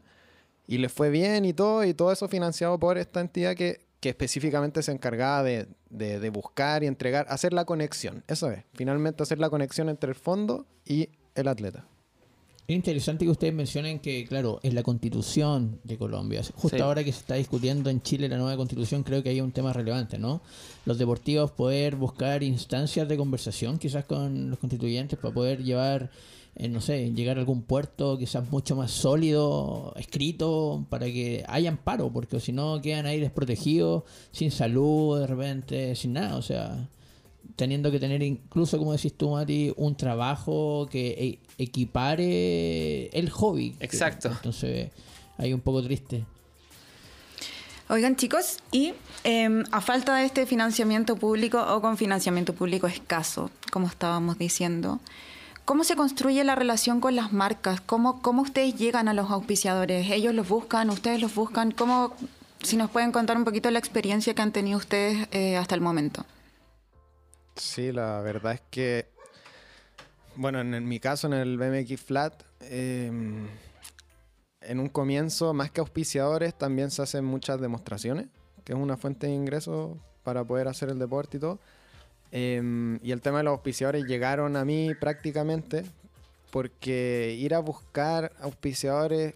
y 0.67 0.77
les 0.77 0.93
fue 0.93 1.09
bien 1.09 1.43
y 1.45 1.51
todo, 1.51 1.83
y 1.83 1.95
todo 1.95 2.11
eso 2.11 2.27
financiado 2.27 2.79
por 2.79 2.99
esta 2.99 3.19
entidad 3.19 3.55
que, 3.55 3.81
específicamente 4.01 4.81
se 4.81 4.91
encargaba 4.91 5.43
de 5.43 6.29
buscar 6.31 6.83
y 6.83 6.87
entregar, 6.87 7.25
hacer 7.29 7.53
la 7.53 7.65
conexión, 7.65 8.23
eso 8.27 8.51
es, 8.51 8.63
finalmente 8.73 9.23
hacer 9.23 9.39
la 9.39 9.49
conexión 9.49 9.89
entre 9.89 10.09
el 10.09 10.15
fondo 10.15 10.67
y 10.85 11.09
el 11.35 11.47
atleta. 11.47 11.85
Es 12.71 12.75
interesante 12.75 13.25
que 13.25 13.31
ustedes 13.31 13.53
mencionen 13.53 13.99
que, 13.99 14.25
claro, 14.25 14.61
es 14.63 14.73
la 14.73 14.81
constitución 14.81 15.81
de 15.83 15.97
Colombia. 15.97 16.41
Justo 16.55 16.77
Sí. 16.77 16.81
ahora 16.81 17.03
que 17.03 17.11
se 17.11 17.19
está 17.19 17.35
discutiendo 17.35 17.89
en 17.89 18.01
Chile 18.01 18.29
la 18.29 18.37
nueva 18.37 18.55
constitución, 18.55 19.03
creo 19.03 19.21
que 19.21 19.27
hay 19.27 19.41
un 19.41 19.51
tema 19.51 19.73
relevante, 19.73 20.17
¿no? 20.17 20.39
Los 20.85 20.97
deportivos 20.97 21.51
poder 21.51 21.97
buscar 21.97 22.43
instancias 22.43 23.09
de 23.09 23.17
conversación, 23.17 23.77
quizás 23.77 24.05
con 24.05 24.49
los 24.49 24.57
constituyentes, 24.57 25.19
para 25.19 25.33
poder 25.33 25.61
llevar, 25.61 26.11
eh, 26.55 26.69
no 26.69 26.79
sé, 26.79 27.11
llegar 27.11 27.35
a 27.35 27.41
algún 27.41 27.61
puerto 27.63 28.17
quizás 28.17 28.49
mucho 28.49 28.77
más 28.77 28.91
sólido, 28.91 29.93
escrito, 29.97 30.85
para 30.89 31.07
que 31.07 31.43
haya 31.49 31.69
amparo, 31.71 32.09
porque 32.13 32.39
si 32.39 32.53
no 32.53 32.81
quedan 32.81 33.05
ahí 33.05 33.19
desprotegidos, 33.19 34.03
sin 34.31 34.49
salud, 34.49 35.19
de 35.19 35.27
repente, 35.27 35.95
sin 35.97 36.13
nada, 36.13 36.37
o 36.37 36.41
sea 36.41 36.87
teniendo 37.55 37.91
que 37.91 37.99
tener 37.99 38.23
incluso, 38.23 38.77
como 38.77 38.93
decís 38.93 39.13
tú, 39.13 39.31
Mati, 39.31 39.73
un 39.77 39.95
trabajo 39.95 40.87
que 40.89 41.39
e- 41.57 41.63
equipare 41.63 43.07
el 43.07 43.29
hobby. 43.29 43.75
Exacto. 43.79 44.29
Entonces, 44.29 44.89
ahí 45.37 45.53
un 45.53 45.61
poco 45.61 45.83
triste. 45.83 46.23
Oigan 47.89 48.15
chicos, 48.15 48.59
y 48.71 48.93
em, 49.25 49.65
a 49.71 49.81
falta 49.81 50.15
de 50.15 50.25
este 50.25 50.45
financiamiento 50.45 51.17
público 51.17 51.61
o 51.61 51.81
con 51.81 51.97
financiamiento 51.97 52.53
público 52.53 52.87
escaso, 52.87 53.51
como 53.69 53.87
estábamos 53.87 54.37
diciendo, 54.37 55.01
¿cómo 55.65 55.83
se 55.83 55.97
construye 55.97 56.43
la 56.45 56.55
relación 56.55 57.01
con 57.01 57.17
las 57.17 57.33
marcas? 57.33 57.81
¿Cómo, 57.81 58.21
cómo 58.21 58.43
ustedes 58.43 58.75
llegan 58.75 59.09
a 59.09 59.13
los 59.13 59.29
auspiciadores? 59.29 60.09
¿Ellos 60.09 60.33
los 60.33 60.47
buscan? 60.47 60.89
¿Ustedes 60.89 61.19
los 61.19 61.35
buscan? 61.35 61.71
¿Cómo, 61.71 62.13
si 62.63 62.77
nos 62.77 62.89
pueden 62.89 63.11
contar 63.11 63.35
un 63.35 63.43
poquito 63.43 63.69
la 63.71 63.79
experiencia 63.79 64.33
que 64.33 64.41
han 64.41 64.53
tenido 64.53 64.77
ustedes 64.77 65.27
eh, 65.31 65.57
hasta 65.57 65.75
el 65.75 65.81
momento? 65.81 66.25
Sí, 67.55 67.91
la 67.91 68.21
verdad 68.21 68.53
es 68.53 68.61
que, 68.69 69.07
bueno, 70.35 70.61
en, 70.61 70.87
mi 70.87 70.99
caso, 70.99 71.27
en 71.27 71.33
el 71.33 71.57
BMX 71.57 72.01
Flat, 72.01 72.43
em, 72.61 73.47
en 74.61 74.79
un 74.79 74.89
comienzo, 74.89 75.53
más 75.53 75.71
que 75.71 75.81
auspiciadores, 75.81 76.57
también 76.57 76.91
se 76.91 77.01
hacen 77.01 77.25
muchas 77.25 77.59
demostraciones, 77.59 78.27
que 78.63 78.73
es 78.73 78.79
una 78.79 78.97
fuente 78.97 79.27
de 79.27 79.33
ingresos 79.33 79.97
para 80.23 80.43
poder 80.43 80.67
hacer 80.67 80.89
el 80.89 80.99
deporte 80.99 81.37
y 81.37 81.39
todo. 81.39 81.59
Em, 82.31 82.99
y 83.03 83.11
el 83.11 83.21
tema 83.21 83.39
de 83.39 83.43
los 83.43 83.51
auspiciadores 83.51 84.05
llegaron 84.05 84.55
a 84.55 84.63
mí 84.63 84.93
prácticamente 84.99 85.83
porque 86.51 87.35
ir 87.37 87.53
a 87.53 87.59
buscar 87.59 88.31
auspiciadores 88.39 89.33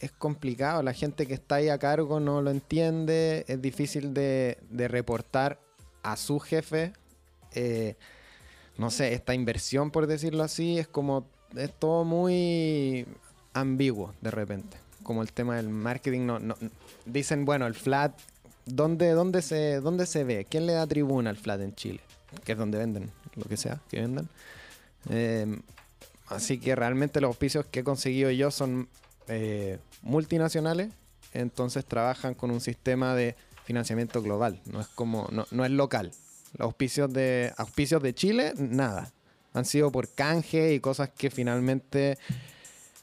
es 0.00 0.12
complicado. 0.12 0.82
La 0.82 0.92
gente 0.92 1.26
que 1.26 1.34
está 1.34 1.56
ahí 1.56 1.68
a 1.68 1.78
cargo 1.78 2.20
no 2.20 2.40
lo 2.42 2.50
entiende. 2.50 3.44
Es 3.48 3.60
difícil 3.60 4.14
de, 4.14 4.58
reportar 4.70 5.58
a 6.02 6.16
su 6.16 6.38
jefe. 6.38 6.92
Eh, 7.58 7.96
no 8.76 8.90
sé, 8.90 9.14
esta 9.14 9.34
inversión, 9.34 9.90
por 9.90 10.06
decirlo 10.06 10.44
así, 10.44 10.78
es 10.78 10.86
como. 10.86 11.26
Es 11.56 11.72
todo 11.72 12.04
muy 12.04 13.06
ambiguo 13.54 14.14
de 14.20 14.30
repente. 14.30 14.76
Como 15.02 15.22
el 15.22 15.32
tema 15.32 15.56
del 15.56 15.68
marketing. 15.68 16.26
No, 16.26 16.38
no, 16.38 16.56
dicen, 17.04 17.44
bueno, 17.44 17.66
el 17.66 17.74
flat. 17.74 18.12
¿dónde, 18.68 19.10
dónde, 19.12 19.42
se, 19.42 19.80
¿Dónde 19.80 20.06
se 20.06 20.24
ve? 20.24 20.46
¿Quién 20.48 20.66
le 20.66 20.74
da 20.74 20.86
tribuna 20.86 21.30
al 21.30 21.36
flat 21.36 21.60
en 21.60 21.74
Chile? 21.74 22.00
Que 22.44 22.52
es 22.52 22.58
donde 22.58 22.78
venden, 22.78 23.10
lo 23.34 23.44
que 23.44 23.56
sea 23.56 23.80
que 23.88 24.00
vendan. 24.00 24.28
Em, 25.08 25.62
así 26.28 26.58
que 26.58 26.76
realmente 26.76 27.20
los 27.20 27.28
auspicios 27.28 27.64
que 27.66 27.80
he 27.80 27.84
conseguido 27.84 28.30
yo 28.30 28.50
son 28.50 28.88
eh, 29.28 29.78
multinacionales. 30.02 30.90
Entonces 31.32 31.84
trabajan 31.84 32.34
con 32.34 32.50
un 32.50 32.60
sistema 32.60 33.14
de 33.14 33.34
financiamiento 33.64 34.22
global. 34.22 34.60
No 34.66 34.80
es 34.80 34.88
como, 34.88 35.28
no, 35.32 35.46
no 35.50 35.64
es 35.64 35.70
local. 35.70 36.12
Los 36.54 36.66
auspicios 36.66 37.12
de, 37.12 37.52
auspicios 37.56 38.02
de 38.02 38.14
Chile, 38.14 38.52
nada. 38.56 39.12
Han 39.54 39.64
sido 39.64 39.90
por 39.90 40.08
canje 40.08 40.74
y 40.74 40.80
cosas 40.80 41.10
que 41.10 41.30
finalmente 41.30 42.18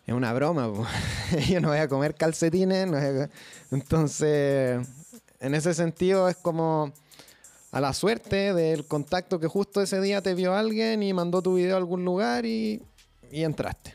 es 0.05 0.13
una 0.13 0.33
broma. 0.33 0.71
Yo 1.49 1.61
no 1.61 1.69
voy 1.69 1.79
a 1.79 1.87
comer 1.87 2.15
calcetines. 2.15 3.29
Entonces, 3.71 4.87
en 5.39 5.55
ese 5.55 5.73
sentido 5.73 6.29
es 6.29 6.37
como 6.37 6.93
a 7.71 7.81
la 7.81 7.93
suerte 7.93 8.53
del 8.53 8.85
contacto 8.85 9.39
que 9.39 9.47
justo 9.47 9.81
ese 9.81 9.99
día 9.99 10.21
te 10.21 10.33
vio 10.33 10.53
alguien 10.53 11.03
y 11.03 11.13
mandó 11.13 11.41
tu 11.41 11.55
video 11.55 11.75
a 11.75 11.77
algún 11.77 12.05
lugar 12.05 12.45
y, 12.45 12.81
y 13.31 13.43
entraste. 13.43 13.93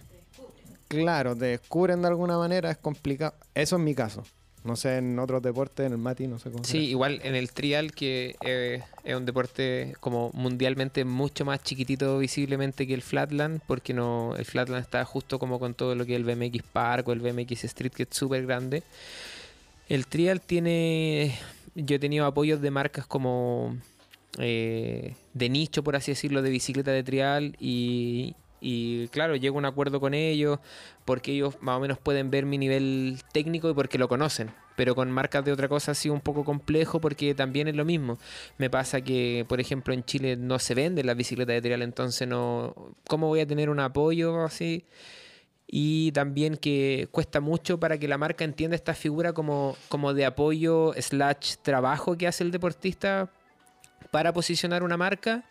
Claro, 0.88 1.36
te 1.36 1.46
descubren 1.46 2.02
de 2.02 2.08
alguna 2.08 2.36
manera, 2.36 2.70
es 2.70 2.76
complicado. 2.76 3.34
Eso 3.54 3.76
es 3.76 3.82
mi 3.82 3.94
caso. 3.94 4.24
No 4.62 4.76
sé, 4.76 4.98
en 4.98 5.18
otros 5.18 5.42
deportes, 5.42 5.86
en 5.86 5.92
el 5.92 5.98
Mati, 5.98 6.26
no 6.26 6.38
sé 6.38 6.50
cómo. 6.50 6.64
Sí, 6.64 6.90
igual 6.90 7.20
en 7.24 7.34
el 7.34 7.50
trial, 7.52 7.92
que 7.92 8.36
eh, 8.44 8.82
es 9.04 9.14
un 9.14 9.24
deporte 9.24 9.94
como 10.00 10.30
mundialmente 10.34 11.04
mucho 11.06 11.46
más 11.46 11.62
chiquitito 11.62 12.18
visiblemente 12.18 12.86
que 12.86 12.92
el 12.92 13.00
flatland, 13.00 13.62
porque 13.66 13.94
no 13.94 14.36
el 14.36 14.44
flatland 14.44 14.82
está 14.82 15.04
justo 15.06 15.38
como 15.38 15.58
con 15.58 15.72
todo 15.72 15.94
lo 15.94 16.04
que 16.04 16.14
es 16.14 16.20
el 16.20 16.24
BMX 16.24 16.62
Park 16.62 17.08
o 17.08 17.12
el 17.12 17.20
BMX 17.20 17.64
Street, 17.64 17.92
que 17.92 18.02
es 18.02 18.08
súper 18.10 18.44
grande. 18.44 18.82
El 19.88 20.06
trial 20.06 20.42
tiene, 20.42 21.38
yo 21.74 21.96
he 21.96 21.98
tenido 21.98 22.26
apoyos 22.26 22.60
de 22.60 22.70
marcas 22.70 23.06
como 23.06 23.76
eh, 24.38 25.14
de 25.32 25.48
nicho, 25.48 25.82
por 25.82 25.96
así 25.96 26.12
decirlo, 26.12 26.42
de 26.42 26.50
bicicleta 26.50 26.90
de 26.90 27.02
trial 27.02 27.56
y, 27.58 28.34
y 28.60 29.08
claro, 29.08 29.36
llego 29.36 29.56
a 29.56 29.58
un 29.58 29.64
acuerdo 29.64 30.00
con 30.00 30.14
ellos 30.14 30.58
porque 31.04 31.32
ellos 31.32 31.56
más 31.60 31.76
o 31.76 31.80
menos 31.80 31.98
pueden 31.98 32.30
ver 32.30 32.44
mi 32.44 32.58
nivel 32.58 33.18
técnico 33.32 33.70
y 33.70 33.74
porque 33.74 33.98
lo 33.98 34.08
conocen. 34.08 34.50
Pero 34.76 34.94
con 34.94 35.10
marcas 35.10 35.44
de 35.44 35.52
otra 35.52 35.68
cosa 35.68 35.92
ha 35.92 35.94
sido 35.94 36.14
un 36.14 36.20
poco 36.20 36.44
complejo 36.44 37.00
porque 37.00 37.34
también 37.34 37.68
es 37.68 37.74
lo 37.74 37.84
mismo. 37.84 38.18
Me 38.58 38.70
pasa 38.70 39.00
que, 39.00 39.44
por 39.48 39.60
ejemplo, 39.60 39.92
en 39.92 40.04
Chile 40.04 40.36
no 40.36 40.58
se 40.58 40.74
venden 40.74 41.06
las 41.06 41.16
bicicletas 41.16 41.54
de 41.54 41.62
trial, 41.62 41.82
entonces 41.82 42.28
no. 42.28 42.94
¿Cómo 43.08 43.28
voy 43.28 43.40
a 43.40 43.46
tener 43.46 43.70
un 43.70 43.80
apoyo 43.80 44.44
así? 44.44 44.84
Y 45.66 46.12
también 46.12 46.56
que 46.56 47.08
cuesta 47.12 47.40
mucho 47.40 47.78
para 47.78 47.98
que 47.98 48.08
la 48.08 48.18
marca 48.18 48.44
entienda 48.44 48.74
esta 48.74 48.94
figura 48.94 49.32
como, 49.32 49.76
como 49.88 50.14
de 50.14 50.24
apoyo 50.24 50.92
slash 50.98 51.56
trabajo 51.62 52.16
que 52.16 52.26
hace 52.26 52.42
el 52.42 52.50
deportista 52.50 53.30
para 54.10 54.32
posicionar 54.32 54.82
una 54.82 54.96
marca 54.96 55.44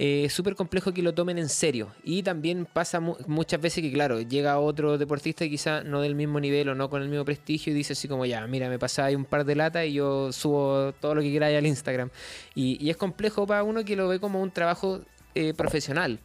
eh, 0.00 0.26
es 0.26 0.32
súper 0.32 0.54
complejo 0.54 0.94
que 0.94 1.02
lo 1.02 1.12
tomen 1.12 1.38
en 1.38 1.48
serio. 1.48 1.92
Y 2.04 2.22
también 2.22 2.66
pasa 2.72 3.00
muchas 3.00 3.60
veces 3.60 3.82
que, 3.82 3.92
claro, 3.92 4.20
llega 4.20 4.60
otro 4.60 4.96
deportista 4.96 5.48
quizá 5.48 5.82
no 5.82 6.00
del 6.00 6.14
mismo 6.14 6.38
nivel 6.38 6.68
o 6.68 6.76
no 6.76 6.88
con 6.88 7.02
el 7.02 7.08
mismo 7.08 7.24
prestigio 7.24 7.72
y 7.72 7.76
dice 7.76 7.94
así 7.94 8.06
como, 8.06 8.24
ya, 8.24 8.46
mira, 8.46 8.68
me 8.68 8.78
ahí 8.98 9.16
un 9.16 9.24
par 9.24 9.44
de 9.44 9.56
latas 9.56 9.86
y 9.86 9.94
yo 9.94 10.30
subo 10.32 10.92
todo 11.00 11.16
lo 11.16 11.20
que 11.20 11.32
queráis 11.32 11.58
al 11.58 11.66
Instagram. 11.66 12.10
Y, 12.54 12.88
es 12.88 12.96
complejo 12.96 13.44
para 13.44 13.64
uno 13.64 13.84
que 13.84 13.96
lo 13.96 14.06
ve 14.06 14.20
como 14.20 14.40
un 14.40 14.52
trabajo 14.52 15.00
eh, 15.34 15.52
profesional. 15.52 16.20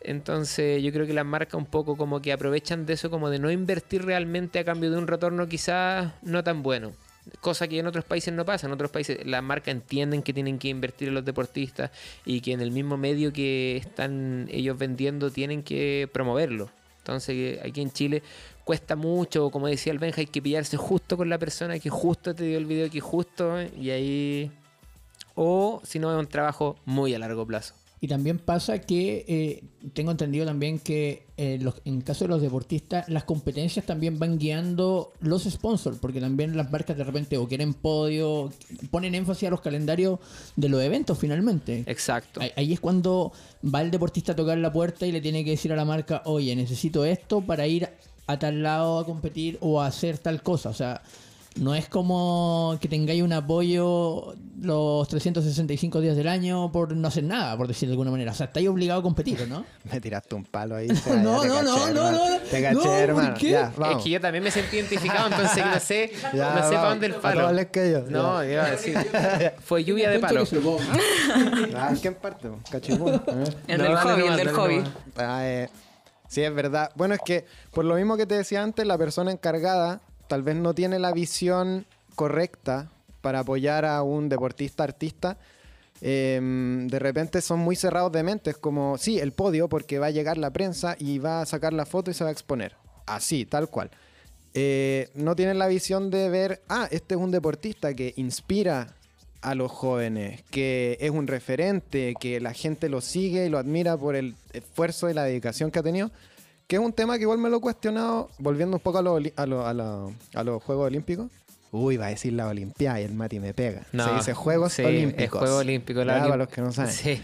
Entonces 0.00 0.82
yo 0.82 0.90
creo 0.90 1.06
que 1.06 1.12
las 1.12 1.26
marcas 1.26 1.54
un 1.54 1.66
poco 1.66 1.98
como 1.98 2.22
que 2.22 2.32
aprovechan 2.32 2.86
de 2.86 2.94
eso 2.94 3.10
como 3.10 3.28
de 3.28 3.38
no 3.38 3.50
invertir 3.50 4.06
realmente 4.06 4.58
a 4.58 4.64
cambio 4.64 4.90
de 4.90 4.96
un 4.96 5.06
retorno 5.06 5.46
quizás 5.48 6.12
no 6.22 6.42
tan 6.42 6.62
bueno 6.62 6.92
cosa 7.40 7.68
que 7.68 7.78
en 7.78 7.86
otros 7.86 8.04
países 8.04 8.32
no 8.32 8.44
pasa. 8.44 8.66
En 8.66 8.72
otros 8.72 8.90
países 8.90 9.24
las 9.26 9.42
marcas 9.42 9.68
entienden 9.68 10.22
que 10.22 10.32
tienen 10.32 10.58
que 10.58 10.68
invertir 10.68 11.08
en 11.08 11.14
los 11.14 11.24
deportistas 11.24 11.90
y 12.24 12.40
que 12.40 12.52
en 12.52 12.60
el 12.60 12.70
mismo 12.70 12.96
medio 12.96 13.32
que 13.32 13.76
están 13.76 14.48
ellos 14.50 14.78
vendiendo 14.78 15.30
tienen 15.30 15.62
que 15.62 16.08
promoverlo. 16.12 16.70
Entonces 16.98 17.60
aquí 17.64 17.80
en 17.80 17.92
Chile 17.92 18.22
cuesta 18.64 18.96
mucho, 18.96 19.50
como 19.50 19.68
decía 19.68 19.92
el 19.92 20.00
Benja, 20.00 20.20
hay 20.20 20.26
que 20.26 20.42
pillarse 20.42 20.76
justo 20.76 21.16
con 21.16 21.28
la 21.28 21.38
persona 21.38 21.78
que 21.78 21.88
justo 21.88 22.34
te 22.34 22.44
dio 22.44 22.58
el 22.58 22.66
video, 22.66 22.90
que 22.90 23.00
justo, 23.00 23.62
y 23.62 23.90
ahí... 23.90 24.50
O 25.36 25.80
si 25.84 25.98
no, 25.98 26.10
es 26.10 26.18
un 26.18 26.26
trabajo 26.26 26.76
muy 26.84 27.14
a 27.14 27.18
largo 27.18 27.46
plazo. 27.46 27.74
Y 28.00 28.08
también 28.08 28.38
pasa 28.38 28.78
que 28.80 29.24
eh, 29.26 29.64
tengo 29.94 30.10
entendido 30.10 30.44
también 30.44 30.78
que 30.78 31.24
eh, 31.38 31.58
los, 31.60 31.76
en 31.86 32.02
caso 32.02 32.24
de 32.24 32.28
los 32.28 32.42
deportistas, 32.42 33.08
las 33.08 33.24
competencias 33.24 33.86
también 33.86 34.18
van 34.18 34.38
guiando 34.38 35.12
los 35.20 35.44
sponsors, 35.44 35.98
porque 35.98 36.20
también 36.20 36.56
las 36.56 36.70
marcas 36.70 36.96
de 36.98 37.04
repente 37.04 37.38
o 37.38 37.48
quieren 37.48 37.72
podio, 37.72 38.52
ponen 38.90 39.14
énfasis 39.14 39.48
a 39.48 39.50
los 39.50 39.62
calendarios 39.62 40.18
de 40.56 40.68
los 40.68 40.82
eventos 40.82 41.18
finalmente. 41.18 41.84
Exacto. 41.86 42.40
Ahí, 42.40 42.50
ahí 42.56 42.72
es 42.74 42.80
cuando 42.80 43.32
va 43.62 43.80
el 43.80 43.90
deportista 43.90 44.32
a 44.32 44.36
tocar 44.36 44.58
la 44.58 44.72
puerta 44.72 45.06
y 45.06 45.12
le 45.12 45.22
tiene 45.22 45.42
que 45.42 45.50
decir 45.50 45.72
a 45.72 45.76
la 45.76 45.86
marca, 45.86 46.22
oye, 46.26 46.54
necesito 46.54 47.04
esto 47.04 47.40
para 47.40 47.66
ir 47.66 47.88
a 48.26 48.38
tal 48.38 48.62
lado 48.62 48.98
a 48.98 49.06
competir 49.06 49.56
o 49.60 49.80
a 49.80 49.86
hacer 49.86 50.18
tal 50.18 50.42
cosa. 50.42 50.68
O 50.68 50.74
sea, 50.74 51.02
no 51.56 51.74
es 51.74 51.88
como 51.88 52.76
que 52.80 52.88
tengáis 52.88 53.22
un 53.22 53.32
apoyo 53.32 54.34
los 54.60 55.08
365 55.08 56.00
días 56.00 56.16
del 56.16 56.28
año 56.28 56.70
por 56.72 56.94
no 56.94 57.08
hacer 57.08 57.24
nada, 57.24 57.56
por 57.56 57.68
decirlo 57.68 57.90
de 57.90 57.94
alguna 57.94 58.10
manera. 58.10 58.32
O 58.32 58.34
sea, 58.34 58.46
estáis 58.46 58.68
obligado 58.68 59.00
a 59.00 59.02
competir, 59.02 59.46
¿no? 59.48 59.64
Me 59.92 60.00
tiraste 60.00 60.34
un 60.34 60.44
palo 60.44 60.76
ahí. 60.76 60.88
no, 61.22 61.44
no, 61.44 61.62
no, 61.62 61.90
no, 61.92 62.12
no, 62.12 62.38
Te 62.50 62.62
caché, 62.62 62.88
hermano. 62.88 63.36
Ya, 63.38 63.72
es 63.92 64.02
que 64.02 64.10
yo 64.10 64.20
también 64.20 64.44
me 64.44 64.50
sentí 64.50 64.76
identificado, 64.76 65.28
entonces 65.28 65.64
no 65.64 65.80
sé, 65.80 66.12
ya, 66.34 66.54
no 66.54 66.68
sé 66.68 66.74
para 66.74 66.88
dónde 66.90 67.06
el 67.06 67.14
palo. 67.14 67.52
No, 67.52 67.70
que 67.70 67.92
yo. 67.92 68.02
No, 68.08 68.44
iba 68.44 68.64
a 68.64 68.70
decir. 68.70 68.96
Fue 69.60 69.84
lluvia 69.84 70.10
de 70.10 70.18
palo. 70.18 70.44
ah, 71.74 71.94
¿Qué 72.00 72.12
parte? 72.12 72.48
Cachipún. 72.70 73.22
El 73.66 73.78
del 73.78 73.96
hobby, 73.96 74.22
el 74.26 74.36
del 74.36 74.48
hobby. 74.50 74.82
Ah, 75.16 75.40
eh, 75.42 75.68
sí, 76.28 76.42
es 76.42 76.54
verdad. 76.54 76.90
Bueno, 76.94 77.14
es 77.14 77.20
que 77.24 77.46
por 77.72 77.84
lo 77.84 77.94
mismo 77.94 78.16
que 78.16 78.26
te 78.26 78.34
decía 78.34 78.62
antes, 78.62 78.86
la 78.86 78.98
persona 78.98 79.30
encargada 79.30 80.00
tal 80.28 80.42
vez 80.42 80.56
no 80.56 80.74
tiene 80.74 80.98
la 80.98 81.12
visión 81.12 81.86
correcta 82.14 82.90
para 83.20 83.40
apoyar 83.40 83.84
a 83.84 84.02
un 84.02 84.28
deportista 84.28 84.84
artista, 84.84 85.36
em, 86.00 86.86
de 86.86 86.98
repente 86.98 87.40
son 87.40 87.60
muy 87.60 87.76
cerrados 87.76 88.12
de 88.12 88.22
mente. 88.22 88.50
Es 88.50 88.56
como, 88.56 88.98
sí, 88.98 89.18
el 89.18 89.32
podio, 89.32 89.68
porque 89.68 89.98
va 89.98 90.06
a 90.06 90.10
llegar 90.10 90.38
la 90.38 90.50
prensa 90.50 90.96
y 90.98 91.18
va 91.18 91.40
a 91.40 91.46
sacar 91.46 91.72
la 91.72 91.86
foto 91.86 92.10
y 92.10 92.14
se 92.14 92.24
va 92.24 92.30
a 92.30 92.32
exponer. 92.32 92.76
Así, 93.06 93.44
tal 93.44 93.68
cual. 93.68 93.90
Eh, 94.54 95.10
no 95.14 95.36
tienen 95.36 95.58
la 95.58 95.66
visión 95.66 96.10
de 96.10 96.28
ver, 96.28 96.62
ah, 96.68 96.88
este 96.90 97.14
es 97.14 97.20
un 97.20 97.30
deportista 97.30 97.94
que 97.94 98.14
inspira 98.16 98.94
a 99.42 99.54
los 99.54 99.70
jóvenes, 99.70 100.42
que 100.50 100.96
es 101.00 101.10
un 101.10 101.26
referente, 101.26 102.14
que 102.18 102.40
la 102.40 102.52
gente 102.52 102.88
lo 102.88 103.00
sigue 103.00 103.46
y 103.46 103.48
lo 103.48 103.58
admira 103.58 103.96
por 103.96 104.16
el 104.16 104.34
esfuerzo 104.52 105.10
y 105.10 105.14
la 105.14 105.24
dedicación 105.24 105.70
que 105.70 105.78
ha 105.78 105.82
tenido 105.82 106.10
que 106.66 106.76
es 106.76 106.82
un 106.82 106.92
tema 106.92 107.16
que 107.16 107.22
igual 107.22 107.38
me 107.38 107.48
lo 107.48 107.58
he 107.58 107.60
cuestionado, 107.60 108.30
volviendo 108.38 108.76
un 108.76 108.80
poco 108.80 108.98
a, 108.98 109.00
a, 109.00 110.44
los 110.44 110.62
Juegos 110.62 110.86
Olímpicos. 110.86 111.30
Uy, 111.72 111.96
va 111.96 112.06
a 112.06 112.08
decir 112.10 112.32
la 112.32 112.46
Olimpiada 112.46 113.00
y 113.00 113.04
el 113.04 113.14
Mati 113.14 113.38
me 113.38 113.52
pega. 113.52 113.82
Se 113.92 114.14
dice 114.14 114.34
Juegos 114.34 114.78
Olímpicos. 114.78 115.24
Es 115.24 115.30
Juego 115.30 115.56
Olímpico. 115.58 116.04
La 116.04 116.20
para 116.20 116.36
los 116.36 116.48
que 116.48 116.60
no 116.60 116.72
saben. 116.72 116.92
Sí. 116.92 117.22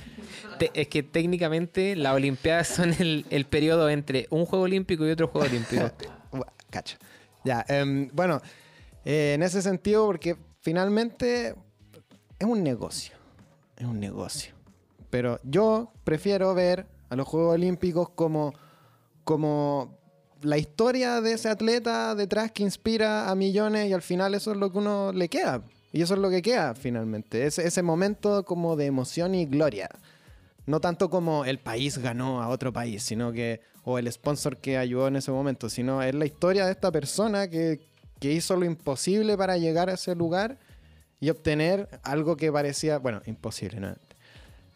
es 0.75 0.89
que 0.89 1.03
técnicamente 1.03 1.97
las 1.97 2.15
Olimpiadas 2.15 2.69
son 2.69 2.93
el, 2.99 3.25
el, 3.31 3.45
periodo 3.47 3.89
entre 3.89 4.27
un 4.31 4.45
Juego 4.45 4.65
Olímpico 4.65 5.07
y 5.07 5.11
otro 5.11 5.29
Juego 5.29 5.47
Olímpico. 5.47 5.91
Cacho. 6.71 6.97
Ya, 7.45 7.65
em, 7.69 8.09
bueno, 8.13 8.41
Eh, 9.05 9.33
en 9.35 9.43
ese 9.43 9.63
sentido, 9.63 10.07
porque 10.07 10.37
finalmente 10.61 11.55
es 12.39 12.47
un 12.47 12.63
negocio. 12.63 13.15
Es 13.77 13.87
un 13.87 13.99
negocio. 13.99 14.55
Pero 15.11 15.41
yo 15.43 15.93
prefiero 16.05 16.55
ver 16.55 16.87
a 17.11 17.17
los 17.17 17.27
Juegos 17.27 17.55
Olímpicos 17.55 18.11
como, 18.11 18.55
como 19.25 19.99
la 20.43 20.59
historia 20.59 21.21
de 21.21 21.35
ese 21.35 21.49
atleta 21.49 22.15
detrás 22.15 22.51
que 22.51 22.63
inspira 22.63 23.31
a 23.31 23.35
millones 23.35 23.89
y 23.89 23.93
al 23.93 24.03
final 24.03 24.35
eso 24.35 24.53
es 24.53 24.57
lo 24.57 24.73
que 24.73 24.79
uno 24.79 25.13
le 25.13 25.29
queda. 25.29 25.63
Y 25.93 26.03
eso 26.03 26.15
es 26.15 26.21
lo 26.21 26.31
que 26.31 26.43
queda 26.43 26.75
finalmente. 26.75 27.47
Ese, 27.47 27.67
ese 27.67 27.83
momento 27.83 28.45
como 28.45 28.77
de 28.77 28.87
emoción 28.87 29.35
y 29.35 29.45
gloria. 29.45 29.91
No 30.65 30.81
tanto 30.81 31.11
como 31.11 31.45
el 31.45 31.59
país 31.59 31.99
ganó 31.99 32.43
a 32.43 32.49
otro 32.49 32.73
país, 32.73 33.03
sino 33.03 33.33
que, 33.33 33.61
o 33.85 33.99
el 33.99 34.11
sponsor 34.11 34.57
que 34.57 34.79
ayudó 34.79 35.09
en 35.09 35.17
ese 35.17 35.33
momento, 35.33 35.69
sino 35.69 36.03
es 36.03 36.15
la 36.15 36.25
historia 36.25 36.65
de 36.65 36.73
esta 36.73 36.91
persona 36.91 37.49
que, 37.49 37.81
que 38.21 38.33
hizo 38.33 38.57
lo 38.57 38.65
imposible 38.65 39.37
para 39.37 39.59
llegar 39.59 39.91
a 39.91 39.95
ese 39.95 40.15
lugar 40.15 40.59
y 41.21 41.31
obtener 41.31 41.89
algo 42.03 42.37
que 42.37 42.51
parecía, 42.51 42.99
bueno, 42.99 43.23
imposible, 43.27 43.81
¿no? 43.81 43.95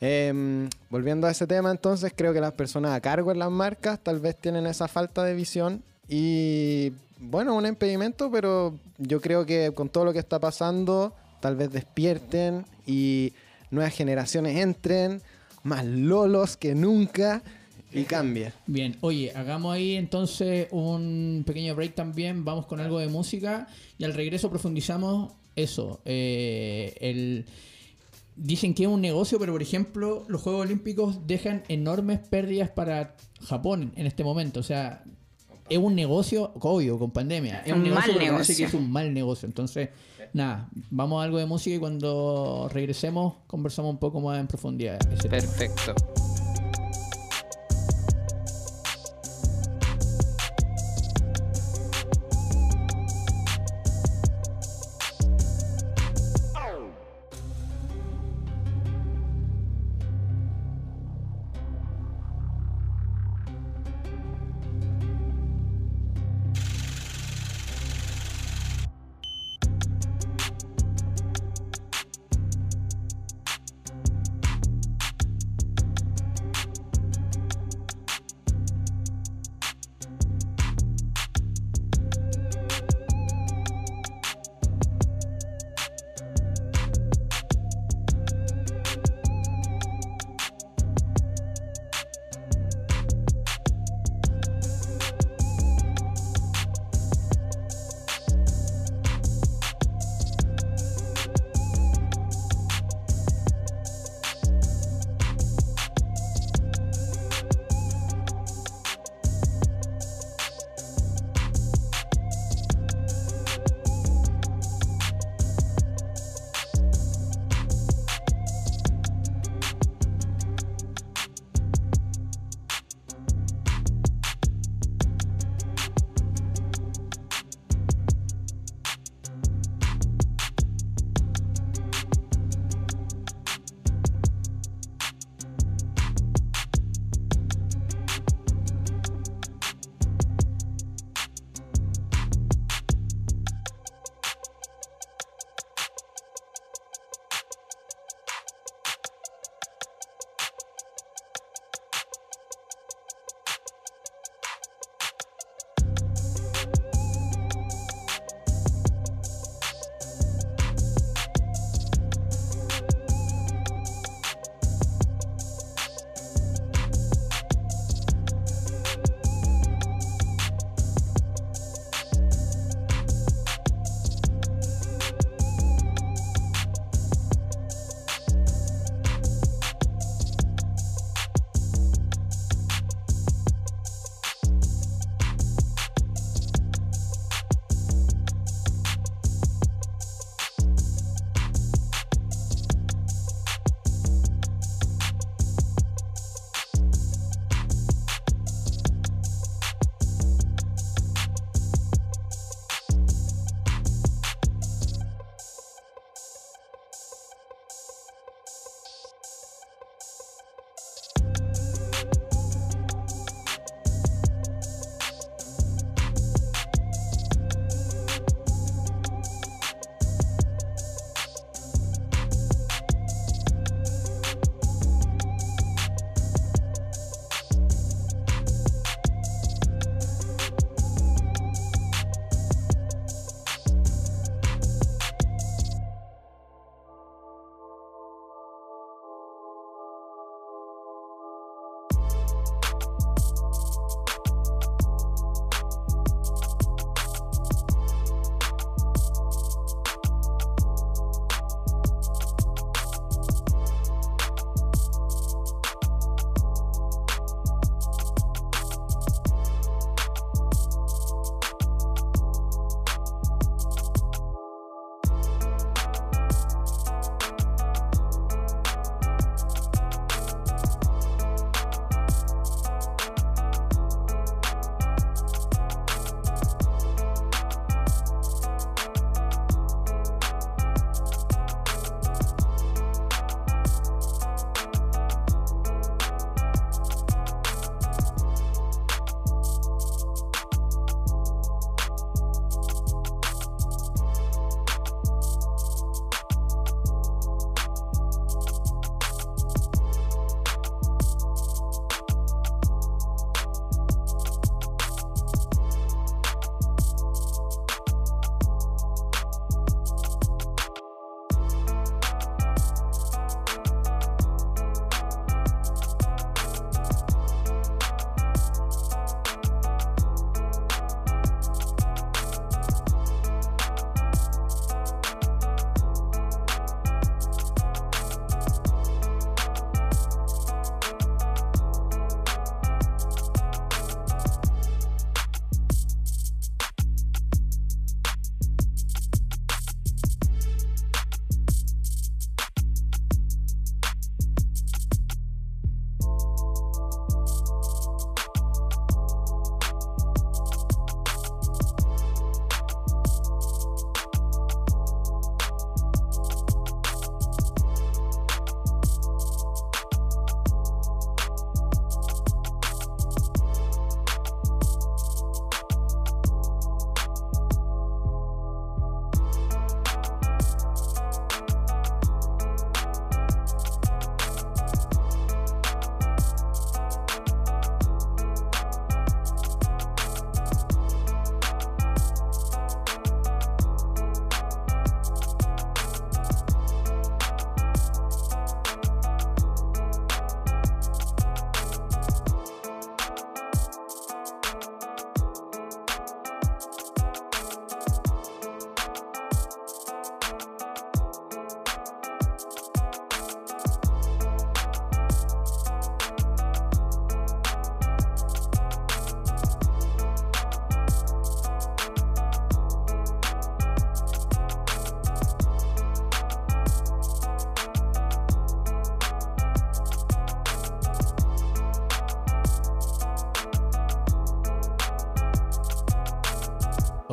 Em, 0.01 0.69
volviendo 0.91 1.27
a 1.27 1.31
ese 1.31 1.47
tema, 1.47 1.71
entonces 1.71 2.13
creo 2.15 2.35
que 2.35 2.41
las 2.41 2.53
personas 2.53 2.93
a 2.93 3.01
cargo 3.01 3.33
en 3.33 3.39
las 3.39 3.51
marcas 3.51 3.99
tal 4.03 4.21
vez 4.21 4.37
tienen 4.37 4.67
esa 4.67 4.89
falta 4.89 5.25
de 5.25 5.35
visión 5.35 5.83
y 6.09 6.93
bueno, 7.19 7.55
un 7.55 7.65
impedimento, 7.65 8.31
pero 8.31 8.79
yo 8.99 9.21
creo 9.21 9.47
que 9.47 9.73
con 9.75 9.89
todo 9.89 10.05
lo 10.05 10.13
que 10.13 10.19
está 10.19 10.39
pasando, 10.39 11.15
tal 11.41 11.57
vez 11.57 11.73
despierten 11.73 12.67
y 12.87 13.33
nuevas 13.71 13.95
generaciones 13.95 14.59
entren, 14.59 15.23
más 15.63 15.85
lolos 15.85 16.59
que 16.59 16.75
nunca 16.75 17.43
y 17.91 18.05
cambie. 18.05 18.53
Bien, 18.67 18.97
oye, 19.01 19.33
hagamos 19.35 19.75
ahí 19.75 19.97
entonces 19.97 20.69
un 20.73 21.43
pequeño 21.47 21.75
break 21.75 21.95
también, 21.95 22.45
vamos 22.45 22.67
con 22.67 22.81
algo 22.81 22.99
de 22.99 23.09
música 23.09 23.67
y 23.97 24.05
al 24.05 24.13
regreso 24.13 24.51
profundizamos 24.51 25.33
eso, 25.57 26.01
eh, 26.05 26.95
el 27.01 27.47
dicen 28.37 28.75
que 28.75 28.85
es 28.85 28.89
un 28.89 29.01
negocio, 29.01 29.39
pero 29.39 29.53
por 29.53 29.63
ejemplo, 29.63 30.25
los 30.29 30.43
Juegos 30.43 30.63
Olímpicos 30.63 31.27
dejan 31.27 31.63
enormes 31.69 32.21
pérdidas 32.21 32.71
para 32.71 33.17
Japón 33.43 33.93
en 33.97 34.07
este 34.07 34.25
momento. 34.25 34.61
O 34.61 34.63
sea, 34.63 35.03
es 35.69 35.79
un 35.79 35.95
negocio, 35.95 36.53
obvio, 36.61 36.99
con 36.99 37.11
pandemia. 37.11 37.63
Es 37.65 37.73
un, 37.73 37.79
Un 37.79 37.85
negocio, 37.85 38.13
mal 38.13 38.23
negocio. 38.23 38.57
que 38.57 38.65
es 38.65 38.75
un 38.75 38.91
mal 38.91 39.13
negocio. 39.13 39.47
Entonces, 39.47 39.89
nada, 40.33 40.69
vamos 40.91 41.21
a 41.21 41.25
algo 41.25 41.39
de 41.39 41.47
música 41.47 41.77
y 41.77 41.79
cuando 41.79 42.69
regresemos 42.73 43.35
conversamos 43.47 43.91
un 43.91 43.99
poco 43.99 44.21
más 44.21 44.39
en 44.39 44.47
profundidad. 44.47 44.99
tema. 45.59 45.75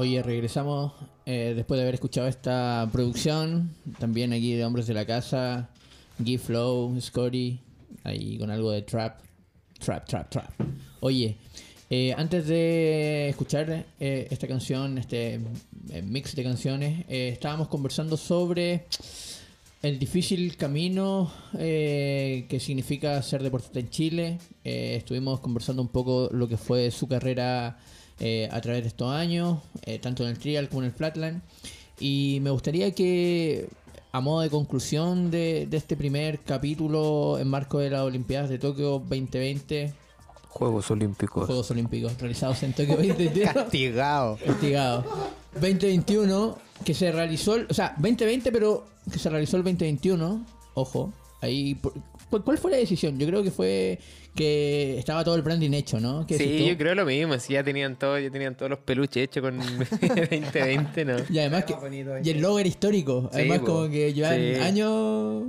Oye, 0.03 0.21
regresamos 0.21 0.91
eh, 1.25 1.53
después 1.55 1.77
de 1.77 1.83
haber 1.83 1.93
escuchado 1.93 2.27
esta 2.27 2.89
producción, 2.91 3.73
también 3.99 4.33
aquí 4.33 4.53
de 4.53 4.65
Hombres 4.65 4.85
de 4.85 4.93
la 4.93 5.05
Casa, 5.05 5.69
G 6.19 6.37
Flow, 6.37 6.99
Scotty, 6.99 7.57
ahí 8.03 8.37
con 8.37 8.51
algo 8.51 8.71
de 8.71 8.81
trap, 8.81 9.21
trap, 9.79 10.05
trap, 10.05 10.29
trap. 10.29 10.49
Oye, 10.99 11.37
eh, 11.89 12.13
antes 12.17 12.47
de 12.47 13.29
escuchar 13.29 13.85
eh, 13.97 14.27
esta 14.29 14.45
canción, 14.45 14.97
este 14.97 15.39
mix 16.03 16.35
de 16.35 16.43
canciones, 16.43 17.05
estábamos 17.07 17.69
conversando 17.69 18.17
sobre 18.17 18.87
el 19.81 19.97
difícil 19.99 20.57
camino 20.57 21.31
que 21.53 22.57
significa 22.59 23.21
ser 23.21 23.41
deportista 23.41 23.79
en 23.79 23.89
Chile. 23.89 24.37
Estuvimos 24.65 25.39
conversando 25.39 25.81
un 25.81 25.87
poco 25.87 26.27
lo 26.33 26.49
que 26.49 26.57
fue 26.57 26.91
su 26.91 27.07
carrera 27.07 27.77
eh, 28.25 28.47
a 28.51 28.61
través 28.61 28.83
de 28.83 28.87
estos 28.87 29.11
años, 29.11 29.59
eh, 29.85 29.99
tanto 29.99 30.23
en 30.23 30.29
el 30.29 30.37
trial 30.39 30.69
como 30.69 30.81
en 30.83 30.85
el 30.87 30.93
flatland. 30.93 31.41
Y 31.99 32.39
me 32.41 32.51
gustaría 32.51 32.91
que, 32.95 33.67
a 34.13 34.21
modo 34.21 34.39
de 34.41 34.49
conclusión 34.49 35.29
de, 35.29 35.67
de 35.69 35.75
este 35.77 35.97
primer 35.97 36.39
capítulo 36.39 37.37
en 37.37 37.49
marco 37.49 37.79
de 37.79 37.89
las 37.89 38.01
Olimpiadas 38.01 38.49
de 38.49 38.59
Tokio 38.59 38.99
2020, 38.99 39.93
Juegos 40.47 40.89
Olímpicos. 40.91 41.47
Juegos 41.47 41.69
Olímpicos 41.71 42.15
realizados 42.19 42.61
en 42.63 42.73
Tokio 42.73 42.95
2021, 42.95 43.53
Castigado. 43.53 44.37
castigado. 44.45 45.03
2021, 45.59 46.57
que 46.85 46.93
se 46.93 47.11
realizó, 47.11 47.55
el- 47.55 47.67
o 47.69 47.73
sea, 47.73 47.93
2020, 47.97 48.51
pero 48.51 48.85
que 49.11 49.17
se 49.19 49.29
realizó 49.29 49.57
el 49.57 49.63
2021, 49.63 50.45
ojo, 50.75 51.11
ahí, 51.41 51.75
por- 51.75 51.93
¿cuál, 52.29 52.43
cuál 52.43 52.57
fue 52.57 52.71
la 52.71 52.77
decisión? 52.77 53.17
Yo 53.19 53.27
creo 53.27 53.43
que 53.43 53.51
fue 53.51 53.99
que 54.35 54.97
estaba 54.97 55.23
todo 55.23 55.35
el 55.35 55.41
branding 55.43 55.71
hecho, 55.73 55.99
¿no? 55.99 56.25
¿Qué 56.25 56.37
decís 56.37 56.57
Sí, 56.61 56.67
yo 56.67 56.77
creo 56.77 56.95
lo 56.95 57.05
mismo. 57.05 57.37
Si 57.39 57.53
ya 57.53 57.63
tenían 57.63 57.97
todo, 57.97 58.17
ya 58.19 58.29
tenían 58.31 58.55
todos 58.55 58.69
los 58.71 58.79
peluches 58.79 59.23
hechos 59.23 59.41
con 59.43 59.57
2020, 60.01 61.05
¿no? 61.05 61.15
Y 61.29 61.39
además 61.39 61.65
que, 61.65 61.75
y 62.23 62.29
el 62.29 62.41
logo 62.41 62.59
era 62.59 62.67
histórico, 62.67 63.29
además 63.31 63.59
como 63.59 63.89
que 63.89 64.13
llevan 64.13 64.35
Sí. 64.39 64.55
años... 64.61 65.43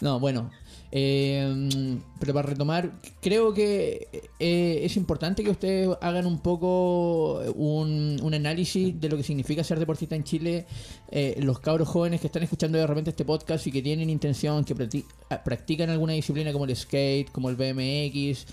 No, 0.00 0.20
bueno, 0.20 0.50
eh, 0.90 1.98
pero 2.18 2.34
para 2.34 2.48
retomar, 2.48 2.92
creo 3.20 3.52
que 3.52 4.08
eh, 4.40 4.80
es 4.82 4.96
importante 4.96 5.44
que 5.44 5.50
ustedes 5.50 5.88
hagan 6.00 6.26
un 6.26 6.40
poco 6.40 7.40
un, 7.54 8.18
un 8.22 8.34
análisis 8.34 8.98
de 9.00 9.08
lo 9.08 9.16
que 9.16 9.22
significa 9.22 9.62
ser 9.62 9.78
deportista 9.78 10.16
en 10.16 10.24
Chile. 10.24 10.66
Eh, 11.10 11.38
los 11.42 11.60
cabros 11.60 11.88
jóvenes 11.88 12.20
que 12.20 12.26
están 12.26 12.42
escuchando 12.42 12.78
de 12.78 12.86
repente 12.86 13.10
este 13.10 13.24
podcast 13.24 13.66
y 13.66 13.72
que 13.72 13.82
tienen 13.82 14.10
intención, 14.10 14.64
que 14.64 15.04
ah, 15.30 15.42
practican 15.42 15.90
alguna 15.90 16.14
disciplina 16.14 16.52
como 16.52 16.64
el 16.64 16.74
skate, 16.74 17.30
como 17.30 17.50
el 17.50 17.56
BMX, 17.56 18.46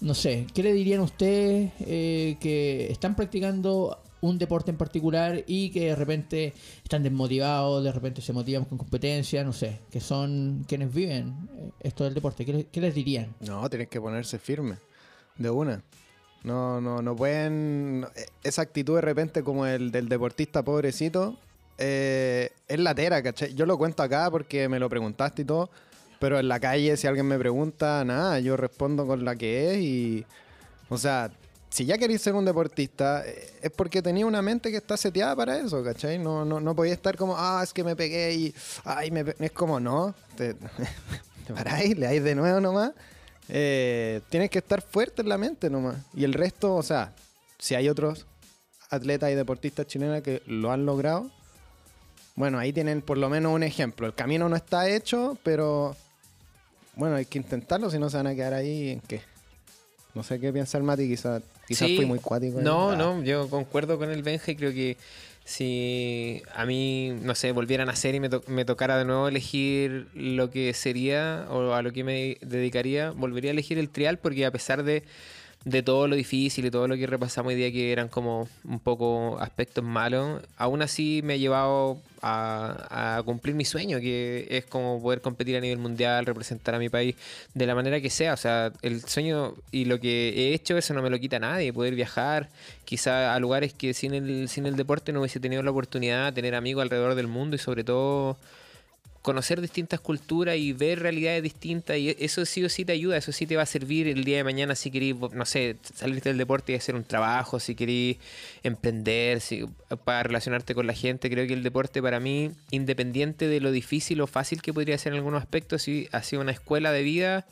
no 0.00 0.14
sé, 0.14 0.46
¿qué 0.52 0.62
le 0.62 0.72
dirían 0.72 1.00
a 1.00 1.04
ustedes 1.04 1.72
eh, 1.80 2.36
que 2.40 2.90
están 2.90 3.16
practicando 3.16 3.98
un 4.26 4.38
deporte 4.38 4.70
en 4.70 4.76
particular 4.76 5.42
y 5.46 5.70
que 5.70 5.86
de 5.88 5.94
repente 5.96 6.52
están 6.82 7.02
desmotivados, 7.02 7.84
de 7.84 7.92
repente 7.92 8.22
se 8.22 8.32
motivan 8.32 8.64
con 8.64 8.78
competencia, 8.78 9.44
no 9.44 9.52
sé, 9.52 9.80
que 9.90 10.00
son 10.00 10.64
quienes 10.66 10.92
viven 10.92 11.34
eh, 11.58 11.70
esto 11.80 12.04
del 12.04 12.14
deporte? 12.14 12.44
¿Qué, 12.44 12.52
les- 12.52 12.66
qué 12.72 12.80
dirían? 12.90 13.34
No, 13.40 13.68
tienes 13.68 13.88
que 13.88 14.00
ponerse 14.00 14.38
firme. 14.38 14.76
De 15.36 15.50
una. 15.50 15.82
No, 16.42 16.80
no, 16.80 17.02
no 17.02 17.16
pueden. 17.16 18.06
eh, 18.14 18.26
Esa 18.42 18.62
actitud 18.62 18.94
de 18.96 19.00
repente 19.00 19.42
como 19.42 19.66
el 19.66 19.90
del 19.90 20.08
deportista 20.08 20.62
pobrecito 20.62 21.36
eh, 21.78 22.50
es 22.68 22.78
latera, 22.78 23.22
¿cachai? 23.22 23.52
Yo 23.54 23.66
lo 23.66 23.76
cuento 23.78 24.02
acá 24.02 24.30
porque 24.30 24.68
me 24.68 24.78
lo 24.78 24.88
preguntaste 24.88 25.42
y 25.42 25.44
todo. 25.44 25.70
Pero 26.20 26.38
en 26.38 26.48
la 26.48 26.60
calle, 26.60 26.96
si 26.96 27.06
alguien 27.06 27.26
me 27.26 27.38
pregunta, 27.38 28.04
nada, 28.04 28.38
yo 28.40 28.56
respondo 28.56 29.06
con 29.06 29.24
la 29.24 29.34
que 29.36 29.72
es 29.72 29.78
y. 29.80 30.24
O 30.88 30.96
sea, 30.98 31.30
si 31.74 31.84
ya 31.84 31.98
queréis 31.98 32.22
ser 32.22 32.36
un 32.36 32.44
deportista, 32.44 33.26
eh, 33.26 33.50
es 33.60 33.70
porque 33.72 34.00
tenía 34.00 34.24
una 34.26 34.40
mente 34.42 34.70
que 34.70 34.76
está 34.76 34.96
seteada 34.96 35.34
para 35.34 35.58
eso, 35.58 35.82
¿cachai? 35.82 36.20
No, 36.20 36.44
no, 36.44 36.60
no 36.60 36.76
podía 36.76 36.92
estar 36.92 37.16
como, 37.16 37.34
ah, 37.36 37.62
es 37.64 37.72
que 37.72 37.82
me 37.82 37.96
pegué 37.96 38.32
y. 38.32 38.54
Ay, 38.84 39.10
me 39.10 39.24
pe-". 39.24 39.34
Es 39.44 39.50
como, 39.50 39.80
no. 39.80 40.14
Te, 40.36 40.54
te 41.46 41.52
paráis, 41.52 41.98
le 41.98 42.06
dais 42.06 42.22
de 42.22 42.36
nuevo 42.36 42.60
nomás. 42.60 42.92
Eh, 43.48 44.20
tienes 44.28 44.50
que 44.50 44.58
estar 44.58 44.82
fuerte 44.82 45.22
en 45.22 45.28
la 45.28 45.36
mente 45.36 45.68
nomás. 45.68 45.96
Y 46.14 46.22
el 46.22 46.32
resto, 46.32 46.76
o 46.76 46.82
sea, 46.84 47.12
si 47.58 47.74
hay 47.74 47.88
otros 47.88 48.24
atletas 48.88 49.32
y 49.32 49.34
deportistas 49.34 49.88
chilenas 49.88 50.22
que 50.22 50.44
lo 50.46 50.70
han 50.70 50.86
logrado, 50.86 51.28
bueno, 52.36 52.60
ahí 52.60 52.72
tienen 52.72 53.02
por 53.02 53.18
lo 53.18 53.28
menos 53.28 53.52
un 53.52 53.64
ejemplo. 53.64 54.06
El 54.06 54.14
camino 54.14 54.48
no 54.48 54.54
está 54.54 54.88
hecho, 54.88 55.36
pero 55.42 55.96
bueno, 56.94 57.16
hay 57.16 57.26
que 57.26 57.38
intentarlo, 57.38 57.90
si 57.90 57.98
no 57.98 58.10
se 58.10 58.16
van 58.18 58.28
a 58.28 58.34
quedar 58.36 58.54
ahí 58.54 58.90
en 58.90 59.00
qué. 59.00 59.33
No 60.14 60.22
sé 60.22 60.38
qué 60.40 60.52
piensa 60.52 60.78
el 60.78 60.84
Mati, 60.84 61.08
quizás 61.08 61.42
Sí. 61.68 61.96
fui 61.96 62.06
muy 62.06 62.18
cuático. 62.18 62.58
ahí. 62.58 62.64
No, 62.64 62.90
Ah. 62.90 62.96
no, 62.96 63.22
yo 63.22 63.48
concuerdo 63.48 63.98
con 63.98 64.10
el 64.10 64.22
Benja 64.22 64.52
y 64.52 64.56
creo 64.56 64.72
que 64.72 64.96
si 65.44 66.42
a 66.54 66.64
mí, 66.64 67.12
no 67.22 67.34
sé, 67.34 67.52
volvieran 67.52 67.88
a 67.88 67.92
hacer 67.92 68.14
y 68.14 68.20
me, 68.20 68.28
to- 68.28 68.42
me 68.46 68.64
tocara 68.64 68.96
de 68.96 69.04
nuevo 69.04 69.28
elegir 69.28 70.06
lo 70.14 70.50
que 70.50 70.72
sería 70.72 71.46
o 71.50 71.74
a 71.74 71.82
lo 71.82 71.92
que 71.92 72.04
me 72.04 72.38
dedicaría, 72.40 73.10
volvería 73.10 73.50
a 73.50 73.52
elegir 73.52 73.78
el 73.78 73.90
trial 73.90 74.18
porque 74.18 74.46
a 74.46 74.50
pesar 74.50 74.84
de, 74.84 75.02
de 75.64 75.82
todo 75.82 76.08
lo 76.08 76.16
difícil 76.16 76.66
y 76.66 76.70
todo 76.70 76.86
lo 76.88 76.96
que 76.96 77.06
repasamos 77.06 77.50
hoy 77.50 77.56
día 77.56 77.72
que 77.72 77.90
eran 77.90 78.08
como 78.08 78.48
un 78.64 78.80
poco 78.80 79.38
aspectos 79.40 79.82
malos, 79.82 80.42
aún 80.56 80.82
así 80.82 81.22
me 81.24 81.34
ha 81.34 81.36
llevado 81.36 81.98
a, 82.20 83.16
a 83.18 83.22
cumplir 83.22 83.54
mi 83.54 83.64
sueño, 83.64 83.98
que 83.98 84.46
es 84.50 84.66
como 84.66 85.00
poder 85.00 85.20
competir 85.22 85.56
a 85.56 85.60
nivel 85.60 85.78
mundial, 85.78 86.26
representar 86.26 86.74
a 86.74 86.78
mi 86.78 86.88
país 86.90 87.16
de 87.54 87.66
la 87.66 87.74
manera 87.74 88.00
que 88.00 88.10
sea. 88.10 88.34
O 88.34 88.36
sea, 88.36 88.72
el 88.82 89.02
sueño 89.02 89.54
y 89.70 89.86
lo 89.86 90.00
que 90.00 90.28
he 90.30 90.54
hecho, 90.54 90.76
eso 90.76 90.92
no 90.92 91.02
me 91.02 91.10
lo 91.10 91.18
quita 91.18 91.38
nadie, 91.38 91.72
poder 91.72 91.94
viajar 91.94 92.48
quizá 92.84 93.34
a 93.34 93.40
lugares 93.40 93.72
que 93.72 93.94
sin 93.94 94.14
el, 94.14 94.48
sin 94.48 94.66
el 94.66 94.76
deporte 94.76 95.12
no 95.12 95.20
hubiese 95.20 95.40
tenido 95.40 95.62
la 95.62 95.70
oportunidad, 95.70 96.32
tener 96.34 96.54
amigos 96.54 96.82
alrededor 96.82 97.14
del 97.14 97.26
mundo 97.26 97.56
y 97.56 97.58
sobre 97.58 97.84
todo 97.84 98.36
conocer 99.24 99.62
distintas 99.62 100.00
culturas 100.00 100.58
y 100.58 100.74
ver 100.74 101.00
realidades 101.00 101.42
distintas 101.42 101.96
y 101.96 102.14
eso 102.18 102.44
sí 102.44 102.62
o 102.62 102.68
sí 102.68 102.84
te 102.84 102.92
ayuda, 102.92 103.16
eso 103.16 103.32
sí 103.32 103.46
te 103.46 103.56
va 103.56 103.62
a 103.62 103.66
servir 103.66 104.06
el 104.06 104.22
día 104.22 104.36
de 104.36 104.44
mañana 104.44 104.74
si 104.74 104.90
querés, 104.90 105.16
no 105.32 105.46
sé, 105.46 105.76
salirte 105.94 106.28
del 106.28 106.36
deporte 106.36 106.72
y 106.72 106.74
hacer 106.74 106.94
un 106.94 107.04
trabajo, 107.04 107.58
si 107.58 107.74
querés 107.74 108.18
emprender, 108.62 109.40
si, 109.40 109.64
para 110.04 110.24
relacionarte 110.24 110.74
con 110.74 110.86
la 110.86 110.92
gente. 110.92 111.30
Creo 111.30 111.46
que 111.46 111.54
el 111.54 111.62
deporte 111.62 112.02
para 112.02 112.20
mí, 112.20 112.50
independiente 112.70 113.48
de 113.48 113.60
lo 113.60 113.72
difícil 113.72 114.20
o 114.20 114.26
fácil 114.26 114.60
que 114.60 114.74
podría 114.74 114.98
ser 114.98 115.14
en 115.14 115.20
algunos 115.20 115.40
aspectos, 115.40 115.80
sí 115.80 116.06
ha 116.12 116.22
sido 116.22 116.42
una 116.42 116.52
escuela 116.52 116.92
de 116.92 117.02
vida 117.02 117.46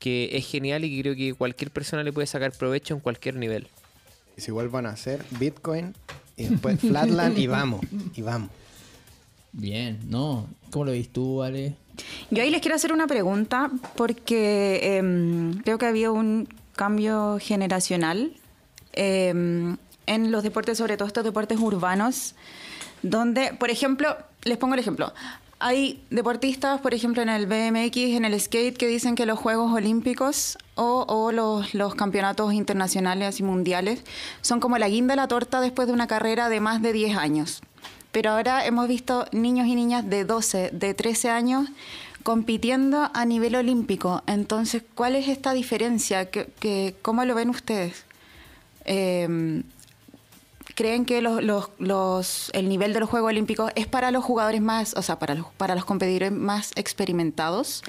que 0.00 0.30
es 0.36 0.44
genial 0.48 0.84
y 0.84 0.96
que 0.96 1.02
creo 1.02 1.14
que 1.14 1.32
cualquier 1.34 1.70
persona 1.70 2.02
le 2.02 2.12
puede 2.12 2.26
sacar 2.26 2.50
provecho 2.50 2.92
en 2.92 2.98
cualquier 2.98 3.36
nivel. 3.36 3.68
Y 4.36 4.40
si 4.40 4.50
vuelvan 4.50 4.86
a 4.86 4.90
hacer 4.90 5.24
Bitcoin 5.38 5.94
y 6.36 6.46
después 6.46 6.80
Flatland 6.80 7.38
y 7.38 7.46
vamos, 7.46 7.82
y 8.16 8.22
vamos. 8.22 8.50
Bien, 9.54 10.00
¿no? 10.08 10.48
¿Cómo 10.70 10.86
lo 10.86 10.92
ves 10.92 11.08
tú, 11.10 11.42
Ale? 11.42 11.76
Yo 12.30 12.42
ahí 12.42 12.50
les 12.50 12.60
quiero 12.60 12.74
hacer 12.74 12.92
una 12.92 13.06
pregunta 13.06 13.70
porque 13.96 14.98
em, 14.98 15.58
creo 15.62 15.78
que 15.78 15.86
había 15.86 16.10
un 16.10 16.48
cambio 16.74 17.38
generacional 17.40 18.32
em, 18.92 19.76
en 20.06 20.32
los 20.32 20.42
deportes, 20.42 20.78
sobre 20.78 20.96
todo 20.96 21.06
estos 21.06 21.22
deportes 21.22 21.58
urbanos, 21.60 22.34
donde, 23.02 23.54
por 23.54 23.70
ejemplo, 23.70 24.16
les 24.42 24.58
pongo 24.58 24.74
el 24.74 24.80
ejemplo. 24.80 25.12
Hay 25.60 26.02
deportistas, 26.10 26.80
por 26.80 26.92
ejemplo, 26.92 27.22
en 27.22 27.28
el 27.28 27.46
BMX, 27.46 27.96
en 27.96 28.24
el 28.24 28.38
skate, 28.38 28.76
que 28.76 28.88
dicen 28.88 29.14
que 29.14 29.24
los 29.24 29.38
Juegos 29.38 29.72
Olímpicos 29.72 30.58
o, 30.74 31.04
o 31.08 31.30
los, 31.30 31.74
los 31.74 31.94
campeonatos 31.94 32.52
internacionales 32.52 33.38
y 33.38 33.44
mundiales 33.44 34.02
son 34.42 34.58
como 34.58 34.78
la 34.78 34.88
guinda 34.88 35.12
de 35.12 35.16
la 35.16 35.28
torta 35.28 35.60
después 35.60 35.86
de 35.86 35.94
una 35.94 36.08
carrera 36.08 36.48
de 36.48 36.58
más 36.58 36.82
de 36.82 36.92
10 36.92 37.16
años. 37.16 37.62
Pero 38.14 38.30
ahora 38.30 38.64
hemos 38.64 38.86
visto 38.86 39.26
niños 39.32 39.66
y 39.66 39.74
niñas 39.74 40.08
de 40.08 40.24
12, 40.24 40.70
de 40.72 40.94
13 40.94 41.30
años 41.30 41.68
compitiendo 42.22 43.10
a 43.12 43.24
nivel 43.24 43.56
olímpico. 43.56 44.22
Entonces, 44.28 44.84
¿cuál 44.94 45.16
es 45.16 45.26
esta 45.26 45.52
diferencia? 45.52 46.30
¿Qué, 46.30 46.48
qué- 46.60 46.94
cómo 47.02 47.24
lo 47.24 47.34
ven 47.34 47.50
ustedes? 47.50 48.04
Eh, 48.84 49.62
¿Creen 50.76 51.04
que 51.06 51.18
el 51.18 52.68
nivel 52.68 52.92
de 52.94 53.00
los 53.00 53.08
Juegos 53.10 53.28
Olímpicos 53.30 53.72
es 53.74 53.88
para 53.88 54.12
los 54.12 54.22
jugadores 54.24 54.60
más, 54.62 54.94
o 54.96 55.02
sea, 55.02 55.18
para 55.18 55.74
los 55.74 55.84
competidores 55.84 56.30
más 56.30 56.70
experimentados? 56.76 57.82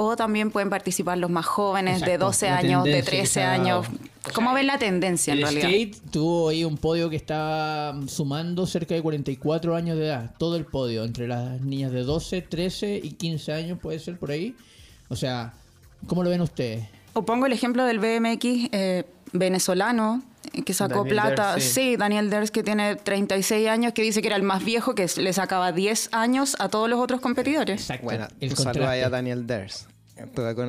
¿O 0.00 0.14
también 0.14 0.52
pueden 0.52 0.70
participar 0.70 1.18
los 1.18 1.28
más 1.28 1.44
jóvenes 1.44 1.98
de 1.98 2.12
Exacto, 2.12 2.26
12 2.26 2.46
la 2.46 2.56
años, 2.58 2.84
de 2.84 2.90
tendencia 2.92 3.20
que 3.20 3.26
se 3.26 3.40
13 3.40 3.42
ha 3.42 3.52
años? 3.52 3.88
O 4.28 4.32
¿Cómo 4.32 4.50
sea, 4.50 4.54
ven 4.54 4.66
la 4.68 4.78
tendencia 4.78 5.32
en 5.32 5.38
el 5.38 5.42
realidad? 5.42 5.68
skate 5.68 6.10
tuvo 6.12 6.50
ahí 6.50 6.62
un 6.62 6.76
podio 6.76 7.10
que 7.10 7.16
está 7.16 7.96
sumando 8.06 8.64
cerca 8.68 8.94
de 8.94 9.02
44 9.02 9.74
años 9.74 9.98
de 9.98 10.06
edad. 10.06 10.36
Todo 10.38 10.54
el 10.54 10.66
podio, 10.66 11.02
entre 11.02 11.26
las 11.26 11.60
niñas 11.62 11.90
de 11.90 12.04
12, 12.04 12.42
13 12.42 13.00
y 13.02 13.10
15 13.10 13.52
años, 13.52 13.80
puede 13.80 13.98
ser 13.98 14.20
por 14.20 14.30
ahí. 14.30 14.54
O 15.08 15.16
sea, 15.16 15.52
¿cómo 16.06 16.22
lo 16.22 16.30
ven 16.30 16.42
ustedes? 16.42 16.86
O 17.14 17.24
pongo 17.24 17.46
el 17.46 17.52
ejemplo 17.52 17.84
del 17.84 17.98
BMX 17.98 18.68
eh, 18.70 19.04
venezolano, 19.32 20.22
que 20.64 20.74
sacó 20.74 21.04
Daniel 21.04 21.14
plata. 21.14 21.54
Ders, 21.54 21.64
sí. 21.64 21.70
sí. 21.70 21.96
Daniel 21.96 22.30
Ders, 22.30 22.50
que 22.50 22.62
tiene 22.62 22.96
36 22.96 23.68
años, 23.68 23.92
que 23.92 24.02
dice 24.02 24.20
que 24.20 24.28
era 24.28 24.36
el 24.36 24.42
más 24.42 24.64
viejo, 24.64 24.94
que 24.94 25.06
le 25.16 25.32
sacaba 25.32 25.72
10 25.72 26.10
años 26.12 26.56
a 26.58 26.68
todos 26.68 26.88
los 26.88 27.00
otros 27.00 27.20
competidores. 27.20 27.82
Exacto. 27.82 28.04
Bueno, 28.04 28.28
el 28.40 28.56
saludo 28.56 28.88
ahí 28.88 29.00
a 29.00 29.10
Daniel 29.10 29.46
Ders. 29.46 29.86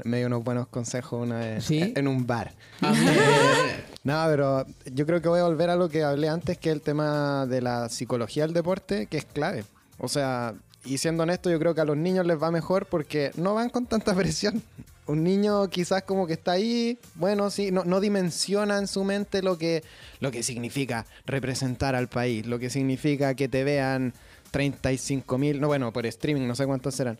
Me 0.03 0.17
dio 0.17 0.27
unos 0.27 0.43
buenos 0.43 0.67
consejos 0.67 1.23
una 1.23 1.39
vez 1.39 1.65
¿Sí? 1.65 1.93
en 1.95 2.07
un 2.07 2.27
bar. 2.27 2.53
Ah, 2.81 2.91
mira, 2.91 3.11
mira, 3.11 3.23
mira. 3.63 3.83
No, 4.03 4.23
pero 4.27 4.65
yo 4.93 5.05
creo 5.05 5.21
que 5.21 5.27
voy 5.27 5.39
a 5.39 5.43
volver 5.43 5.69
a 5.69 5.75
lo 5.75 5.89
que 5.89 6.03
hablé 6.03 6.29
antes, 6.29 6.57
que 6.57 6.69
es 6.69 6.75
el 6.75 6.81
tema 6.81 7.45
de 7.47 7.61
la 7.61 7.89
psicología 7.89 8.43
del 8.43 8.53
deporte, 8.53 9.07
que 9.07 9.17
es 9.17 9.25
clave. 9.25 9.65
O 9.97 10.07
sea, 10.07 10.53
y 10.85 10.97
siendo 10.97 11.23
honesto, 11.23 11.49
yo 11.49 11.59
creo 11.59 11.75
que 11.75 11.81
a 11.81 11.85
los 11.85 11.97
niños 11.97 12.25
les 12.25 12.41
va 12.41 12.51
mejor 12.51 12.85
porque 12.85 13.31
no 13.35 13.53
van 13.53 13.69
con 13.69 13.85
tanta 13.85 14.13
presión. 14.15 14.63
Un 15.09 15.23
niño 15.23 15.67
quizás 15.69 16.03
como 16.03 16.27
que 16.27 16.33
está 16.33 16.51
ahí, 16.51 16.99
bueno, 17.15 17.49
sí, 17.49 17.71
no, 17.71 17.83
no 17.83 17.99
dimensiona 17.99 18.77
en 18.77 18.85
su 18.85 19.03
mente 19.03 19.41
lo 19.41 19.57
que, 19.57 19.83
lo 20.19 20.29
que 20.29 20.43
significa 20.43 21.07
representar 21.25 21.95
al 21.95 22.09
país, 22.09 22.45
lo 22.45 22.59
que 22.59 22.69
significa 22.69 23.33
que 23.33 23.47
te 23.47 23.63
vean 23.63 24.13
35 24.51 25.37
mil, 25.39 25.59
no, 25.59 25.65
bueno, 25.65 25.91
por 25.91 26.05
streaming, 26.05 26.47
no 26.47 26.53
sé 26.53 26.67
cuántos 26.67 26.93
serán. 26.93 27.17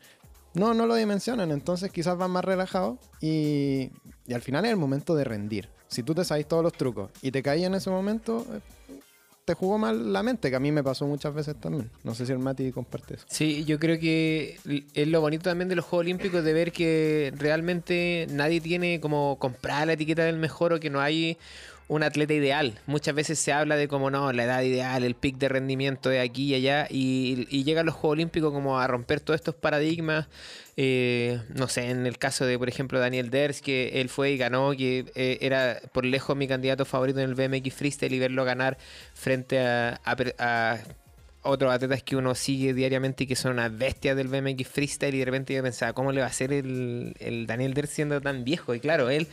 No, 0.54 0.76
no 0.76 0.86
lo 0.86 0.94
dimensionan, 0.94 1.50
entonces 1.50 1.92
quizás 1.92 2.16
van 2.16 2.30
más 2.30 2.46
relajados 2.46 3.00
y, 3.22 3.90
y 4.28 4.34
al 4.34 4.44
final 4.44 4.66
es 4.66 4.72
el 4.72 4.78
momento 4.78 5.16
de 5.16 5.24
rendir. 5.24 5.70
Si 5.88 6.04
tú 6.04 6.14
te 6.14 6.24
sabes 6.24 6.48
todos 6.48 6.62
los 6.62 6.74
trucos 6.74 7.10
y 7.24 7.32
te 7.32 7.42
caí 7.42 7.66
en 7.66 7.74
ese 7.74 7.90
momento, 7.90 8.46
te 9.50 9.56
jugó 9.56 9.80
mal 9.80 10.14
la 10.14 10.22
mente, 10.22 10.52
que 10.52 10.56
a 10.56 10.60
mí 10.60 10.72
me 10.72 10.84
pasó 10.84 11.08
muchas 11.08 11.34
veces 11.34 11.56
también. 11.60 11.90
No 12.04 12.14
sé 12.14 12.28
si 12.28 12.32
el 12.32 12.38
Mati 12.38 12.72
comparte 12.72 13.16
eso. 13.16 13.26
Sí, 13.28 13.66
yo 13.66 13.80
creo 13.80 14.00
que 14.00 14.60
es 14.94 15.08
lo 15.08 15.22
bonito 15.22 15.46
también 15.46 15.70
de 15.70 15.76
los 15.76 15.86
Juegos 15.86 16.04
Olímpicos 16.04 16.44
de 16.44 16.54
ver 16.54 16.72
que 16.72 17.34
realmente 17.36 18.28
nadie 18.30 18.62
tiene 18.62 19.00
como 19.00 19.40
comprar 19.40 19.88
la 19.88 19.94
etiqueta 19.94 20.24
del 20.24 20.38
mejor 20.38 20.74
o 20.74 20.80
que 20.80 20.92
no 20.92 21.02
hay 21.02 21.40
un 21.90 22.04
atleta 22.04 22.34
ideal. 22.34 22.80
Muchas 22.86 23.16
veces 23.16 23.40
se 23.40 23.52
habla 23.52 23.76
de 23.76 23.88
como 23.88 24.12
no, 24.12 24.32
la 24.32 24.44
edad 24.44 24.62
ideal, 24.62 25.04
el 25.04 25.16
pic 25.16 25.38
de 25.38 25.50
rendimiento 25.50 26.10
de 26.10 26.20
aquí 26.20 26.46
y 26.46 26.56
allá 26.56 26.88
y, 26.90 27.48
y 27.50 27.64
llegan 27.64 27.88
los 27.88 27.96
Juegos 27.96 28.14
Olímpicos 28.14 28.54
como 28.54 28.80
a 28.80 28.88
romper 28.88 29.20
todos 29.20 29.40
estos 29.40 29.56
paradigmas. 29.56 30.28
Eh, 30.78 31.42
no 31.50 31.68
sé, 31.68 31.90
en 31.90 32.06
el 32.06 32.20
caso 32.20 32.46
de, 32.46 32.58
por 32.60 32.70
ejemplo, 32.70 33.00
Daniel 33.00 33.32
Ders, 33.32 33.62
que 33.62 34.00
él 34.00 34.08
fue 34.08 34.32
y 34.32 34.38
ganó, 34.38 34.72
que 34.72 35.12
eh, 35.16 35.40
era 35.42 35.82
por 35.92 36.06
lejos 36.06 36.38
mi 36.38 36.48
candidato 36.48 36.86
favorito 36.86 37.20
en 37.20 37.30
el 37.30 37.36
BMX 37.36 37.74
Freestyle 37.74 38.14
y 38.14 38.20
verlo 38.20 38.46
ganar 38.46 38.78
frente 39.14 39.60
a, 39.60 40.80
otros 41.42 41.74
atletas 41.74 42.04
que 42.04 42.18
uno 42.18 42.36
sigue 42.36 42.74
diariamente 42.74 43.24
y 43.24 43.28
que 43.28 43.36
son 43.36 43.54
unas 43.54 43.76
bestias 43.76 44.16
del 44.16 44.28
BMX 44.28 44.68
Freestyle 44.68 45.16
y 45.16 45.20
de 45.20 45.26
repente 45.26 45.54
yo 45.54 45.64
pensaba, 45.64 45.94
¿cómo 45.94 46.12
le 46.12 46.20
va 46.20 46.28
a 46.28 46.30
hacer 46.30 46.54
el, 46.54 47.14
el 47.20 47.48
Daniel 47.48 47.74
Ders 47.74 47.90
siendo 47.90 48.22
tan 48.22 48.44
viejo? 48.44 48.76
Y 48.76 48.80
claro, 48.80 49.10
él... 49.10 49.28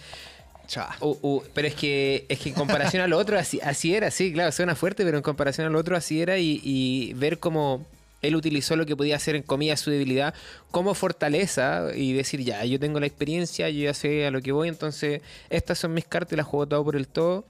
Pero 1.55 1.69
es 1.69 1.75
que, 1.75 2.27
es 2.29 2.39
que 2.39 2.49
en 2.51 2.55
comparación 2.55 3.03
al 3.03 3.13
otro, 3.13 3.39
así, 3.39 3.61
así 3.63 3.95
era, 3.95 4.11
sí, 4.11 4.33
claro, 4.33 4.53
suena 4.53 4.75
fuerte, 4.75 5.05
pero 5.05 5.17
en 5.17 5.23
comparación 5.23 5.67
al 5.67 5.77
otro, 5.77 5.97
así 5.97 6.21
era. 6.21 6.39
Y, 6.39 7.13
ver 7.15 7.39
cómo 7.39 7.87
él 8.23 8.35
utilizó 8.35 8.77
lo 8.77 8.87
que 8.87 8.97
podía 8.97 9.17
hacer 9.17 9.37
en 9.37 9.43
comillas 9.43 9.81
su 9.81 9.91
debilidad 9.91 10.35
como 10.71 10.95
fortaleza 10.95 11.89
y 11.95 12.13
decir, 12.13 12.43
ya, 12.43 12.65
yo 12.65 12.81
tengo 12.81 12.99
la 12.99 13.07
experiencia, 13.07 13.69
yo 13.71 13.85
ya 13.85 13.95
sé 13.95 14.27
a 14.27 14.31
lo 14.31 14.41
que 14.43 14.53
voy, 14.53 14.69
entonces 14.69 15.21
estas 15.51 15.79
son 15.79 15.95
mis 15.95 16.05
cartas 16.05 16.33
y 16.33 16.37
las 16.37 16.47
juego 16.47 16.67
todo 16.67 16.85
por 16.85 16.97
el 16.97 17.07
todo. 17.07 17.45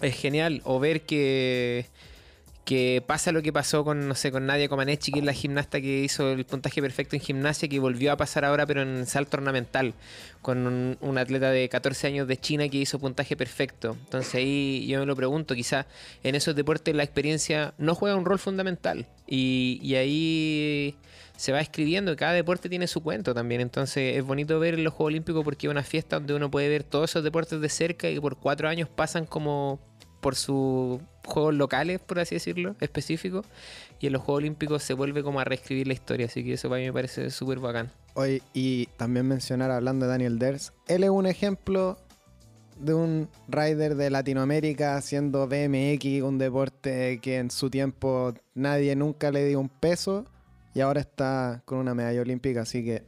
Es 0.00 0.16
genial. 0.16 0.60
O 0.64 0.80
ver 0.80 1.02
que 1.02 1.86
que 2.64 3.02
pasa 3.04 3.32
lo 3.32 3.42
que 3.42 3.52
pasó 3.52 3.84
con, 3.84 4.06
no 4.06 4.14
sé, 4.14 4.30
con 4.30 4.46
Nadia 4.46 4.68
Comaneci, 4.68 5.10
que 5.10 5.18
es 5.18 5.24
la 5.24 5.32
gimnasta 5.32 5.80
que 5.80 6.04
hizo 6.04 6.30
el 6.30 6.44
puntaje 6.44 6.80
perfecto 6.80 7.16
en 7.16 7.22
gimnasia, 7.22 7.68
que 7.68 7.80
volvió 7.80 8.12
a 8.12 8.16
pasar 8.16 8.44
ahora, 8.44 8.66
pero 8.66 8.82
en 8.82 9.06
salto 9.06 9.36
ornamental, 9.36 9.94
con 10.42 10.96
un, 11.00 11.18
atleta 11.18 11.50
de 11.50 11.68
14 11.68 12.06
años 12.06 12.28
de 12.28 12.36
China 12.36 12.68
que 12.68 12.78
hizo 12.78 12.98
puntaje 13.00 13.36
perfecto. 13.36 13.96
Entonces 14.04 14.34
ahí 14.36 14.86
yo 14.86 15.00
me 15.00 15.06
lo 15.06 15.16
pregunto, 15.16 15.54
quizás 15.54 15.86
en 16.22 16.34
esos 16.34 16.54
deportes 16.54 16.94
la 16.94 17.02
experiencia 17.02 17.74
no 17.78 17.94
juega 17.94 18.16
un 18.16 18.24
rol 18.24 18.38
fundamental. 18.38 19.06
Y, 19.26 19.80
y 19.82 19.96
ahí 19.96 20.96
se 21.36 21.50
va 21.50 21.60
escribiendo, 21.60 22.14
cada 22.14 22.32
deporte 22.34 22.68
tiene 22.68 22.86
su 22.86 23.02
cuento 23.02 23.34
también. 23.34 23.60
Entonces 23.60 24.16
es 24.16 24.24
bonito 24.24 24.60
ver 24.60 24.78
los 24.78 24.92
Juegos 24.92 25.10
Olímpicos 25.10 25.42
porque 25.44 25.66
es 25.66 25.70
una 25.70 25.82
fiesta 25.82 26.16
donde 26.16 26.34
uno 26.34 26.50
puede 26.50 26.68
ver 26.68 26.84
todos 26.84 27.10
esos 27.10 27.24
deportes 27.24 27.60
de 27.60 27.68
cerca 27.68 28.08
y 28.08 28.20
por 28.20 28.36
cuatro 28.36 28.68
años 28.68 28.88
pasan 28.88 29.26
como 29.26 29.80
por 30.22 30.36
sus 30.36 31.00
juegos 31.26 31.54
locales, 31.54 32.00
por 32.00 32.20
así 32.20 32.36
decirlo, 32.36 32.76
específicos, 32.80 33.44
y 34.00 34.06
en 34.06 34.14
los 34.14 34.22
Juegos 34.22 34.38
Olímpicos 34.38 34.82
se 34.82 34.94
vuelve 34.94 35.22
como 35.22 35.40
a 35.40 35.44
reescribir 35.44 35.86
la 35.88 35.92
historia, 35.92 36.26
así 36.26 36.42
que 36.42 36.54
eso 36.54 36.68
para 36.68 36.80
mí 36.80 36.86
me 36.86 36.92
parece 36.92 37.30
súper 37.30 37.58
bacán. 37.58 37.90
Hoy, 38.14 38.42
y 38.54 38.86
también 38.96 39.26
mencionar, 39.26 39.70
hablando 39.70 40.06
de 40.06 40.12
Daniel 40.12 40.38
Ders, 40.38 40.72
él 40.86 41.02
es 41.04 41.10
un 41.10 41.26
ejemplo 41.26 41.98
de 42.78 42.94
un 42.94 43.28
rider 43.48 43.96
de 43.96 44.10
Latinoamérica 44.10 44.96
haciendo 44.96 45.46
BMX, 45.46 46.22
un 46.22 46.38
deporte 46.38 47.18
que 47.20 47.38
en 47.38 47.50
su 47.50 47.68
tiempo 47.68 48.32
nadie 48.54 48.94
nunca 48.96 49.30
le 49.30 49.44
dio 49.46 49.60
un 49.60 49.68
peso 49.68 50.24
y 50.74 50.80
ahora 50.80 51.00
está 51.00 51.62
con 51.64 51.78
una 51.78 51.94
medalla 51.94 52.20
olímpica, 52.20 52.62
así 52.62 52.84
que 52.84 53.02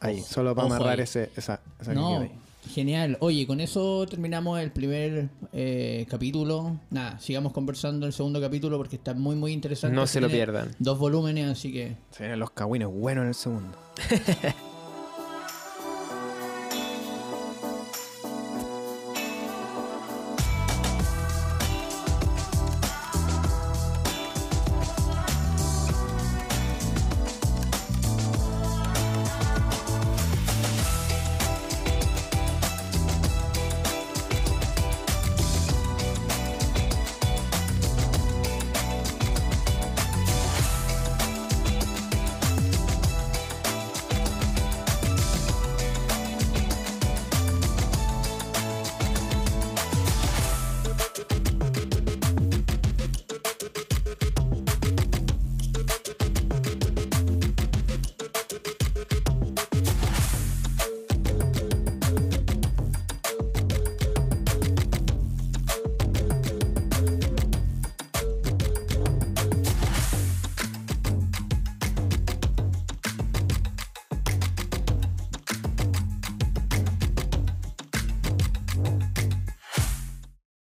ahí, 0.00 0.20
Ojo, 0.20 0.28
solo 0.28 0.54
para 0.54 0.66
amarrar 0.66 0.98
ahí. 0.98 1.04
ese, 1.04 1.30
esa, 1.36 1.60
esa 1.80 1.94
No, 1.94 2.20
ahí. 2.20 2.30
Genial. 2.68 3.16
Oye, 3.20 3.46
con 3.46 3.60
eso 3.60 4.06
terminamos 4.06 4.60
el 4.60 4.70
primer 4.70 5.28
eh, 5.52 6.06
capítulo. 6.08 6.80
Nada, 6.90 7.18
sigamos 7.18 7.52
conversando 7.52 8.06
el 8.06 8.12
segundo 8.12 8.40
capítulo 8.40 8.76
porque 8.76 8.96
está 8.96 9.14
muy, 9.14 9.36
muy 9.36 9.52
interesante. 9.52 9.94
No 9.94 10.06
se 10.06 10.20
lo 10.20 10.28
pierdan. 10.28 10.74
Dos 10.78 10.98
volúmenes, 10.98 11.48
así 11.48 11.72
que 11.72 11.96
Se 12.10 12.24
vienen 12.24 12.38
los 12.38 12.50
cagüines 12.50 12.88
buenos 12.88 13.22
en 13.22 13.28
el 13.28 13.34
segundo. 13.34 13.76